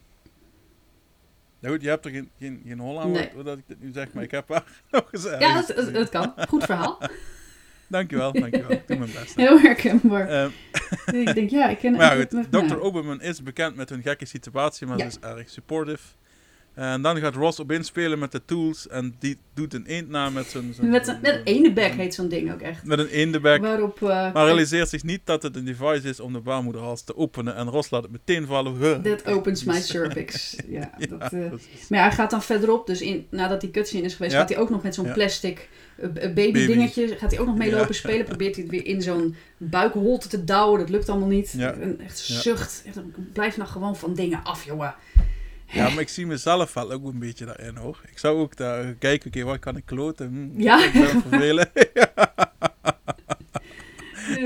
Ja 1.60 1.70
goed, 1.70 1.82
je 1.82 1.90
hebt 1.90 2.06
er 2.06 2.12
geen, 2.12 2.30
geen, 2.40 2.62
geen 2.66 2.80
hol 2.80 3.02
aan 3.02 3.12
Nee. 3.12 3.30
wat, 3.36 3.46
dat 3.46 3.58
ik 3.58 3.64
dit 3.68 3.82
nu 3.82 3.92
zeg, 3.94 4.14
maar 4.14 4.24
ik 4.24 4.32
heb 4.32 4.50
haar 4.50 4.64
nog 4.92 5.08
eens 5.14 5.24
Ja, 5.24 5.54
dat, 5.62 5.68
dat, 5.76 5.94
dat 5.94 6.10
kan. 6.10 6.34
Goed 6.48 6.64
verhaal. 6.64 7.00
Dankjewel, 7.88 8.32
dankjewel. 8.32 8.72
Ik 8.72 8.84
doe 8.88 8.98
mijn 8.98 9.12
best. 9.20 9.36
Heel 9.36 9.60
herkenbaar. 9.60 10.28
Ehm, 10.30 10.50
ik 11.28 11.34
denk, 11.36 11.50
ja, 11.50 11.70
ik 11.70 11.78
ken 11.78 11.92
maar 11.92 12.18
ja, 12.18 12.26
goed, 12.32 12.52
Dr. 12.70 12.80
Oberman 12.80 13.22
is 13.22 13.44
bekend 13.44 13.76
met 13.76 13.90
hun 13.90 14.02
gekke 14.02 14.26
situatie, 14.26 14.88
maar 14.88 14.98
Ja. 14.98 15.10
ze 15.10 15.18
is 15.22 15.30
erg 15.30 15.50
supportive. 15.50 16.00
En 16.74 17.02
dan 17.02 17.18
gaat 17.18 17.36
Ross 17.36 17.60
opeens 17.62 17.88
spelen 17.88 18.20
met 18.20 18.32
de 18.32 18.42
tools 18.46 18.88
en 18.88 19.16
die 19.20 19.38
doet 19.54 19.74
een 19.74 19.86
eend 19.86 20.10
na 20.10 20.30
met 20.30 20.46
zijn... 20.46 20.74
zijn- 20.74 20.90
Met, 20.90 21.08
een- 21.08 21.18
met 21.22 21.36
een 21.36 21.44
ene 21.44 21.74
bek 21.74 21.92
heet 21.94 22.14
zo'n 22.14 22.28
ding 22.28 22.54
ook 22.54 22.62
echt. 22.62 22.84
Met 22.86 23.00
een 23.00 23.08
eendebek. 23.08 23.62
Waarop... 23.62 24.02
eh, 24.02 24.08
Maar 24.34 24.46
realiseert 24.46 24.90
zich 24.90 25.04
niet 25.04 25.22
dat 25.24 25.44
het 25.44 25.56
een 25.56 25.66
device 25.66 26.10
is 26.10 26.20
om 26.20 26.34
de 26.34 26.40
baarmoederhals 26.40 27.04
te 27.04 27.16
openen. 27.18 27.56
En 27.56 27.68
Ros 27.70 27.90
laat 27.90 28.04
het 28.04 28.12
meteen 28.12 28.46
vallen. 28.46 29.02
That 29.04 29.26
opens 29.26 29.64
my 29.64 29.82
cervix. 29.82 30.56
Ja, 30.68 30.92
Ja, 30.98 31.08
dat, 31.08 31.22
eh, 31.22 31.40
maar 31.40 32.00
ja, 32.00 32.02
hij 32.06 32.12
gaat 32.12 32.30
dan 32.30 32.42
verderop. 32.44 32.88
Dus 32.88 33.02
in, 33.02 33.28
nadat 33.30 33.62
die 33.62 33.72
cutscene 33.72 34.04
is 34.06 34.14
geweest, 34.16 34.34
Ja. 34.34 34.40
gaat 34.40 34.50
hij 34.50 34.58
ook 34.58 34.70
nog 34.70 34.84
met 34.84 34.96
zo'n 34.96 35.12
plastic 35.12 35.70
baby 36.34 36.66
dingetje. 36.66 37.08
Gaat 37.18 37.32
hij 37.32 37.40
ook 37.40 37.46
nog 37.48 37.58
mee 37.58 37.70
Ja. 37.70 37.78
lopen 37.78 37.96
spelen. 37.96 38.26
Probeert 38.26 38.56
hij 38.56 38.64
het 38.64 38.72
weer 38.74 38.86
in 38.86 39.02
zo'n 39.02 39.36
buikholte 39.58 40.28
te 40.28 40.44
douwen. 40.44 40.80
Dat 40.80 40.90
lukt 40.90 41.10
allemaal 41.10 41.28
niet. 41.28 41.54
Ja. 41.58 41.74
En 41.74 42.00
echt 42.00 42.18
zucht. 42.20 42.84
Echt, 42.86 42.98
blijf 43.34 43.58
nou 43.58 43.70
gewoon 43.70 43.96
van 43.96 44.14
dingen 44.14 44.44
af, 44.44 44.66
jongen. 44.66 44.96
Ja, 45.68 45.90
maar 45.90 46.00
ik 46.00 46.10
zie 46.10 46.26
mezelf 46.26 46.74
wel 46.74 46.92
ook 46.92 47.04
een 47.06 47.20
beetje 47.20 47.46
daarin 47.46 47.76
hoor. 47.76 48.02
Ik 48.12 48.18
zou 48.18 48.38
ook 48.40 48.56
daar 48.58 48.94
kijken, 48.94 49.28
oké, 49.28 49.44
wat 49.44 49.60
kan 49.60 49.78
ik 49.78 49.86
kloten? 49.86 50.52
Hm, 50.56 50.62
Ja. 50.62 50.84
Ik 50.86 50.94
ben 50.94 51.22
vervelen. 51.22 51.70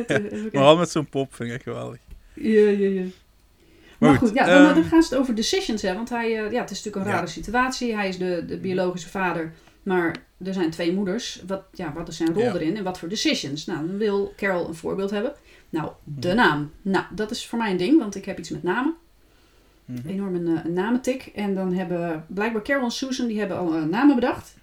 Ja. 0.08 0.20
maar 0.52 0.64
al 0.64 0.78
met 0.78 0.90
zo'n 0.90 1.10
pop 1.10 1.36
vind 1.36 1.52
ik 1.52 1.62
geweldig. 1.64 1.98
Ja, 2.34 2.70
ja, 2.70 2.88
ja. 2.88 3.02
Maar, 3.02 4.10
Maar 4.10 4.20
goed, 4.20 4.28
goed, 4.28 4.38
ja, 4.38 4.46
dan, 4.46 4.66
ehm, 4.66 4.74
dan 4.74 4.84
gaan 4.84 5.04
ze 5.04 5.10
het 5.10 5.20
over 5.22 5.36
decisions 5.36 5.82
hebben. 5.82 5.98
Want 6.00 6.10
hij, 6.10 6.26
eh, 6.46 6.52
ja, 6.52 6.62
het 6.62 6.72
is 6.72 6.78
natuurlijk 6.84 6.96
een 7.06 7.12
Ja. 7.12 7.18
rare 7.18 7.28
situatie. 7.28 7.96
Hij 7.96 8.08
is 8.08 8.18
de, 8.18 8.44
de 8.48 8.58
biologische 8.58 9.10
vader. 9.10 9.52
Maar 9.90 10.16
er 10.44 10.54
zijn 10.54 10.70
twee 10.70 10.94
moeders. 10.94 11.44
Wat, 11.48 11.64
ja, 11.74 11.94
wat 11.94 12.08
is 12.08 12.18
zijn 12.18 12.34
rol 12.34 12.44
Ja. 12.44 12.54
erin 12.54 12.78
en 12.78 12.84
wat 12.84 13.00
voor 13.00 13.10
decisions? 13.10 13.66
Nou, 13.66 13.88
dan 13.88 13.98
wil 13.98 14.34
Carol 14.38 14.68
een 14.68 14.76
voorbeeld 14.76 15.10
hebben. 15.12 15.34
Nou, 15.70 15.92
de 16.04 16.28
Mhm. 16.28 16.38
naam. 16.38 16.72
Nou, 16.82 17.06
dat 17.16 17.32
is 17.32 17.48
voor 17.48 17.58
mij 17.60 17.72
een 17.72 17.78
ding, 17.78 18.00
want 18.00 18.16
ik 18.16 18.26
heb 18.26 18.40
iets 18.40 18.50
met 18.50 18.64
namen. 18.64 18.96
Mhm. 19.86 20.08
Enorm 20.08 20.36
een, 20.36 20.58
eh, 20.58 20.66
een 20.66 20.74
namentik. 20.74 21.32
En 21.36 21.56
dan 21.56 21.74
hebben 21.74 22.26
blijkbaar 22.28 22.62
Carol 22.62 22.84
en 22.84 22.92
Susan, 22.92 23.28
die 23.28 23.40
hebben 23.40 23.58
al 23.58 23.76
eh, 23.76 23.84
namen 23.84 24.16
bedacht. 24.16 24.56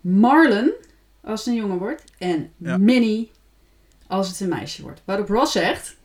Marlon, 0.00 0.72
als 1.20 1.44
het 1.44 1.54
een 1.54 1.60
jongen 1.60 1.78
wordt. 1.78 2.04
En 2.18 2.50
Ja. 2.56 2.76
Minnie, 2.76 3.30
als 4.06 4.28
het 4.28 4.40
een 4.40 4.48
meisje 4.48 4.82
wordt. 4.82 5.02
Waarop 5.04 5.28
Ross 5.28 5.52
zegt... 5.52 5.96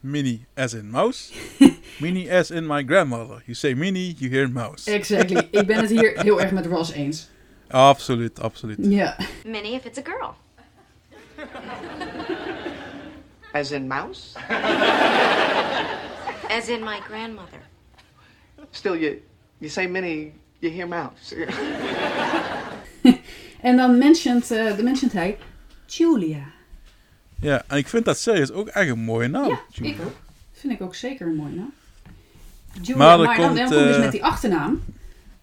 Mini 0.00 0.44
as 0.54 0.72
in 0.74 0.90
mouse. 0.90 1.32
Mini 2.00 2.30
as 2.30 2.50
in 2.50 2.66
my 2.66 2.84
grandmother. 2.84 3.42
You 3.44 3.54
say 3.54 3.74
mini, 3.74 4.14
you 4.18 4.30
hear 4.30 4.50
mouse. 4.50 4.90
Exactly. 4.90 5.48
ik 5.50 5.66
ben 5.66 5.76
het 5.80 5.90
hier 5.90 6.20
heel 6.22 6.40
erg 6.40 6.50
met 6.50 6.66
Ross 6.66 6.92
eens. 6.92 7.28
Absoluut, 7.74 8.40
absoluut. 8.40 8.76
Ja. 8.80 9.16
Minnie, 9.44 9.74
if 9.74 9.84
it's 9.84 9.98
a 9.98 10.02
girl. 10.02 10.34
As 13.52 13.70
in 13.70 13.86
mouse? 13.86 14.38
As 16.50 16.68
in 16.68 16.84
my 16.84 17.00
grandmother. 17.08 17.58
Still, 18.70 18.96
you, 18.96 19.22
you 19.58 19.70
say 19.70 19.86
Minnie, 19.86 20.32
you 20.58 20.72
hear 20.72 20.88
mouse. 20.88 21.34
En 23.60 23.76
dan 23.76 23.98
mentioned, 23.98 24.50
eh 24.50 24.76
de 24.76 24.82
mentioned 24.82 25.12
hij 25.12 25.38
Julia. 25.86 26.42
Ja, 27.40 27.62
en 27.68 27.76
ik 27.76 27.88
vind 27.88 28.04
dat 28.04 28.18
serieus 28.18 28.50
ook 28.52 28.68
echt 28.68 28.88
een 28.90 28.98
mooie 28.98 29.28
naam. 29.28 29.48
ja, 29.48 29.60
Julia. 29.68 29.92
ik 29.92 30.00
ook. 30.04 30.12
Vind 30.52 30.72
ik 30.72 30.80
ook 30.82 30.94
zeker 30.94 31.26
een 31.26 31.34
mooie 31.36 31.54
naam. 31.54 31.72
Julia, 32.82 32.96
Maar 32.96 33.18
maar, 33.18 33.36
dan, 33.36 33.46
komt, 33.46 33.56
dan 33.58 33.66
komt 33.68 33.78
dus 33.78 33.96
eh, 33.96 34.02
met 34.02 34.12
die 34.12 34.24
achternaam. 34.24 34.82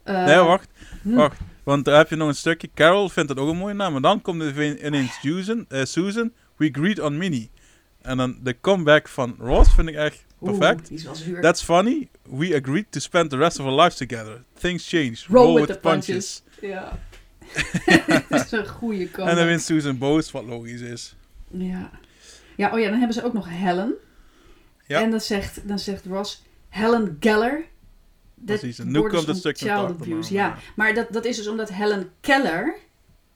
Eh, 0.03 0.25
nee, 0.25 0.37
wacht. 0.37 0.67
hm. 1.01 1.13
Wacht. 1.15 1.37
Want 1.63 1.85
daar 1.85 1.97
heb 1.97 2.09
je 2.09 2.15
nog 2.15 2.27
een 2.27 2.35
stukje. 2.35 2.69
Carol 2.75 3.09
vindt 3.09 3.29
het 3.29 3.39
ook 3.39 3.49
een 3.49 3.57
mooie 3.57 3.73
naam. 3.73 3.91
Maar 3.91 4.01
dan 4.01 4.21
komt 4.21 4.41
er 4.41 4.85
ineens 4.85 5.19
Susan. 5.21 5.65
eh, 5.69 5.83
Susan, 5.85 6.31
we 6.57 6.69
agreed 6.73 6.99
on 6.99 7.17
Minnie. 7.17 7.49
En 8.01 8.17
dan 8.17 8.37
de 8.43 8.59
comeback 8.61 9.07
van 9.07 9.35
Ross 9.39 9.73
vind 9.73 9.87
ik 9.89 9.95
echt 9.95 10.25
perfect. 10.39 10.91
is. 10.91 11.07
That's 11.41 11.63
funny. 11.63 12.09
We 12.29 12.55
agreed 12.55 12.85
to 12.89 12.99
spend 12.99 13.29
the 13.29 13.37
rest 13.37 13.59
of 13.59 13.65
our 13.65 13.75
lives 13.81 13.95
together. 13.95 14.43
Things 14.59 14.87
change. 14.87 15.15
Roll 15.27 15.59
with 15.59 15.67
the 15.67 15.77
punches. 15.79 16.43
Ja. 16.61 16.99
dat 18.29 18.45
is 18.45 18.51
een 18.51 18.67
goede 18.67 19.03
En 19.03 19.11
comeback. 19.11 19.35
dan 19.35 19.45
wint 19.45 19.61
Susan 19.61 19.97
boos, 19.97 20.31
wat 20.31 20.43
logisch 20.45 20.81
is. 20.81 21.15
Ja. 21.47 21.89
ja, 22.55 22.71
oh 22.73 22.79
ja, 22.79 22.89
dan 22.89 22.97
hebben 22.97 23.13
ze 23.13 23.23
ook 23.23 23.33
nog 23.33 23.49
Helen. 23.49 23.93
Ja. 24.87 25.01
En 25.01 25.09
dan 25.11 25.21
zegt, 25.21 25.67
dan 25.67 25.79
zegt 25.79 26.05
Ross, 26.05 26.43
Helen 26.69 27.17
Geller. 27.19 27.65
Precies, 28.45 28.79
en 28.79 28.91
nu 28.91 29.01
komt 29.01 29.27
het 29.27 29.37
stuk 29.37 29.57
child 29.57 29.89
abuse. 29.89 30.33
Ja, 30.33 30.57
maar 30.75 30.93
dat, 30.93 31.07
dat 31.11 31.25
is 31.25 31.35
dus 31.35 31.47
omdat 31.47 31.69
Helen 31.69 32.09
Keller, 32.19 32.75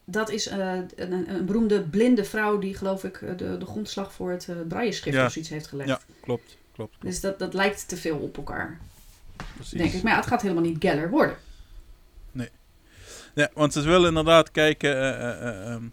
dat 0.04 0.30
is 0.30 0.46
eh, 0.48 0.72
een, 0.96 1.34
een 1.34 1.46
beroemde 1.46 1.82
blinde 1.82 2.24
vrouw 2.24 2.58
die 2.58 2.74
geloof 2.74 3.04
ik 3.04 3.16
eh, 3.16 3.36
de, 3.36 3.58
de 3.58 3.66
grondslag 3.66 4.12
voor 4.12 4.30
het 4.30 4.46
uh, 4.50 4.88
Ja. 5.04 5.24
of 5.26 5.32
zoiets 5.32 5.50
heeft 5.50 5.66
gelegd. 5.66 5.88
Ja, 5.88 6.00
klopt. 6.20 6.56
Klopt. 6.72 6.92
klopt 6.92 7.02
Dus 7.02 7.20
dat, 7.20 7.38
dat 7.38 7.54
lijkt 7.54 7.88
te 7.88 7.96
veel 7.96 8.16
op 8.16 8.36
elkaar, 8.36 8.80
precies. 9.54 9.78
denk 9.78 9.92
ik. 9.92 10.02
Maar 10.02 10.12
ja, 10.12 10.18
het 10.18 10.28
gaat 10.28 10.42
helemaal 10.42 10.62
niet 10.62 10.76
Geller 10.80 11.10
worden. 11.10 11.36
Ja, 13.36 13.50
want 13.54 13.72
ze 13.72 13.80
willen 13.80 14.08
inderdaad 14.08 14.50
kijken. 14.50 14.96
eh, 14.96 15.08
eh, 15.30 15.48
eh, 15.48 15.72
ehm, 15.72 15.84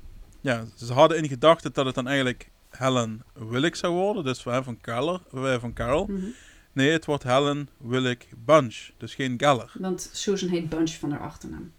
ja, 0.42 0.66
ze 0.76 0.94
hadden 0.94 1.18
in 1.18 1.28
gedachten 1.28 1.74
dat 1.74 1.86
het 1.86 1.96
dan 1.96 2.08
eigenlijk 2.08 2.50
Helen 2.70 3.24
Willick 3.34 3.76
zou 3.76 3.94
worden. 3.94 4.24
Dus 4.24 4.42
van, 4.42 4.64
van, 4.64 4.82
Carol, 4.82 5.20
eh, 5.34 5.60
van 5.60 5.74
Carol. 5.74 6.06
Mhm. 6.06 6.26
Nee, 6.74 6.92
het 6.92 7.06
wordt 7.06 7.24
Helen 7.24 7.70
Willick 7.78 8.28
Bunch. 8.46 8.90
Dus 8.98 9.16
geen 9.16 9.34
Geller. 9.38 9.72
Want 9.80 10.10
Susan 10.12 10.50
heet 10.50 10.70
Bunch 10.70 10.92
van 10.92 11.12
haar 11.12 11.20
achternaam. 11.22 11.72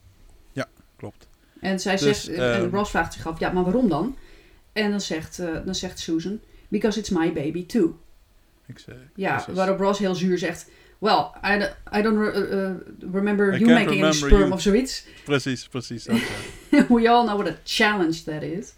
Klopt. 0.96 1.28
En 1.60 1.80
zij 1.80 1.96
Dus, 1.96 2.24
zegt, 2.24 2.28
en 2.38 2.54
ehm, 2.62 2.74
Ross 2.74 2.90
vraagt 2.90 3.12
zich 3.12 3.26
af, 3.26 3.38
ja, 3.38 3.50
maar 3.52 3.62
waarom 3.64 3.88
dan? 3.88 4.16
En 4.72 4.90
dan 4.90 5.00
zegt, 5.00 5.38
eh, 5.38 5.48
dan 5.64 5.74
zegt 5.74 5.98
Susan, 5.98 6.40
because 6.68 6.98
it's 6.98 7.08
my 7.10 7.32
baby 7.32 7.66
too. 7.66 7.98
Ja, 9.14 9.34
precies. 9.34 9.54
waarop 9.54 9.78
Ross 9.78 9.98
heel 9.98 10.14
zuur 10.14 10.38
zegt, 10.38 10.70
well, 10.98 11.24
I, 11.44 11.58
don't- 11.58 11.76
I 11.98 12.02
don't 12.02 12.34
uh, 12.36 12.52
uh, 12.52 12.70
remember 13.12 13.54
I 13.54 13.58
you 13.58 13.70
making 13.70 13.88
any 13.88 13.94
remember 13.96 14.14
sperm 14.14 14.40
you. 14.40 14.52
of 14.52 14.60
zoiets. 14.60 15.06
Precies, 15.24 15.68
precies. 15.68 16.04
ja. 16.04 16.12
We 16.88 17.08
all 17.08 17.24
know 17.26 17.38
what 17.40 17.48
a 17.48 17.56
challenge 17.64 18.22
that 18.24 18.42
is. 18.42 18.72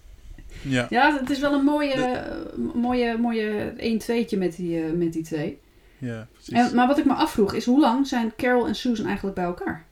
ja. 0.63 0.87
Ja, 0.91 1.19
het 1.21 1.31
is 1.31 1.39
wel 1.39 1.53
een 1.53 1.65
mooie, 1.65 1.93
eh, 1.93 2.57
mooie, 2.75 3.19
mooie 3.19 3.73
1-2'tje 3.77 4.39
met 4.39 4.57
die, 4.57 4.83
eh, 4.85 4.93
met 4.93 5.13
die 5.13 5.23
twee. 5.23 5.59
Ja, 5.99 6.29
precies. 6.33 6.53
En, 6.53 6.75
maar 6.75 6.87
wat 6.87 6.99
ik 6.99 7.05
me 7.05 7.13
afvroeg 7.13 7.53
is, 7.55 7.65
hoe 7.65 7.81
lang 7.81 8.07
zijn 8.07 8.33
Carol 8.37 8.67
en 8.67 8.75
Susan 8.75 9.07
eigenlijk 9.07 9.37
bij 9.37 9.45
elkaar? 9.45 9.87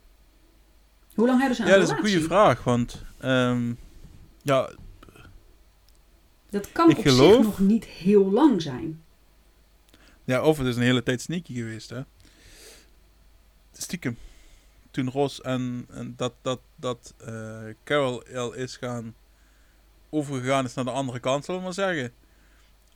Hoe 1.15 1.27
lang 1.27 1.39
hebben 1.39 1.57
ze 1.57 1.63
een 1.63 1.69
ja, 1.69 1.75
dat 1.75 1.83
is 1.85 1.91
een 1.91 1.99
goede 1.99 2.21
vraag, 2.21 2.65
want... 2.65 3.03
ehm, 3.21 3.73
ja, 4.43 4.71
Dat 6.51 6.73
kan 6.73 6.91
Ik 6.91 6.99
op 6.99 7.05
geloof- 7.05 7.35
zich 7.35 7.45
nog 7.45 7.59
niet 7.59 7.85
heel 7.85 8.31
lang 8.31 8.63
zijn. 8.63 9.03
ja, 10.25 10.43
of 10.43 10.59
het 10.59 10.67
is 10.67 10.77
een 10.77 10.83
hele 10.83 11.03
tijd 11.03 11.21
sneaky 11.21 11.55
geweest, 11.55 11.91
hè. 11.91 12.01
Stiekem. 13.73 14.17
Toen 14.91 15.11
Ross 15.11 15.41
en, 15.41 15.87
en 15.91 16.15
dat, 16.17 16.33
dat, 16.43 16.61
dat 16.77 17.15
eh, 17.27 17.59
Carol 17.85 18.23
al 18.35 18.53
is 18.53 18.77
gaan 18.77 19.15
overgegaan 20.11 20.65
is 20.65 20.75
naar 20.75 20.85
de 20.85 20.91
andere 20.91 21.21
kant, 21.21 21.45
zullen 21.45 21.61
we 21.61 21.67
maar 21.67 21.75
zeggen. 21.75 22.13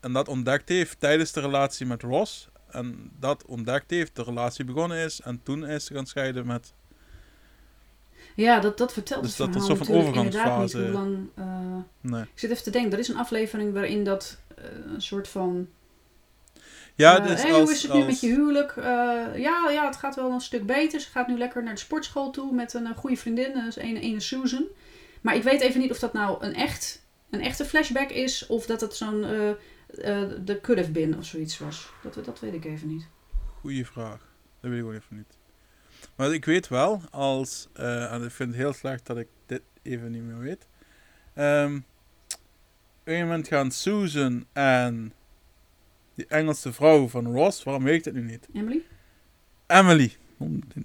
En 0.00 0.12
dat 0.12 0.28
ontdekt 0.28 0.68
heeft 0.68 1.00
tijdens 1.00 1.32
de 1.32 1.40
relatie 1.40 1.86
met 1.86 2.02
Ross. 2.02 2.48
En 2.70 3.10
dat 3.18 3.44
ontdekt 3.46 3.90
heeft, 3.90 4.16
de 4.16 4.22
relatie 4.22 4.64
begonnen 4.64 4.98
is. 4.98 5.20
En 5.20 5.40
toen 5.42 5.66
is 5.66 5.84
ze 5.84 5.94
gaan 5.94 6.06
scheiden 6.06 6.46
met... 6.46 6.72
Ja, 8.34 8.60
dat, 8.60 8.78
dat 8.78 8.92
vertelt 8.92 9.22
Dus 9.22 9.36
dat 9.36 9.48
is 9.48 9.54
verhaal 9.54 9.76
zo 9.76 9.84
van 9.84 9.94
natuurlijk 9.94 10.16
inderdaad 10.16 10.60
niet 10.60 10.74
overgangsfase. 10.74 10.84
hoe 10.84 10.92
lang... 10.92 11.28
eh, 12.02 12.10
Nee. 12.10 12.22
ik 12.22 12.28
zit 12.34 12.50
even 12.50 12.62
te 12.62 12.70
denken, 12.70 12.92
er 12.92 12.98
is 12.98 13.08
een 13.08 13.16
aflevering 13.16 13.72
waarin 13.72 14.04
dat 14.04 14.38
eh, 14.56 14.64
een 14.94 15.02
soort 15.02 15.28
van... 15.28 15.68
Ja, 16.94 17.18
eh, 17.18 17.26
dus 17.26 17.42
hey, 17.42 17.52
als, 17.52 17.62
hoe 17.62 17.72
is 17.72 17.82
het 17.82 17.92
nu 17.92 18.04
met 18.04 18.20
je 18.20 18.26
huwelijk? 18.26 18.72
Ja, 19.36 19.70
ja, 19.70 19.86
het 19.86 19.96
gaat 19.96 20.16
wel 20.16 20.30
een 20.30 20.40
stuk 20.40 20.66
beter. 20.66 21.00
Ze 21.00 21.10
gaat 21.10 21.28
nu 21.28 21.38
lekker 21.38 21.62
naar 21.62 21.74
de 21.74 21.80
sportschool 21.80 22.30
toe 22.30 22.54
met 22.54 22.74
een 22.74 22.94
goede 22.94 23.16
vriendin, 23.16 23.72
ene, 23.76 24.00
ene 24.00 24.20
Susan. 24.20 24.64
Maar 25.20 25.36
ik 25.36 25.42
weet 25.42 25.60
even 25.60 25.80
niet 25.80 25.90
of 25.90 25.98
dat 25.98 26.12
nou 26.12 26.44
een, 26.44 26.54
echt, 26.54 27.02
een 27.30 27.40
echte 27.40 27.64
flashback 27.64 28.10
is 28.10 28.46
of 28.46 28.66
dat 28.66 28.80
het 28.80 28.94
zo'n 28.94 29.24
eh, 29.88 30.22
de 30.44 30.60
could 30.60 30.80
have 30.80 30.92
been 30.92 31.16
of 31.16 31.24
zoiets 31.24 31.58
was. 31.58 31.92
Dat, 32.02 32.24
dat 32.24 32.40
weet 32.40 32.54
ik 32.54 32.64
even 32.64 32.88
niet. 32.88 33.08
Goeie 33.60 33.86
vraag. 33.86 34.34
Dat 34.60 34.70
weet 34.70 34.72
ik 34.72 34.78
gewoon 34.78 34.94
even 34.94 35.16
niet. 35.16 35.38
Maar 36.16 36.34
ik 36.34 36.44
weet 36.44 36.68
wel, 36.68 37.02
als, 37.10 37.68
eh, 37.72 38.12
en 38.12 38.22
ik 38.22 38.30
vind 38.30 38.48
het 38.48 38.58
heel 38.58 38.72
slecht 38.72 39.06
dat 39.06 39.16
ik 39.16 39.28
dit 39.46 39.62
even 39.82 40.10
niet 40.10 40.22
meer 40.22 40.38
weet. 40.38 40.66
Ehm 41.34 41.78
op 43.08 43.14
een 43.14 43.20
moment 43.20 43.48
gaan 43.48 43.70
Susan 43.70 44.46
en 44.52 45.12
die 46.14 46.26
Engelse 46.26 46.72
vrouw 46.72 47.08
van 47.08 47.32
Ross, 47.32 47.62
waarom 47.62 47.84
weet 47.84 47.98
ik 47.98 48.04
het 48.04 48.14
nu 48.14 48.22
niet? 48.22 48.48
Emily? 48.52 48.82
Emily. 49.66 50.16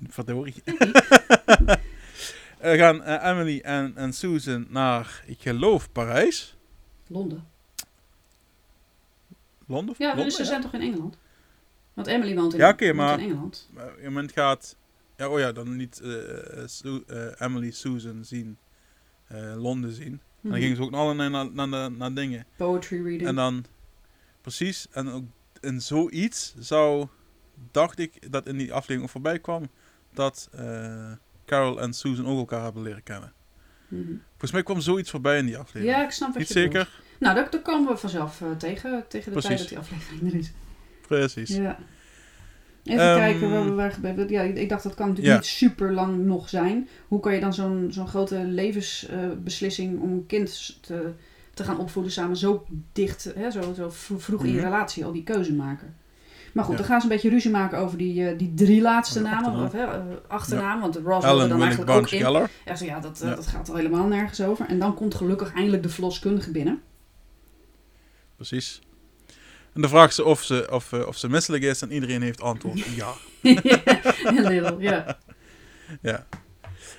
Verdorie. 0.07 0.53
Eh, 2.63 2.77
gaan 2.77 3.03
eh, 3.03 3.29
Emily 3.29 3.59
en, 3.59 3.93
en 3.95 4.13
Susan 4.13 4.65
naar, 4.69 5.23
ik 5.25 5.41
geloof, 5.41 5.91
Parijs. 5.91 6.57
Londen. 7.07 7.47
Londen? 9.73 9.95
Ja, 9.97 10.07
Londen, 10.07 10.25
dus 10.25 10.35
ze 10.35 10.41
ja? 10.41 10.47
zijn 10.47 10.61
toch 10.61 10.73
in 10.73 10.81
Engeland? 10.81 11.17
Want 11.93 12.07
Emily 12.07 12.35
woont 12.35 12.53
in, 12.53 12.59
Ja, 12.59 12.69
oké, 12.69 12.93
maar- 12.93 13.19
in 13.19 13.25
Engeland. 13.29 13.69
Maar 13.73 13.85
op 13.87 13.97
een 13.97 14.03
moment 14.03 14.31
gaat. 14.31 14.77
Ja, 15.17 15.29
oh 15.29 15.39
ja, 15.39 15.51
dan 15.51 15.75
niet 15.75 16.01
Su- 16.65 17.03
eh, 17.07 17.41
Emily 17.47 17.71
Susan 17.71 18.25
zien. 18.25 18.57
Londen 19.55 19.91
zien. 19.93 20.11
En 20.11 20.19
dan 20.41 20.51
Mhm. 20.51 20.59
gingen 20.61 20.75
ze 20.75 20.81
ook 20.81 20.91
naar, 20.91 21.29
naar, 21.29 21.51
naar, 21.67 21.91
naar, 21.91 22.13
dingen. 22.13 22.45
Poetry 22.55 23.01
reading. 23.03 23.27
En 23.29 23.35
dan. 23.35 23.65
Precies. 24.41 24.87
En 24.91 25.09
ook 25.09 25.23
in 25.61 25.81
zoiets 25.81 26.53
zou. 26.59 27.07
Dacht 27.71 27.99
ik 27.99 28.31
dat 28.31 28.47
in 28.47 28.57
die 28.57 28.73
aflevering 28.73 29.11
voorbij 29.11 29.39
kwam. 29.39 29.69
Dat 30.13 30.49
Carol 31.45 31.81
en 31.81 31.93
Susan 31.93 32.25
ook 32.27 32.37
elkaar 32.37 32.63
hebben 32.63 32.81
leren 32.83 33.03
kennen. 33.03 33.33
Mhm. 33.87 34.01
Volgens 34.29 34.51
mij 34.51 34.63
kwam 34.63 34.81
zoiets 34.81 35.09
voorbij 35.09 35.37
in 35.37 35.45
die 35.45 35.57
aflevering. 35.57 35.97
Ja, 35.97 36.03
ik 36.03 36.11
snap 36.11 36.29
wat 36.29 36.37
Niet 36.37 36.47
je 36.47 36.67
bedoelt. 36.67 36.87
Nou, 37.23 37.35
dat, 37.35 37.51
dat 37.51 37.61
komen 37.61 37.91
we 37.91 37.97
vanzelf 37.97 38.41
eh, 38.41 38.47
tegen, 38.57 39.03
tegen 39.07 39.33
de 39.33 39.41
tijd 39.41 39.57
dat 39.59 39.67
die 39.69 39.77
aflevering 39.77 40.33
er 40.33 40.39
is. 40.39 40.51
Precies. 41.07 41.49
Ja. 41.55 41.77
Even 42.83 43.03
Ehm, 43.05 43.17
kijken 43.17 43.49
waar 43.51 43.65
we 43.65 43.71
waar. 43.73 44.27
Ja, 44.27 44.41
ik 44.41 44.57
ik 44.57 44.69
dacht 44.69 44.83
dat 44.83 44.93
kan 44.93 45.07
natuurlijk 45.07 45.33
Ja. 45.33 45.39
niet 45.39 45.49
super 45.49 45.93
lang 45.93 46.25
nog 46.25 46.49
zijn. 46.49 46.87
Hoe 47.07 47.19
kan 47.19 47.33
je 47.33 47.39
dan 47.39 47.53
zo'n 47.53 47.87
zo'n 47.89 48.07
grote 48.07 48.35
levensbeslissing 48.45 50.01
om 50.01 50.11
een 50.11 50.25
kind 50.27 50.77
te, 50.81 51.11
te 51.53 51.63
gaan 51.63 51.77
opvoeden 51.79 52.11
samen 52.11 52.37
zo 52.37 52.65
dicht, 52.93 53.31
hè, 53.35 53.51
zo, 53.51 53.73
zo 53.75 53.89
vro- 53.89 54.19
vroeg 54.19 54.43
in 54.43 54.49
je 54.51 54.55
Mhm. 54.55 54.63
relatie 54.65 55.05
al 55.05 55.11
die 55.11 55.23
keuze 55.23 55.53
maken? 55.53 55.95
Maar 56.53 56.63
goed, 56.63 56.73
Ja. 56.73 56.79
dan 56.79 56.89
gaan 56.89 56.99
ze 57.01 57.05
een 57.07 57.13
beetje 57.13 57.29
ruzie 57.29 57.51
maken 57.51 57.77
over 57.77 57.97
die, 57.97 58.27
eh, 58.27 58.37
die 58.37 58.53
drie 58.53 58.81
laatste 58.81 59.21
namen. 59.21 59.37
achternaam. 59.37 59.65
Of, 59.65 59.71
hè, 59.71 59.83
eh, 59.83 60.15
achternaam, 60.27 60.79
want 60.79 60.95
Ross 60.95 61.25
wilde 61.25 61.47
dan 61.47 61.61
eigenlijk 61.61 61.91
ook 61.91 62.09
in. 62.11 62.19
Ja, 62.65 62.75
zo, 62.75 62.85
ja, 62.85 62.99
dat, 62.99 63.21
eh, 63.21 63.29
dat 63.35 63.47
gaat 63.47 63.69
al 63.69 63.75
helemaal 63.75 64.07
nergens 64.07 64.41
over. 64.41 64.65
En 64.65 64.79
dan 64.79 64.93
komt 64.95 65.15
gelukkig 65.15 65.53
eindelijk 65.53 65.83
de 65.83 65.89
verloskundige 65.89 66.51
binnen. 66.51 66.81
Precies. 68.47 68.81
En 69.73 69.81
dan 69.81 69.89
vraagt 69.89 70.15
ze 70.15 70.23
of 70.23 70.43
ze, 70.43 70.67
of, 70.71 70.93
eh, 70.93 71.07
of 71.07 71.17
ze 71.17 71.29
misselijk 71.29 71.63
is. 71.63 71.81
En 71.81 71.91
iedereen 71.91 72.21
heeft 72.21 72.41
antwoord 72.41 72.79
ja. 72.95 73.13
Een 74.23 74.43
little, 74.47 74.75
ja. 74.79 75.17
Ja. 76.01 76.27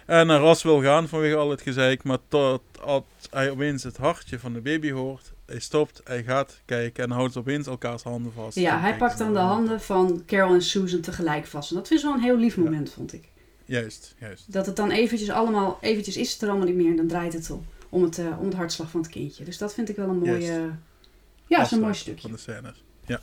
En 0.06 0.26
naar 0.26 0.40
Ras 0.40 0.62
wil 0.62 0.82
gaan 0.82 1.08
vanwege 1.08 1.36
al 1.36 1.50
het 1.50 1.60
gezeik, 1.60 2.04
maar 2.04 2.18
tot 2.28 2.62
als 2.80 3.02
hij 3.30 3.50
opeens 3.50 3.82
het 3.82 3.96
hartje 3.96 4.38
van 4.38 4.52
de 4.52 4.60
baby 4.60 4.90
hoort, 4.90 5.32
hij 5.46 5.58
stopt, 5.60 6.00
hij 6.04 6.22
gaat 6.22 6.60
kijken 6.64 7.04
en 7.04 7.10
houdt 7.10 7.32
ze 7.32 7.38
opeens 7.38 7.66
elkaars 7.66 8.02
handen 8.02 8.32
vast. 8.32 8.58
Ja, 8.58 8.80
hij 8.80 8.96
pakt 8.96 9.18
dan 9.18 9.32
de 9.32 9.38
handen 9.38 9.80
van 9.80 10.22
Carol 10.26 10.54
en 10.54 10.62
Susan 10.62 11.00
tegelijk 11.00 11.46
vast. 11.46 11.70
En 11.70 11.76
dat 11.76 11.90
is 11.90 12.02
wel 12.02 12.12
een 12.12 12.20
heel 12.20 12.36
lief 12.38 12.56
Ja. 12.56 12.62
moment, 12.62 12.90
vond 12.92 13.12
ik. 13.12 13.28
Juist, 13.64 14.14
juist. 14.18 14.52
Dat 14.52 14.66
het 14.66 14.76
dan 14.76 14.90
eventjes 14.90 15.30
allemaal, 15.30 15.78
eventjes 15.80 16.16
is 16.16 16.32
het 16.32 16.42
er 16.42 16.48
allemaal 16.48 16.66
niet 16.66 16.76
meer 16.76 16.90
en 16.90 16.96
dan 16.96 17.06
draait 17.08 17.32
het 17.32 17.50
om, 17.50 17.66
om, 17.88 18.02
het, 18.02 18.18
eh, 18.18 18.38
om 18.40 18.44
het 18.46 18.54
hartslag 18.54 18.90
van 18.90 19.00
het 19.00 19.10
kindje. 19.10 19.44
Dus 19.44 19.58
dat 19.58 19.74
vind 19.74 19.88
ik 19.88 19.96
wel 19.96 20.08
een 20.08 20.18
mooie. 20.18 20.70
Ja, 21.46 21.56
dat 21.56 21.66
is 21.66 21.72
een 21.72 21.80
mooi 21.80 21.94
stukje. 21.94 22.20
Van 22.20 22.30
de 22.30 22.36
scènes. 22.38 22.84
Ja. 23.06 23.20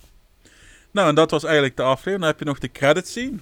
Nou, 0.92 1.10
en 1.10 1.16
dat 1.16 1.32
was 1.32 1.44
eigenlijk 1.44 1.76
de 1.78 1.84
aflevering. 1.84 2.20
Dan 2.20 2.30
heb 2.30 2.40
je 2.40 2.46
nog 2.46 2.60
de 2.60 2.72
credits 2.72 3.14
zien. 3.14 3.42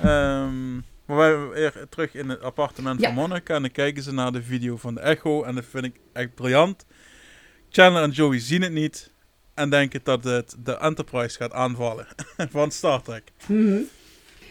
Ehm 0.00 0.80
waar 1.06 1.48
we 1.48 1.54
weer 1.54 1.86
terug 1.88 2.14
in 2.14 2.28
het 2.28 2.40
appartement 2.42 3.00
Ja. 3.00 3.06
van 3.06 3.14
Monica. 3.14 3.54
En 3.54 3.60
dan 3.62 3.70
kijken 3.70 4.02
ze 4.02 4.12
naar 4.12 4.32
de 4.32 4.42
video 4.42 4.76
van 4.76 4.94
de 4.94 5.00
Echo. 5.00 5.42
En 5.44 5.54
dat 5.54 5.64
vind 5.70 5.84
ik 5.84 5.96
echt 6.12 6.34
briljant. 6.34 6.84
Chandler 7.70 8.02
en 8.02 8.10
Joey 8.10 8.38
zien 8.40 8.62
het 8.62 8.72
niet. 8.72 9.10
En 9.54 9.70
denken 9.70 10.00
dat 10.02 10.24
het 10.24 10.56
de 10.58 10.76
Enterprise 10.78 11.36
gaat 11.36 11.52
aanvallen. 11.52 12.06
van 12.50 12.70
Star 12.70 13.02
Trek. 13.02 13.32
Mhm. 13.46 13.78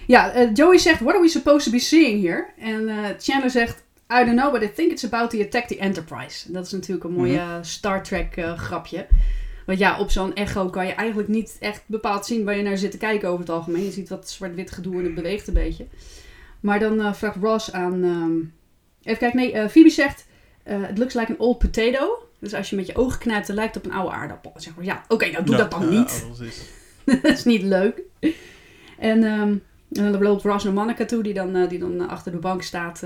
Ja, 0.07 0.31
eh, 0.31 0.49
Joey 0.53 0.77
zegt, 0.77 0.99
what 0.99 1.13
are 1.13 1.21
we 1.23 1.29
supposed 1.29 1.63
to 1.63 1.71
be 1.71 1.79
seeing 1.79 2.23
here? 2.23 2.47
En 2.57 2.89
eh, 2.89 3.09
Chandler 3.19 3.49
zegt, 3.51 3.83
I 4.11 4.23
don't 4.25 4.35
know, 4.39 4.51
but 4.51 4.63
I 4.63 4.67
think 4.73 4.91
it's 4.91 5.03
about 5.03 5.29
to 5.29 5.39
attack 5.41 5.67
the 5.67 5.77
Enterprise. 5.77 6.47
En 6.47 6.53
dat 6.53 6.65
is 6.65 6.71
natuurlijk 6.71 7.03
een 7.03 7.13
mooie 7.13 7.39
Mhm. 7.39 7.49
eh, 7.49 7.57
Star 7.61 8.03
Trek 8.03 8.35
eh, 8.37 8.57
grapje. 8.57 9.07
Want 9.65 9.79
ja, 9.79 9.99
op 9.99 10.09
zo'n 10.11 10.33
echo 10.35 10.69
kan 10.69 10.85
je 10.85 10.91
eigenlijk 10.93 11.29
niet 11.29 11.57
echt 11.59 11.83
bepaald 11.85 12.25
zien 12.25 12.45
waar 12.45 12.55
je 12.57 12.63
naar 12.63 12.77
zit 12.77 12.91
te 12.91 12.97
kijken 12.97 13.27
over 13.29 13.39
het 13.39 13.49
algemeen. 13.49 13.83
Je 13.83 13.91
ziet 13.91 14.09
wat 14.09 14.29
zwart-wit 14.29 14.71
gedoe 14.71 14.97
en 14.97 15.03
het 15.03 15.15
beweegt 15.15 15.47
een 15.47 15.53
beetje. 15.53 15.85
Maar 16.59 16.79
dan 16.79 17.01
eh, 17.01 17.13
vraagt 17.13 17.35
Ross 17.41 17.71
aan... 17.71 18.03
ehm, 18.03 18.37
even 19.03 19.17
kijken, 19.19 19.39
nee, 19.39 19.69
Phoebe 19.69 19.89
zegt... 19.89 20.25
It 20.89 20.97
looks 20.97 21.13
like 21.13 21.31
an 21.31 21.39
old 21.39 21.57
potato. 21.57 22.27
Dus 22.39 22.53
als 22.53 22.69
je 22.69 22.75
met 22.75 22.87
je 22.87 22.95
ogen 22.95 23.19
knijpt, 23.19 23.47
dan 23.47 23.55
lijkt 23.55 23.75
het 23.75 23.85
op 23.85 23.91
een 23.91 23.97
oude 23.97 24.15
aardappel. 24.15 24.51
Dan 24.53 24.61
zeg 24.61 24.75
maar, 24.75 24.85
ja, 24.85 25.03
oké, 25.07 25.29
nou 25.31 25.43
doe 25.43 25.55
dat 25.55 25.71
dan 25.71 25.89
niet. 25.89 26.25
dat 27.21 27.23
is 27.31 27.43
niet 27.43 27.61
leuk. 27.61 28.01
En, 28.99 29.23
ehm, 29.23 29.55
en 29.91 30.11
dan 30.11 30.21
loopt 30.23 30.43
Ross 30.43 30.63
naar 30.63 30.73
Monica 30.73 31.05
toe, 31.05 31.23
die 31.23 31.33
dan, 31.33 31.67
die 31.67 31.79
dan 31.79 32.09
achter 32.09 32.31
de 32.31 32.37
bank 32.37 32.61
staat, 32.63 33.03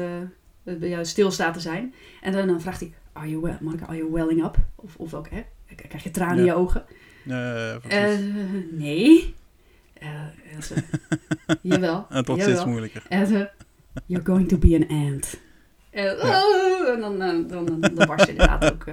eh, 0.63 0.73
eh, 0.73 0.89
ja, 0.89 1.03
stil 1.03 1.31
staat 1.31 1.53
te 1.53 1.59
zijn. 1.59 1.93
En 2.21 2.31
dan, 2.31 2.47
dan 2.47 2.61
vraagt 2.61 2.79
hij, 2.79 2.93
are 3.13 3.29
you 3.29 3.41
well, 3.41 3.57
Monica, 3.59 3.85
are 3.85 3.97
you 3.97 4.11
welling 4.11 4.43
up? 4.43 4.57
Of, 4.75 4.95
of 4.95 5.13
ook, 5.13 5.29
hè? 5.29 5.43
Krijg 5.75 6.03
je 6.03 6.11
tranen 6.11 6.37
in 6.37 6.45
je 6.45 6.53
ogen? 6.53 6.85
Eh, 7.27 8.17
nee. 8.71 9.35
Eh, 9.93 10.09
ze, 10.61 10.75
jawel. 11.61 12.05
en 12.09 12.17
het 12.17 12.27
wordt 12.27 12.41
jawel. 12.41 12.57
steeds 12.57 12.65
moeilijker. 12.65 13.03
Ze, 13.09 13.49
you're 14.05 14.25
going 14.25 14.47
to 14.47 14.57
be 14.57 14.75
an 14.75 14.97
ant. 14.97 15.39
En, 15.89 16.21
oh, 16.21 16.89
en 16.89 16.99
dan, 16.99 17.19
dan, 17.19 17.47
dan, 17.47 17.81
dan 17.81 18.05
barst 18.07 18.25
ze 18.25 18.31
inderdaad 18.31 18.71
ook, 18.71 18.85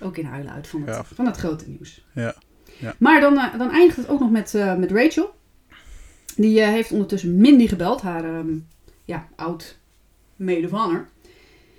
ook 0.00 0.16
in 0.16 0.24
huilen 0.24 0.52
uit 0.52 0.66
van 0.66 0.80
het, 0.80 0.94
Ja. 0.94 1.04
van 1.04 1.26
het 1.26 1.36
grote 1.36 1.68
nieuws. 1.68 2.04
Ja. 2.14 2.34
Ja. 2.78 2.94
Maar 2.98 3.20
dan, 3.20 3.34
dan 3.58 3.70
eindigt 3.70 3.96
het 3.96 4.08
ook 4.08 4.20
nog 4.20 4.30
met, 4.30 4.52
met 4.78 4.90
Rachel. 4.90 5.34
Die 6.36 6.62
heeft 6.62 6.92
ondertussen 6.92 7.36
Mindy 7.36 7.66
gebeld, 7.68 8.00
haar 8.02 8.24
ehm, 8.24 8.54
ja, 9.04 9.28
oud 9.36 9.78
medevanger. 10.44 11.08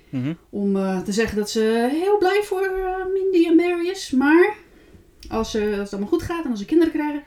Mhm. 0.08 0.32
Om 0.50 0.76
eh, 0.76 1.00
te 1.00 1.12
zeggen 1.12 1.36
dat 1.36 1.50
ze 1.50 1.88
heel 1.90 2.18
blij 2.18 2.40
voor 2.44 2.62
eh, 2.62 2.96
Mindy 3.12 3.46
en 3.48 3.56
Barry 3.56 3.88
is. 3.88 4.10
Maar 4.10 4.54
als, 5.28 5.50
ze, 5.50 5.66
als 5.70 5.78
het 5.78 5.90
allemaal 5.92 6.08
goed 6.08 6.22
gaat 6.22 6.44
en 6.44 6.50
als 6.50 6.58
ze 6.60 6.64
kinderen 6.66 6.92
krijgen, 6.92 7.22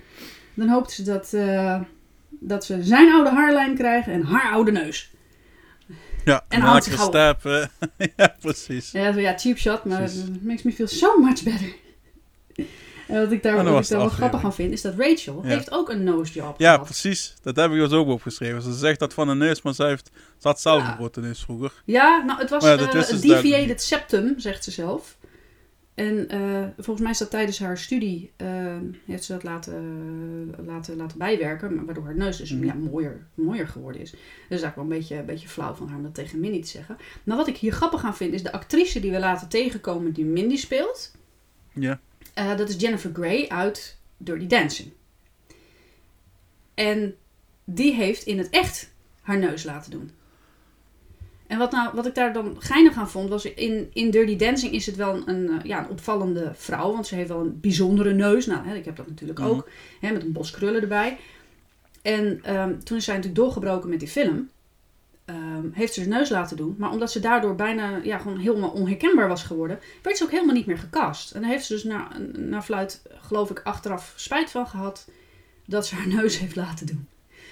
dan 0.54 0.68
hoopt 0.70 0.92
ze 0.92 1.04
dat, 1.04 1.34
eh, 1.34 1.82
dat 2.30 2.66
ze 2.66 2.84
zijn 2.84 3.12
oude 3.14 3.30
haarlijn 3.30 3.76
krijgen 3.76 4.14
en 4.14 4.22
haar 4.24 4.52
oude 4.52 4.72
neus. 4.72 5.12
Ja, 6.26 6.46
En 6.48 6.60
en 6.60 6.62
houdt 6.62 6.86
elke 6.88 6.98
zich 7.00 7.08
stap. 7.08 7.46
eh, 7.46 8.08
ja, 8.18 8.36
precies. 8.40 8.92
Ja, 8.92 9.14
zo, 9.14 9.20
ja 9.20 9.38
cheap 9.38 9.58
shot, 9.58 9.84
maar 9.86 9.98
Precies. 9.98 10.24
makes 10.42 10.64
me 10.64 10.72
feel 10.72 10.88
so 10.88 11.18
much 11.20 11.44
better. 11.44 11.74
En 13.08 13.20
wat 13.22 13.32
ik 13.32 13.44
daar, 13.44 13.64
wat 13.64 13.84
ik 13.84 13.90
daar 13.90 14.00
wel 14.00 14.10
grappig 14.10 14.44
aan 14.44 14.54
vind, 14.54 14.72
is 14.74 14.82
dat 14.82 14.94
Rachel 14.98 15.40
Ja. 15.44 15.50
heeft 15.50 15.72
ook 15.72 15.90
een 15.90 16.04
nose 16.04 16.34
job 16.34 16.56
Ja, 16.60 16.72
gehad. 16.72 16.86
precies. 16.86 17.36
Dat 17.42 17.56
heb 17.56 17.72
ik 17.72 17.78
dus 17.78 17.92
ook 17.92 18.08
opgeschreven. 18.08 18.62
Ze 18.62 18.74
zegt 18.74 19.00
dat 19.00 19.14
van 19.14 19.30
een 19.30 19.38
neus, 19.38 19.62
maar 19.62 19.74
ze, 19.74 19.84
heeft, 19.86 20.10
ze 20.38 20.48
had 20.48 20.62
zelf 20.62 20.82
Ja. 20.82 20.90
een 20.90 20.96
grote 20.96 21.20
neus 21.22 21.40
vroeger. 21.44 21.82
Ja, 21.86 22.24
nou, 22.26 22.40
het 22.40 22.50
was 22.50 22.64
ja, 22.64 22.74
eh, 22.78 22.82
een 22.82 22.92
dus 22.92 23.22
deviated 23.22 23.82
septum, 23.82 24.34
zegt 24.40 24.64
ze 24.64 24.72
zelf. 24.72 25.18
En 25.94 26.30
eh, 26.30 26.40
volgens 26.76 27.00
mij 27.02 27.12
is 27.12 27.18
dat 27.18 27.30
tijdens 27.30 27.60
haar 27.60 27.78
studie, 27.78 28.32
eh, 28.38 28.48
heeft 29.06 29.24
ze 29.24 29.32
dat 29.34 29.44
laten, 29.44 30.54
laten, 30.66 30.96
laten 30.96 31.18
bijwerken, 31.18 31.76
maar 31.76 31.86
waardoor 31.86 32.04
haar 32.06 32.16
neus 32.18 32.38
dus 32.38 32.52
Mhm. 32.52 32.66
ja, 32.66 32.74
mooier, 32.74 33.28
mooier 33.34 33.68
geworden 33.68 34.02
is. 34.02 34.12
Dat 34.12 34.20
is 34.20 34.62
eigenlijk 34.62 34.76
wel 34.76 34.84
een 34.84 34.90
beetje, 34.90 35.16
een 35.16 35.26
beetje 35.26 35.48
flauw 35.48 35.74
van 35.74 35.88
haar 35.88 35.98
om 35.98 36.04
dat 36.04 36.14
tegen 36.16 36.40
Mindy 36.40 36.62
te 36.62 36.68
zeggen. 36.68 36.98
Maar 37.24 37.38
wat 37.38 37.48
ik 37.48 37.58
hier 37.58 37.72
grappig 37.72 38.04
aan 38.04 38.16
vind, 38.16 38.34
is 38.34 38.44
de 38.44 38.52
actrice 38.52 39.00
die 39.00 39.12
we 39.12 39.20
laten 39.20 39.48
tegenkomen 39.50 40.12
die 40.14 40.26
Mindy 40.26 40.58
speelt. 40.58 41.12
Ja. 41.74 42.00
Eh, 42.38 42.58
dat 42.58 42.70
is 42.70 42.76
Jennifer 42.80 43.10
Grey 43.14 43.50
uit 43.50 43.98
Dirty 44.18 44.48
Dancing. 44.48 44.92
En 46.74 47.16
die 47.64 47.94
heeft 47.94 48.24
in 48.24 48.38
het 48.38 48.50
echt 48.50 48.92
haar 49.22 49.38
neus 49.38 49.64
laten 49.64 49.92
doen. 49.92 50.12
En 51.48 51.58
wat, 51.58 51.72
nou, 51.72 51.96
wat 51.96 52.06
ik 52.06 52.16
daar 52.16 52.34
dan 52.34 52.56
geinig 52.60 52.96
aan 52.96 53.10
vond, 53.10 53.30
was 53.30 53.46
in, 53.46 53.90
in 53.94 54.12
Dirty 54.12 54.36
Dancing 54.36 54.74
is 54.74 54.86
het 54.86 54.96
wel 54.96 55.28
een, 55.28 55.50
eh, 55.50 55.64
ja, 55.64 55.80
een 55.80 55.90
opvallende 55.90 56.52
vrouw. 56.56 56.92
Want 56.92 57.08
ze 57.08 57.16
heeft 57.16 57.30
wel 57.30 57.40
een 57.40 57.60
bijzondere 57.60 58.14
neus. 58.14 58.46
Nou, 58.46 58.68
hè, 58.68 58.76
ik 58.76 58.86
heb 58.86 58.96
dat 58.96 59.08
natuurlijk 59.08 59.40
Mhm. 59.40 59.48
ook. 59.48 59.70
Hè, 60.00 60.12
met 60.12 60.24
een 60.24 60.32
bos 60.32 60.52
krullen 60.52 60.82
erbij. 60.82 61.18
En 62.02 62.40
ehm, 62.44 62.80
toen 62.80 62.98
is 62.98 63.04
zij 63.06 63.16
natuurlijk 63.16 63.42
doorgebroken 63.42 63.90
met 63.90 64.00
die 64.00 64.08
film. 64.08 64.50
Ehm, 65.28 65.72
heeft 65.72 65.94
ze 65.94 66.00
haar 66.00 66.10
neus 66.10 66.30
laten 66.30 66.58
doen. 66.58 66.76
Maar 66.78 66.92
omdat 66.92 67.12
ze 67.12 67.20
daardoor 67.20 67.56
bijna 67.56 68.00
ja, 68.04 68.18
gewoon 68.18 68.38
helemaal 68.38 68.70
onherkenbaar 68.70 69.28
was 69.28 69.44
geworden, 69.44 69.80
werd 70.02 70.18
ze 70.18 70.24
ook 70.24 70.32
helemaal 70.32 70.56
niet 70.56 70.66
meer 70.66 70.78
gecast. 70.78 71.32
En 71.32 71.42
daar 71.42 71.50
heeft 71.50 71.66
ze 71.66 71.74
dus 71.74 71.84
na, 71.84 72.08
na 72.36 72.62
fluit, 72.62 73.02
geloof 73.10 73.50
ik, 73.50 73.62
achteraf 73.64 74.14
spijt 74.16 74.52
van 74.52 74.68
gehad 74.68 75.10
dat 75.66 75.88
ze 75.88 75.96
haar 75.96 76.08
neus 76.08 76.40
heeft 76.40 76.56
laten 76.56 76.86
doen. 76.86 77.08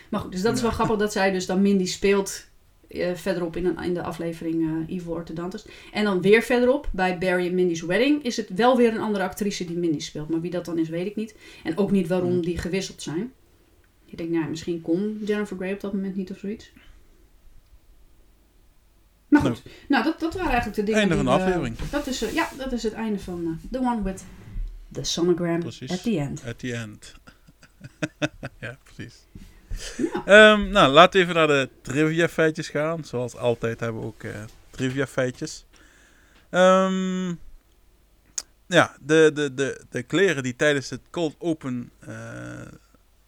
Maar 0.10 0.20
goed, 0.20 0.32
dus 0.32 0.42
dat 0.42 0.56
is 0.56 0.62
wel 0.62 0.72
grappig 0.72 0.98
dat 0.98 1.12
zij 1.12 1.32
dus 1.32 1.46
dan 1.46 1.62
Mindy 1.62 1.86
speelt 1.86 2.46
eh, 2.88 3.14
verderop 3.14 3.56
in, 3.56 3.66
een, 3.66 3.84
in 3.84 3.94
de 3.94 4.04
aflevering 4.04 4.86
eh 4.88 4.96
Evil 4.96 5.12
Orthodontus. 5.12 5.66
En 5.92 6.04
dan 6.04 6.22
weer 6.22 6.42
verderop, 6.42 6.90
bij 6.92 7.18
Barry 7.18 7.48
en 7.48 7.56
Mindy's 7.56 7.82
Wedding, 7.82 8.24
is 8.24 8.38
het 8.38 8.50
wel 8.50 8.78
weer 8.78 8.94
een 8.94 9.00
andere 9.00 9.24
actrice 9.24 9.66
die 9.66 9.78
Mindy 9.78 10.00
speelt. 10.00 10.30
Maar 10.30 10.42
wie 10.42 10.52
dat 10.52 10.66
dan 10.66 10.78
is, 10.78 10.90
weet 10.90 11.06
ik 11.08 11.16
niet. 11.16 11.36
En 11.64 11.78
ook 11.78 11.92
niet 11.92 12.08
waarom 12.08 12.42
die 12.42 12.58
gewisseld 12.58 13.02
zijn. 13.02 13.34
Ik 14.06 14.18
denk, 14.18 14.30
nou, 14.30 14.50
misschien 14.50 14.82
kon 14.82 15.22
Jennifer 15.26 15.58
Grey 15.58 15.74
op 15.74 15.80
dat 15.80 15.94
moment 15.94 16.16
niet 16.16 16.32
of 16.32 16.38
zoiets. 16.38 16.72
Goed, 19.52 19.72
nou, 19.88 20.04
dat, 20.04 20.20
dat 20.20 20.34
waren 20.34 20.48
eigenlijk 20.52 20.76
de 20.76 20.84
dingen 20.84 21.00
Einde 21.00 21.16
van 21.16 21.26
de 21.26 21.32
we- 21.32 21.38
aflevering. 21.38 21.78
dat 21.90 22.08
is, 22.08 22.22
eh, 22.22 22.34
ja, 22.34 22.50
dat 22.58 22.72
is 22.72 22.84
het 22.84 22.94
einde 22.94 23.20
van 23.20 23.60
eh, 23.64 23.72
The 23.72 23.80
One 23.80 24.02
with 24.04 24.24
the 24.92 25.04
Sonogram 25.04 25.60
Precies. 25.60 25.92
at 25.92 26.04
the 26.04 26.20
End. 26.20 26.44
At 26.48 26.60
the 26.60 26.74
end. 26.74 27.14
ja, 28.60 28.78
precies. 28.84 29.16
Ja. 29.98 30.26
Ehm, 30.26 30.70
nou, 30.70 30.92
laten 30.92 31.20
we 31.20 31.24
even 31.26 31.36
naar 31.36 31.48
de 31.48 31.70
trivia 31.82 32.28
feitjes 32.30 32.70
gaan. 32.70 33.04
Zoals 33.06 33.36
altijd 33.36 33.80
hebben 33.80 34.02
we 34.02 34.08
ook 34.08 34.24
eh, 34.24 34.44
trivia 34.70 35.08
feitjes. 35.08 35.66
Ehm, 36.50 37.28
ja, 38.68 38.96
de, 39.02 39.32
de, 39.34 39.54
de, 39.54 39.82
de 39.90 40.04
kleren 40.04 40.44
die 40.44 40.56
tijdens 40.56 40.90
het 40.90 41.02
cold 41.10 41.36
open 41.38 41.92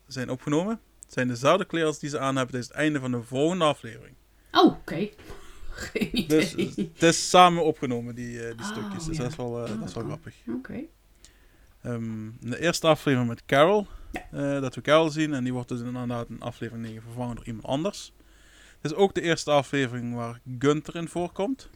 zijn 0.07 0.29
opgenomen, 0.29 0.79
zijn 1.07 1.27
dezelfde 1.27 1.65
kleren 1.65 1.87
als 1.87 1.99
die 1.99 2.09
ze 2.09 2.19
aan 2.19 2.35
hebben 2.35 2.47
tijdens 2.51 2.67
het 2.71 2.77
einde 2.81 2.99
van 2.99 3.11
de 3.11 3.23
volgende 3.23 3.65
aflevering. 3.65 4.15
Oh, 4.51 4.65
oké. 4.65 5.09
Geen 5.77 6.09
idee. 6.17 6.37
Dus 6.55 6.75
het 6.75 7.03
is 7.03 7.29
samen 7.29 7.63
opgenomen, 7.63 8.15
die, 8.15 8.39
eh, 8.39 8.57
die 8.57 8.65
Oh, 8.65 8.71
stukjes. 8.71 9.05
Dus 9.05 9.17
ja. 9.17 9.21
dat 9.23 9.31
is 9.31 9.37
wel, 9.37 9.65
eh, 9.65 9.71
Oh, 9.73 9.79
dat 9.79 9.87
is 9.89 9.93
wel 9.95 10.03
grappig. 10.03 10.35
Oké. 10.55 10.79
Ehm, 11.81 12.29
de 12.39 12.59
eerste 12.59 12.87
aflevering 12.87 13.29
met 13.29 13.45
Carol. 13.45 13.87
eh, 14.31 14.61
dat 14.61 14.75
we 14.75 14.81
Carol 14.81 15.09
zien. 15.09 15.33
En 15.33 15.43
die 15.43 15.53
wordt 15.53 15.69
dus 15.69 15.79
inderdaad 15.81 16.29
in 16.29 16.41
aflevering 16.41 16.85
9 16.85 17.01
vervangen 17.01 17.35
door 17.35 17.45
iemand 17.45 17.65
anders. 17.65 18.13
Het 18.81 18.91
is 18.91 18.97
ook 18.97 19.13
de 19.13 19.21
eerste 19.21 19.51
aflevering 19.51 20.15
waar 20.15 20.39
Gunther 20.59 20.95
in 20.95 21.07
voorkomt. 21.07 21.69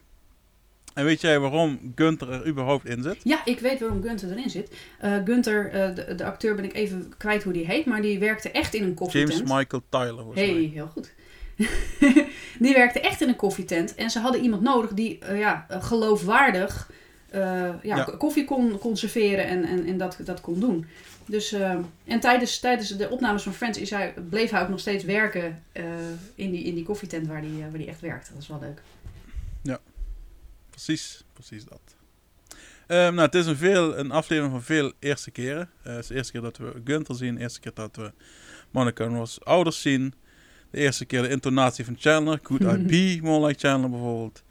En 0.93 1.05
weet 1.05 1.21
jij 1.21 1.39
waarom 1.39 1.91
Gunther 1.95 2.29
er 2.31 2.47
überhaupt 2.47 2.85
in 2.85 3.03
zit? 3.03 3.17
Ja, 3.23 3.45
ik 3.45 3.59
weet 3.59 3.79
waarom 3.79 4.01
Gunther 4.03 4.31
erin 4.31 4.49
zit. 4.49 4.75
Eh 4.99 5.15
Gunther, 5.25 5.69
eh, 5.71 5.95
de, 5.95 6.15
de 6.15 6.25
acteur 6.25 6.55
ben 6.55 6.63
ik 6.65 6.73
even 6.73 7.13
kwijt 7.17 7.43
hoe 7.43 7.53
die 7.53 7.65
heet, 7.65 7.85
maar 7.85 8.01
die 8.01 8.19
werkte 8.19 8.51
echt 8.51 8.73
in 8.73 8.83
een 8.83 8.93
koffietent. 8.93 9.33
James 9.37 9.51
Michael 9.57 9.83
Tyler, 9.89 10.15
volgens 10.23 10.39
Hey, 10.41 10.53
mij. 10.53 10.61
heel 10.63 10.87
goed. 10.87 11.13
die 12.61 12.73
werkte 12.73 12.99
echt 12.99 13.21
in 13.21 13.27
een 13.27 13.35
koffietent 13.35 13.95
en 13.95 14.09
ze 14.09 14.19
hadden 14.19 14.41
iemand 14.41 14.61
nodig 14.61 14.93
die 14.93 15.19
eh, 15.19 15.39
ja, 15.39 15.65
eh, 15.69 15.83
geloofwaardig 15.83 16.91
eh, 17.29 17.41
ja, 17.83 17.95
Ja. 17.95 18.03
koffie 18.03 18.45
kon 18.45 18.77
conserveren 18.77 19.45
en, 19.45 19.65
en, 19.65 19.85
en 19.85 19.97
dat, 19.97 20.17
dat 20.23 20.41
kon 20.41 20.59
doen. 20.59 20.85
Dus, 21.25 21.51
en 22.05 22.19
tijdens, 22.19 22.59
tijdens 22.59 22.89
de 22.97 23.09
opnames 23.09 23.43
van 23.43 23.53
Friends 23.53 23.77
is 23.77 23.89
hij, 23.89 24.13
bleef 24.29 24.49
hij 24.49 24.61
ook 24.61 24.69
nog 24.69 24.79
steeds 24.79 25.03
werken 25.03 25.63
in, 26.35 26.51
die, 26.51 26.63
in 26.63 26.75
die 26.75 26.83
koffietent 26.83 27.27
waar 27.27 27.41
hij 27.41 27.49
waar 27.69 27.77
die 27.77 27.87
echt 27.87 27.99
werkte. 28.01 28.33
Dat 28.33 28.41
is 28.41 28.47
wel 28.47 28.59
leuk. 28.59 28.81
Precies, 30.69 31.23
precies 31.33 31.65
dat. 31.65 31.81
Ehm, 32.87 33.13
nou, 33.13 33.25
het 33.25 33.35
is 33.35 33.45
een, 33.45 33.55
veel, 33.55 33.97
een 33.97 34.11
aflevering 34.11 34.53
van 34.53 34.63
veel 34.63 34.91
eerste 34.99 35.31
keren. 35.31 35.69
Het 35.81 35.97
is 35.97 36.07
de 36.07 36.15
eerste 36.15 36.31
keer 36.31 36.41
dat 36.41 36.57
we 36.57 36.81
Gunther 36.83 37.15
zien. 37.15 37.35
De 37.35 37.41
eerste 37.41 37.59
keer 37.59 37.71
dat 37.73 37.95
we 37.95 38.11
Monica 38.71 39.03
en 39.03 39.15
Ross 39.15 39.43
ouders 39.43 39.81
zien. 39.81 40.13
De 40.71 40.77
eerste 40.77 41.05
keer 41.05 41.21
de 41.21 41.29
intonatie 41.29 41.85
van 41.85 41.95
Chandler. 41.99 42.39
Could 42.39 42.61
I 42.61 42.77
be 42.93 43.19
more 43.21 43.47
like 43.47 43.59
Chandler 43.67 43.89
bijvoorbeeld. 43.89 44.43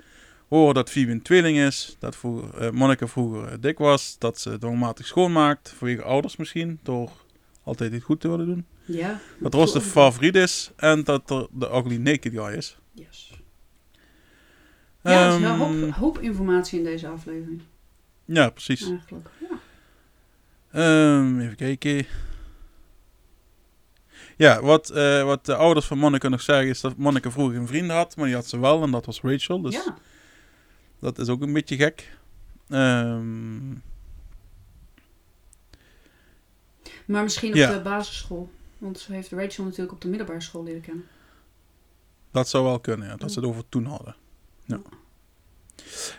Horen 0.49 0.75
dat 0.75 0.91
Phoebe 0.91 1.13
een 1.13 1.23
tweeling 1.23 1.59
is. 1.59 1.97
Dat 1.99 2.17
vroeger, 2.17 2.55
eh, 2.59 2.71
Monica 2.71 3.07
vroeger 3.07 3.45
eh, 3.49 3.55
dik 3.61 3.79
was. 3.79 4.17
Dat 4.19 4.41
ze 4.41 4.59
dwangmatig 4.59 5.07
schoonmaakt. 5.07 5.69
Vanwege 5.77 6.03
ouders 6.03 6.37
misschien. 6.37 6.79
Door 6.83 7.11
altijd 7.63 7.93
iets 7.93 8.05
goed 8.05 8.21
te 8.21 8.29
willen 8.29 8.47
doen. 8.47 8.67
Ja. 8.85 9.21
Dat 9.41 9.55
Ross 9.55 9.73
de 9.73 9.81
favoriet 9.81 10.35
is. 10.35 10.71
En 10.77 11.05
dat 11.05 11.31
er 11.31 11.47
de 11.53 11.67
ugly 11.67 11.97
naked 11.97 12.33
guy 12.33 12.57
is. 12.57 12.79
Yes. 12.93 13.31
Ja, 15.03 15.27
er 15.29 15.35
is 15.35 15.41
wel 15.41 15.51
Ehm, 15.53 15.81
hoop, 15.83 15.91
hoop 15.93 16.19
informatie 16.19 16.79
in 16.79 16.85
deze 16.85 17.09
aflevering. 17.09 17.61
ja, 18.25 18.51
precies. 18.51 18.89
Eigenlijk. 18.91 19.29
Ja. 19.51 19.59
Ehm, 20.73 21.41
even 21.41 21.57
kijken. 21.57 22.07
Ja, 24.41 24.63
wat, 24.63 24.91
eh, 24.91 25.23
wat 25.25 25.47
de 25.47 25.55
ouders 25.55 25.87
van 25.87 25.99
Monica 25.99 26.29
nog 26.29 26.41
zeggen 26.41 26.69
is 26.69 26.81
dat 26.81 26.97
Monica 26.97 27.31
vroeger 27.31 27.57
een 27.57 27.67
vriend 27.67 27.91
had, 27.91 28.17
maar 28.17 28.27
die 28.27 28.35
had 28.35 28.47
ze 28.47 28.59
wel 28.59 28.83
en 28.83 28.91
dat 28.91 29.07
was 29.07 29.21
Rachel. 29.21 29.61
Dus 29.61 29.75
ja. 29.75 29.97
dat 31.01 31.19
is 31.19 31.29
ook 31.29 31.43
een 31.43 31.53
beetje 31.53 31.77
gek. 31.77 32.17
Ehm, 32.69 33.71
Maar 37.05 37.23
misschien 37.23 37.51
op 37.51 37.57
Ja. 37.57 37.73
de 37.73 37.81
basisschool. 37.81 38.51
Want 38.79 38.99
ze 38.99 39.13
heeft 39.13 39.31
Rachel 39.33 39.65
natuurlijk 39.65 39.93
op 39.93 40.01
de 40.01 40.09
middelbare 40.09 40.41
school 40.41 40.63
leren 40.65 40.81
kennen. 40.81 41.05
dat 42.33 42.49
zou 42.49 42.65
wel 42.65 42.81
kunnen, 42.81 43.09
ja, 43.09 43.17
dat 43.17 43.33
ze 43.33 43.39
het 43.41 43.49
over 43.49 43.69
toen 43.69 43.85
hadden. 43.85 44.17
Ja. 44.65 44.81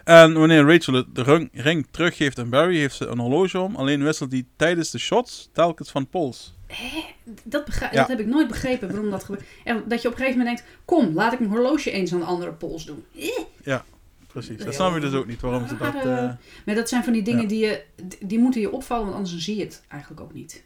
En 0.03 0.33
wanneer 0.33 0.65
Rachel 0.65 1.05
de- 1.13 1.49
ring 1.51 1.87
teruggeeft 1.91 2.39
aan 2.39 2.49
Barry, 2.49 2.77
heeft 2.77 2.95
ze 2.95 3.05
een 3.05 3.19
horloge 3.19 3.59
om. 3.59 3.75
Alleen 3.75 4.03
wisselt 4.03 4.31
die 4.31 4.47
tijdens 4.55 4.91
de 4.91 4.97
shots 4.97 5.49
telkens 5.53 5.91
van 5.91 6.07
pols. 6.07 6.53
Dat, 7.43 7.65
begrijp, 7.65 7.91
Ja. 7.93 7.99
dat 7.99 8.07
heb 8.07 8.19
ik 8.19 8.25
nooit 8.25 8.47
begrepen 8.47 8.87
waarom 8.91 9.09
dat 9.09 9.23
gebeurt. 9.23 9.43
En 9.63 9.83
dat 9.87 10.01
je 10.01 10.07
op 10.07 10.13
een 10.13 10.19
gegeven 10.19 10.39
moment 10.39 10.57
denkt: 10.57 10.73
kom, 10.85 11.13
laat 11.13 11.33
ik 11.33 11.39
mijn 11.39 11.51
horloge 11.51 11.91
eens 11.91 12.13
aan 12.13 12.19
de 12.19 12.25
andere 12.25 12.51
pols 12.53 12.85
doen. 12.85 13.05
Eh. 13.63 13.79
Precies, 14.27 14.57
dat 14.57 14.73
snap 14.73 14.93
je 14.93 14.99
dus 14.99 15.13
ook 15.13 15.27
niet 15.27 15.41
waarom 15.41 15.67
ze 15.67 15.77
dat... 15.77 15.93
Maar, 15.93 16.05
eh, 16.23 16.31
Maar 16.65 16.75
dat 16.75 16.89
zijn 16.89 17.03
van 17.03 17.13
die 17.13 17.21
dingen 17.23 17.41
Ja. 17.41 17.47
die, 17.47 17.59
je, 17.65 17.83
die 18.19 18.39
moeten 18.39 18.61
je 18.61 18.71
opvallen, 18.71 19.03
want 19.03 19.15
anders 19.15 19.37
zie 19.37 19.55
je 19.55 19.63
het 19.63 19.81
eigenlijk 19.87 20.21
ook 20.21 20.33
niet. 20.33 20.63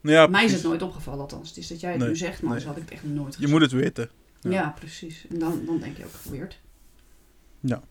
ja, 0.00 0.26
Mij 0.26 0.44
is 0.44 0.52
het 0.52 0.62
nooit 0.62 0.82
opgevallen, 0.82 1.20
althans. 1.20 1.48
Het 1.48 1.58
is 1.58 1.66
dat 1.68 1.80
jij 1.80 1.90
het 1.90 1.98
Nee, 2.00 2.08
nu 2.08 2.16
zegt, 2.16 2.42
maar 2.42 2.44
anders 2.52 2.64
nee. 2.64 2.72
had 2.74 2.82
ik 2.82 2.88
het 2.88 2.92
echt 2.98 3.04
nooit 3.12 3.34
gezien. 3.34 3.46
Je 3.46 3.52
moet 3.52 3.62
het 3.62 3.72
weten. 3.72 4.10
ja. 4.40 4.50
ja. 4.50 4.74
precies. 4.78 5.26
En 5.30 5.38
dan, 5.38 5.62
dan 5.66 5.78
denk 5.78 5.96
je 5.96 6.04
ook 6.04 6.32
weird. 6.32 6.58
Ja. 7.60 7.82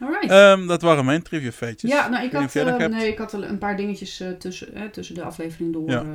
Alright. 0.00 0.30
Ehm, 0.30 0.66
dat 0.66 0.82
waren 0.82 1.04
mijn 1.04 1.22
trivia 1.22 1.52
feitjes. 1.52 1.90
Ja, 1.90 2.08
nou, 2.08 2.24
ik 2.24 2.32
had, 2.32 2.54
eh, 2.56 2.64
hebt. 2.78 2.94
nee, 2.94 3.08
ik 3.08 3.18
had 3.18 3.32
een 3.32 3.58
paar 3.58 3.76
dingetjes 3.76 4.20
eh, 4.20 4.30
tussen, 4.30 4.74
eh, 4.74 4.82
tussen 4.84 5.14
de 5.14 5.22
aflevering 5.22 5.72
door 5.72 5.90
Ja. 5.90 6.00
eh, 6.02 6.06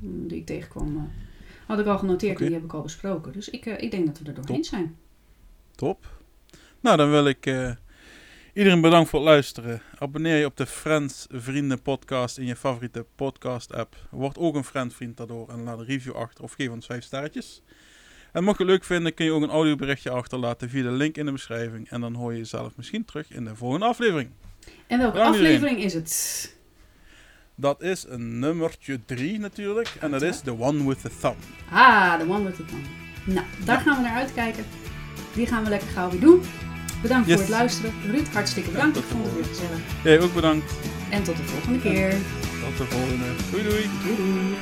die 0.00 0.38
ik 0.38 0.46
tegenkwam. 0.46 1.10
had 1.66 1.78
ik 1.78 1.86
al 1.86 1.98
genoteerd 1.98 2.38
en 2.40 2.44
die 2.46 2.54
heb 2.54 2.64
ik 2.64 2.72
al 2.72 2.82
besproken. 2.82 3.32
Dus 3.32 3.48
ik, 3.48 3.66
ik 3.66 3.90
denk 3.90 4.06
dat 4.06 4.18
we 4.18 4.24
er 4.28 4.34
doorheen 4.34 4.54
Top. 4.56 4.64
zijn. 4.64 4.96
Top. 5.74 6.06
Nou, 6.80 6.96
dan 6.96 7.10
wil 7.10 7.26
ik 7.26 7.46
iedereen 8.54 8.80
bedanken 8.80 9.08
voor 9.08 9.18
het 9.20 9.28
luisteren. 9.28 9.82
Abonneer 9.98 10.36
je 10.36 10.44
op 10.44 10.56
de 10.56 10.66
Friends 10.66 11.26
Vrienden 11.30 11.82
podcast 11.82 12.38
in 12.38 12.46
je 12.46 12.56
favoriete 12.56 13.06
podcast 13.14 13.72
app. 13.74 13.96
Word 14.10 14.38
ook 14.38 14.54
een 14.54 14.64
Friend 14.64 14.94
vriend 14.94 15.16
daardoor 15.16 15.48
en 15.48 15.62
laat 15.62 15.78
een 15.78 15.84
review 15.86 16.14
achter 16.14 16.44
of 16.44 16.52
geef 16.52 16.70
ons 16.70 16.86
5 16.86 17.04
sterretjes. 17.04 17.62
En 18.36 18.44
mocht 18.44 18.58
je 18.58 18.64
leuk 18.64 18.84
vinden, 18.84 19.14
kun 19.14 19.24
je 19.24 19.32
ook 19.32 19.42
een 19.42 19.50
audioberichtje 19.50 20.10
achterlaten 20.10 20.68
via 20.70 20.82
de 20.82 20.90
link 20.90 21.16
in 21.16 21.24
de 21.26 21.32
beschrijving. 21.32 21.90
En 21.90 22.00
dan 22.00 22.14
hoor 22.14 22.32
je 22.32 22.38
jezelf 22.38 22.72
misschien 22.76 23.04
terug 23.04 23.30
in 23.30 23.44
de 23.44 23.56
volgende 23.56 23.86
aflevering. 23.86 24.28
En 24.86 24.98
welke 24.98 25.12
Bedankt 25.12 25.36
iedereen. 25.38 25.56
aflevering 25.56 25.84
is 25.86 25.94
het? 25.94 26.54
Dat 27.54 27.82
is 27.82 28.04
een 28.08 28.38
nummertje 28.38 29.00
3 29.04 29.38
natuurlijk. 29.38 29.94
En 30.00 30.10
dat 30.10 30.22
is 30.22 30.40
The 30.40 30.58
One 30.60 30.86
with 30.88 31.00
the 31.00 31.10
Thumb. 31.20 31.36
Ah, 31.70 32.18
de 32.18 32.24
One 32.28 32.44
with 32.44 32.56
the 32.56 32.64
Thumb. 32.64 32.84
Nou, 33.24 33.46
daar 33.64 33.80
gaan 33.80 33.96
we 33.96 34.02
naar 34.02 34.16
uitkijken. 34.16 34.64
Die 35.34 35.46
gaan 35.46 35.62
we 35.64 35.68
lekker 35.68 35.88
gauw 35.88 36.10
weer 36.10 36.20
doen. 36.20 36.40
Bedankt 37.02 37.26
Yes. 37.26 37.34
voor 37.36 37.44
het 37.44 37.54
luisteren. 37.54 37.92
Ruud, 38.10 38.26
hartstikke 38.32 38.70
bedankt. 38.70 38.94
tot 38.94 39.04
Ik 39.04 39.10
vond 39.10 39.24
het 39.24 39.34
weer 39.34 39.44
gezellig. 39.44 39.78
Jij 40.04 40.20
ook 40.20 40.34
bedankt. 40.34 40.72
En 41.10 41.22
tot 41.22 41.36
de 41.36 41.42
volgende 41.42 41.80
keer. 41.80 42.10
Tot 42.10 42.76
de 42.78 42.84
volgende. 42.84 43.24
Doei 43.50 43.62
doei. 43.62 43.84
Doei 44.04 44.16
doei. 44.16 44.56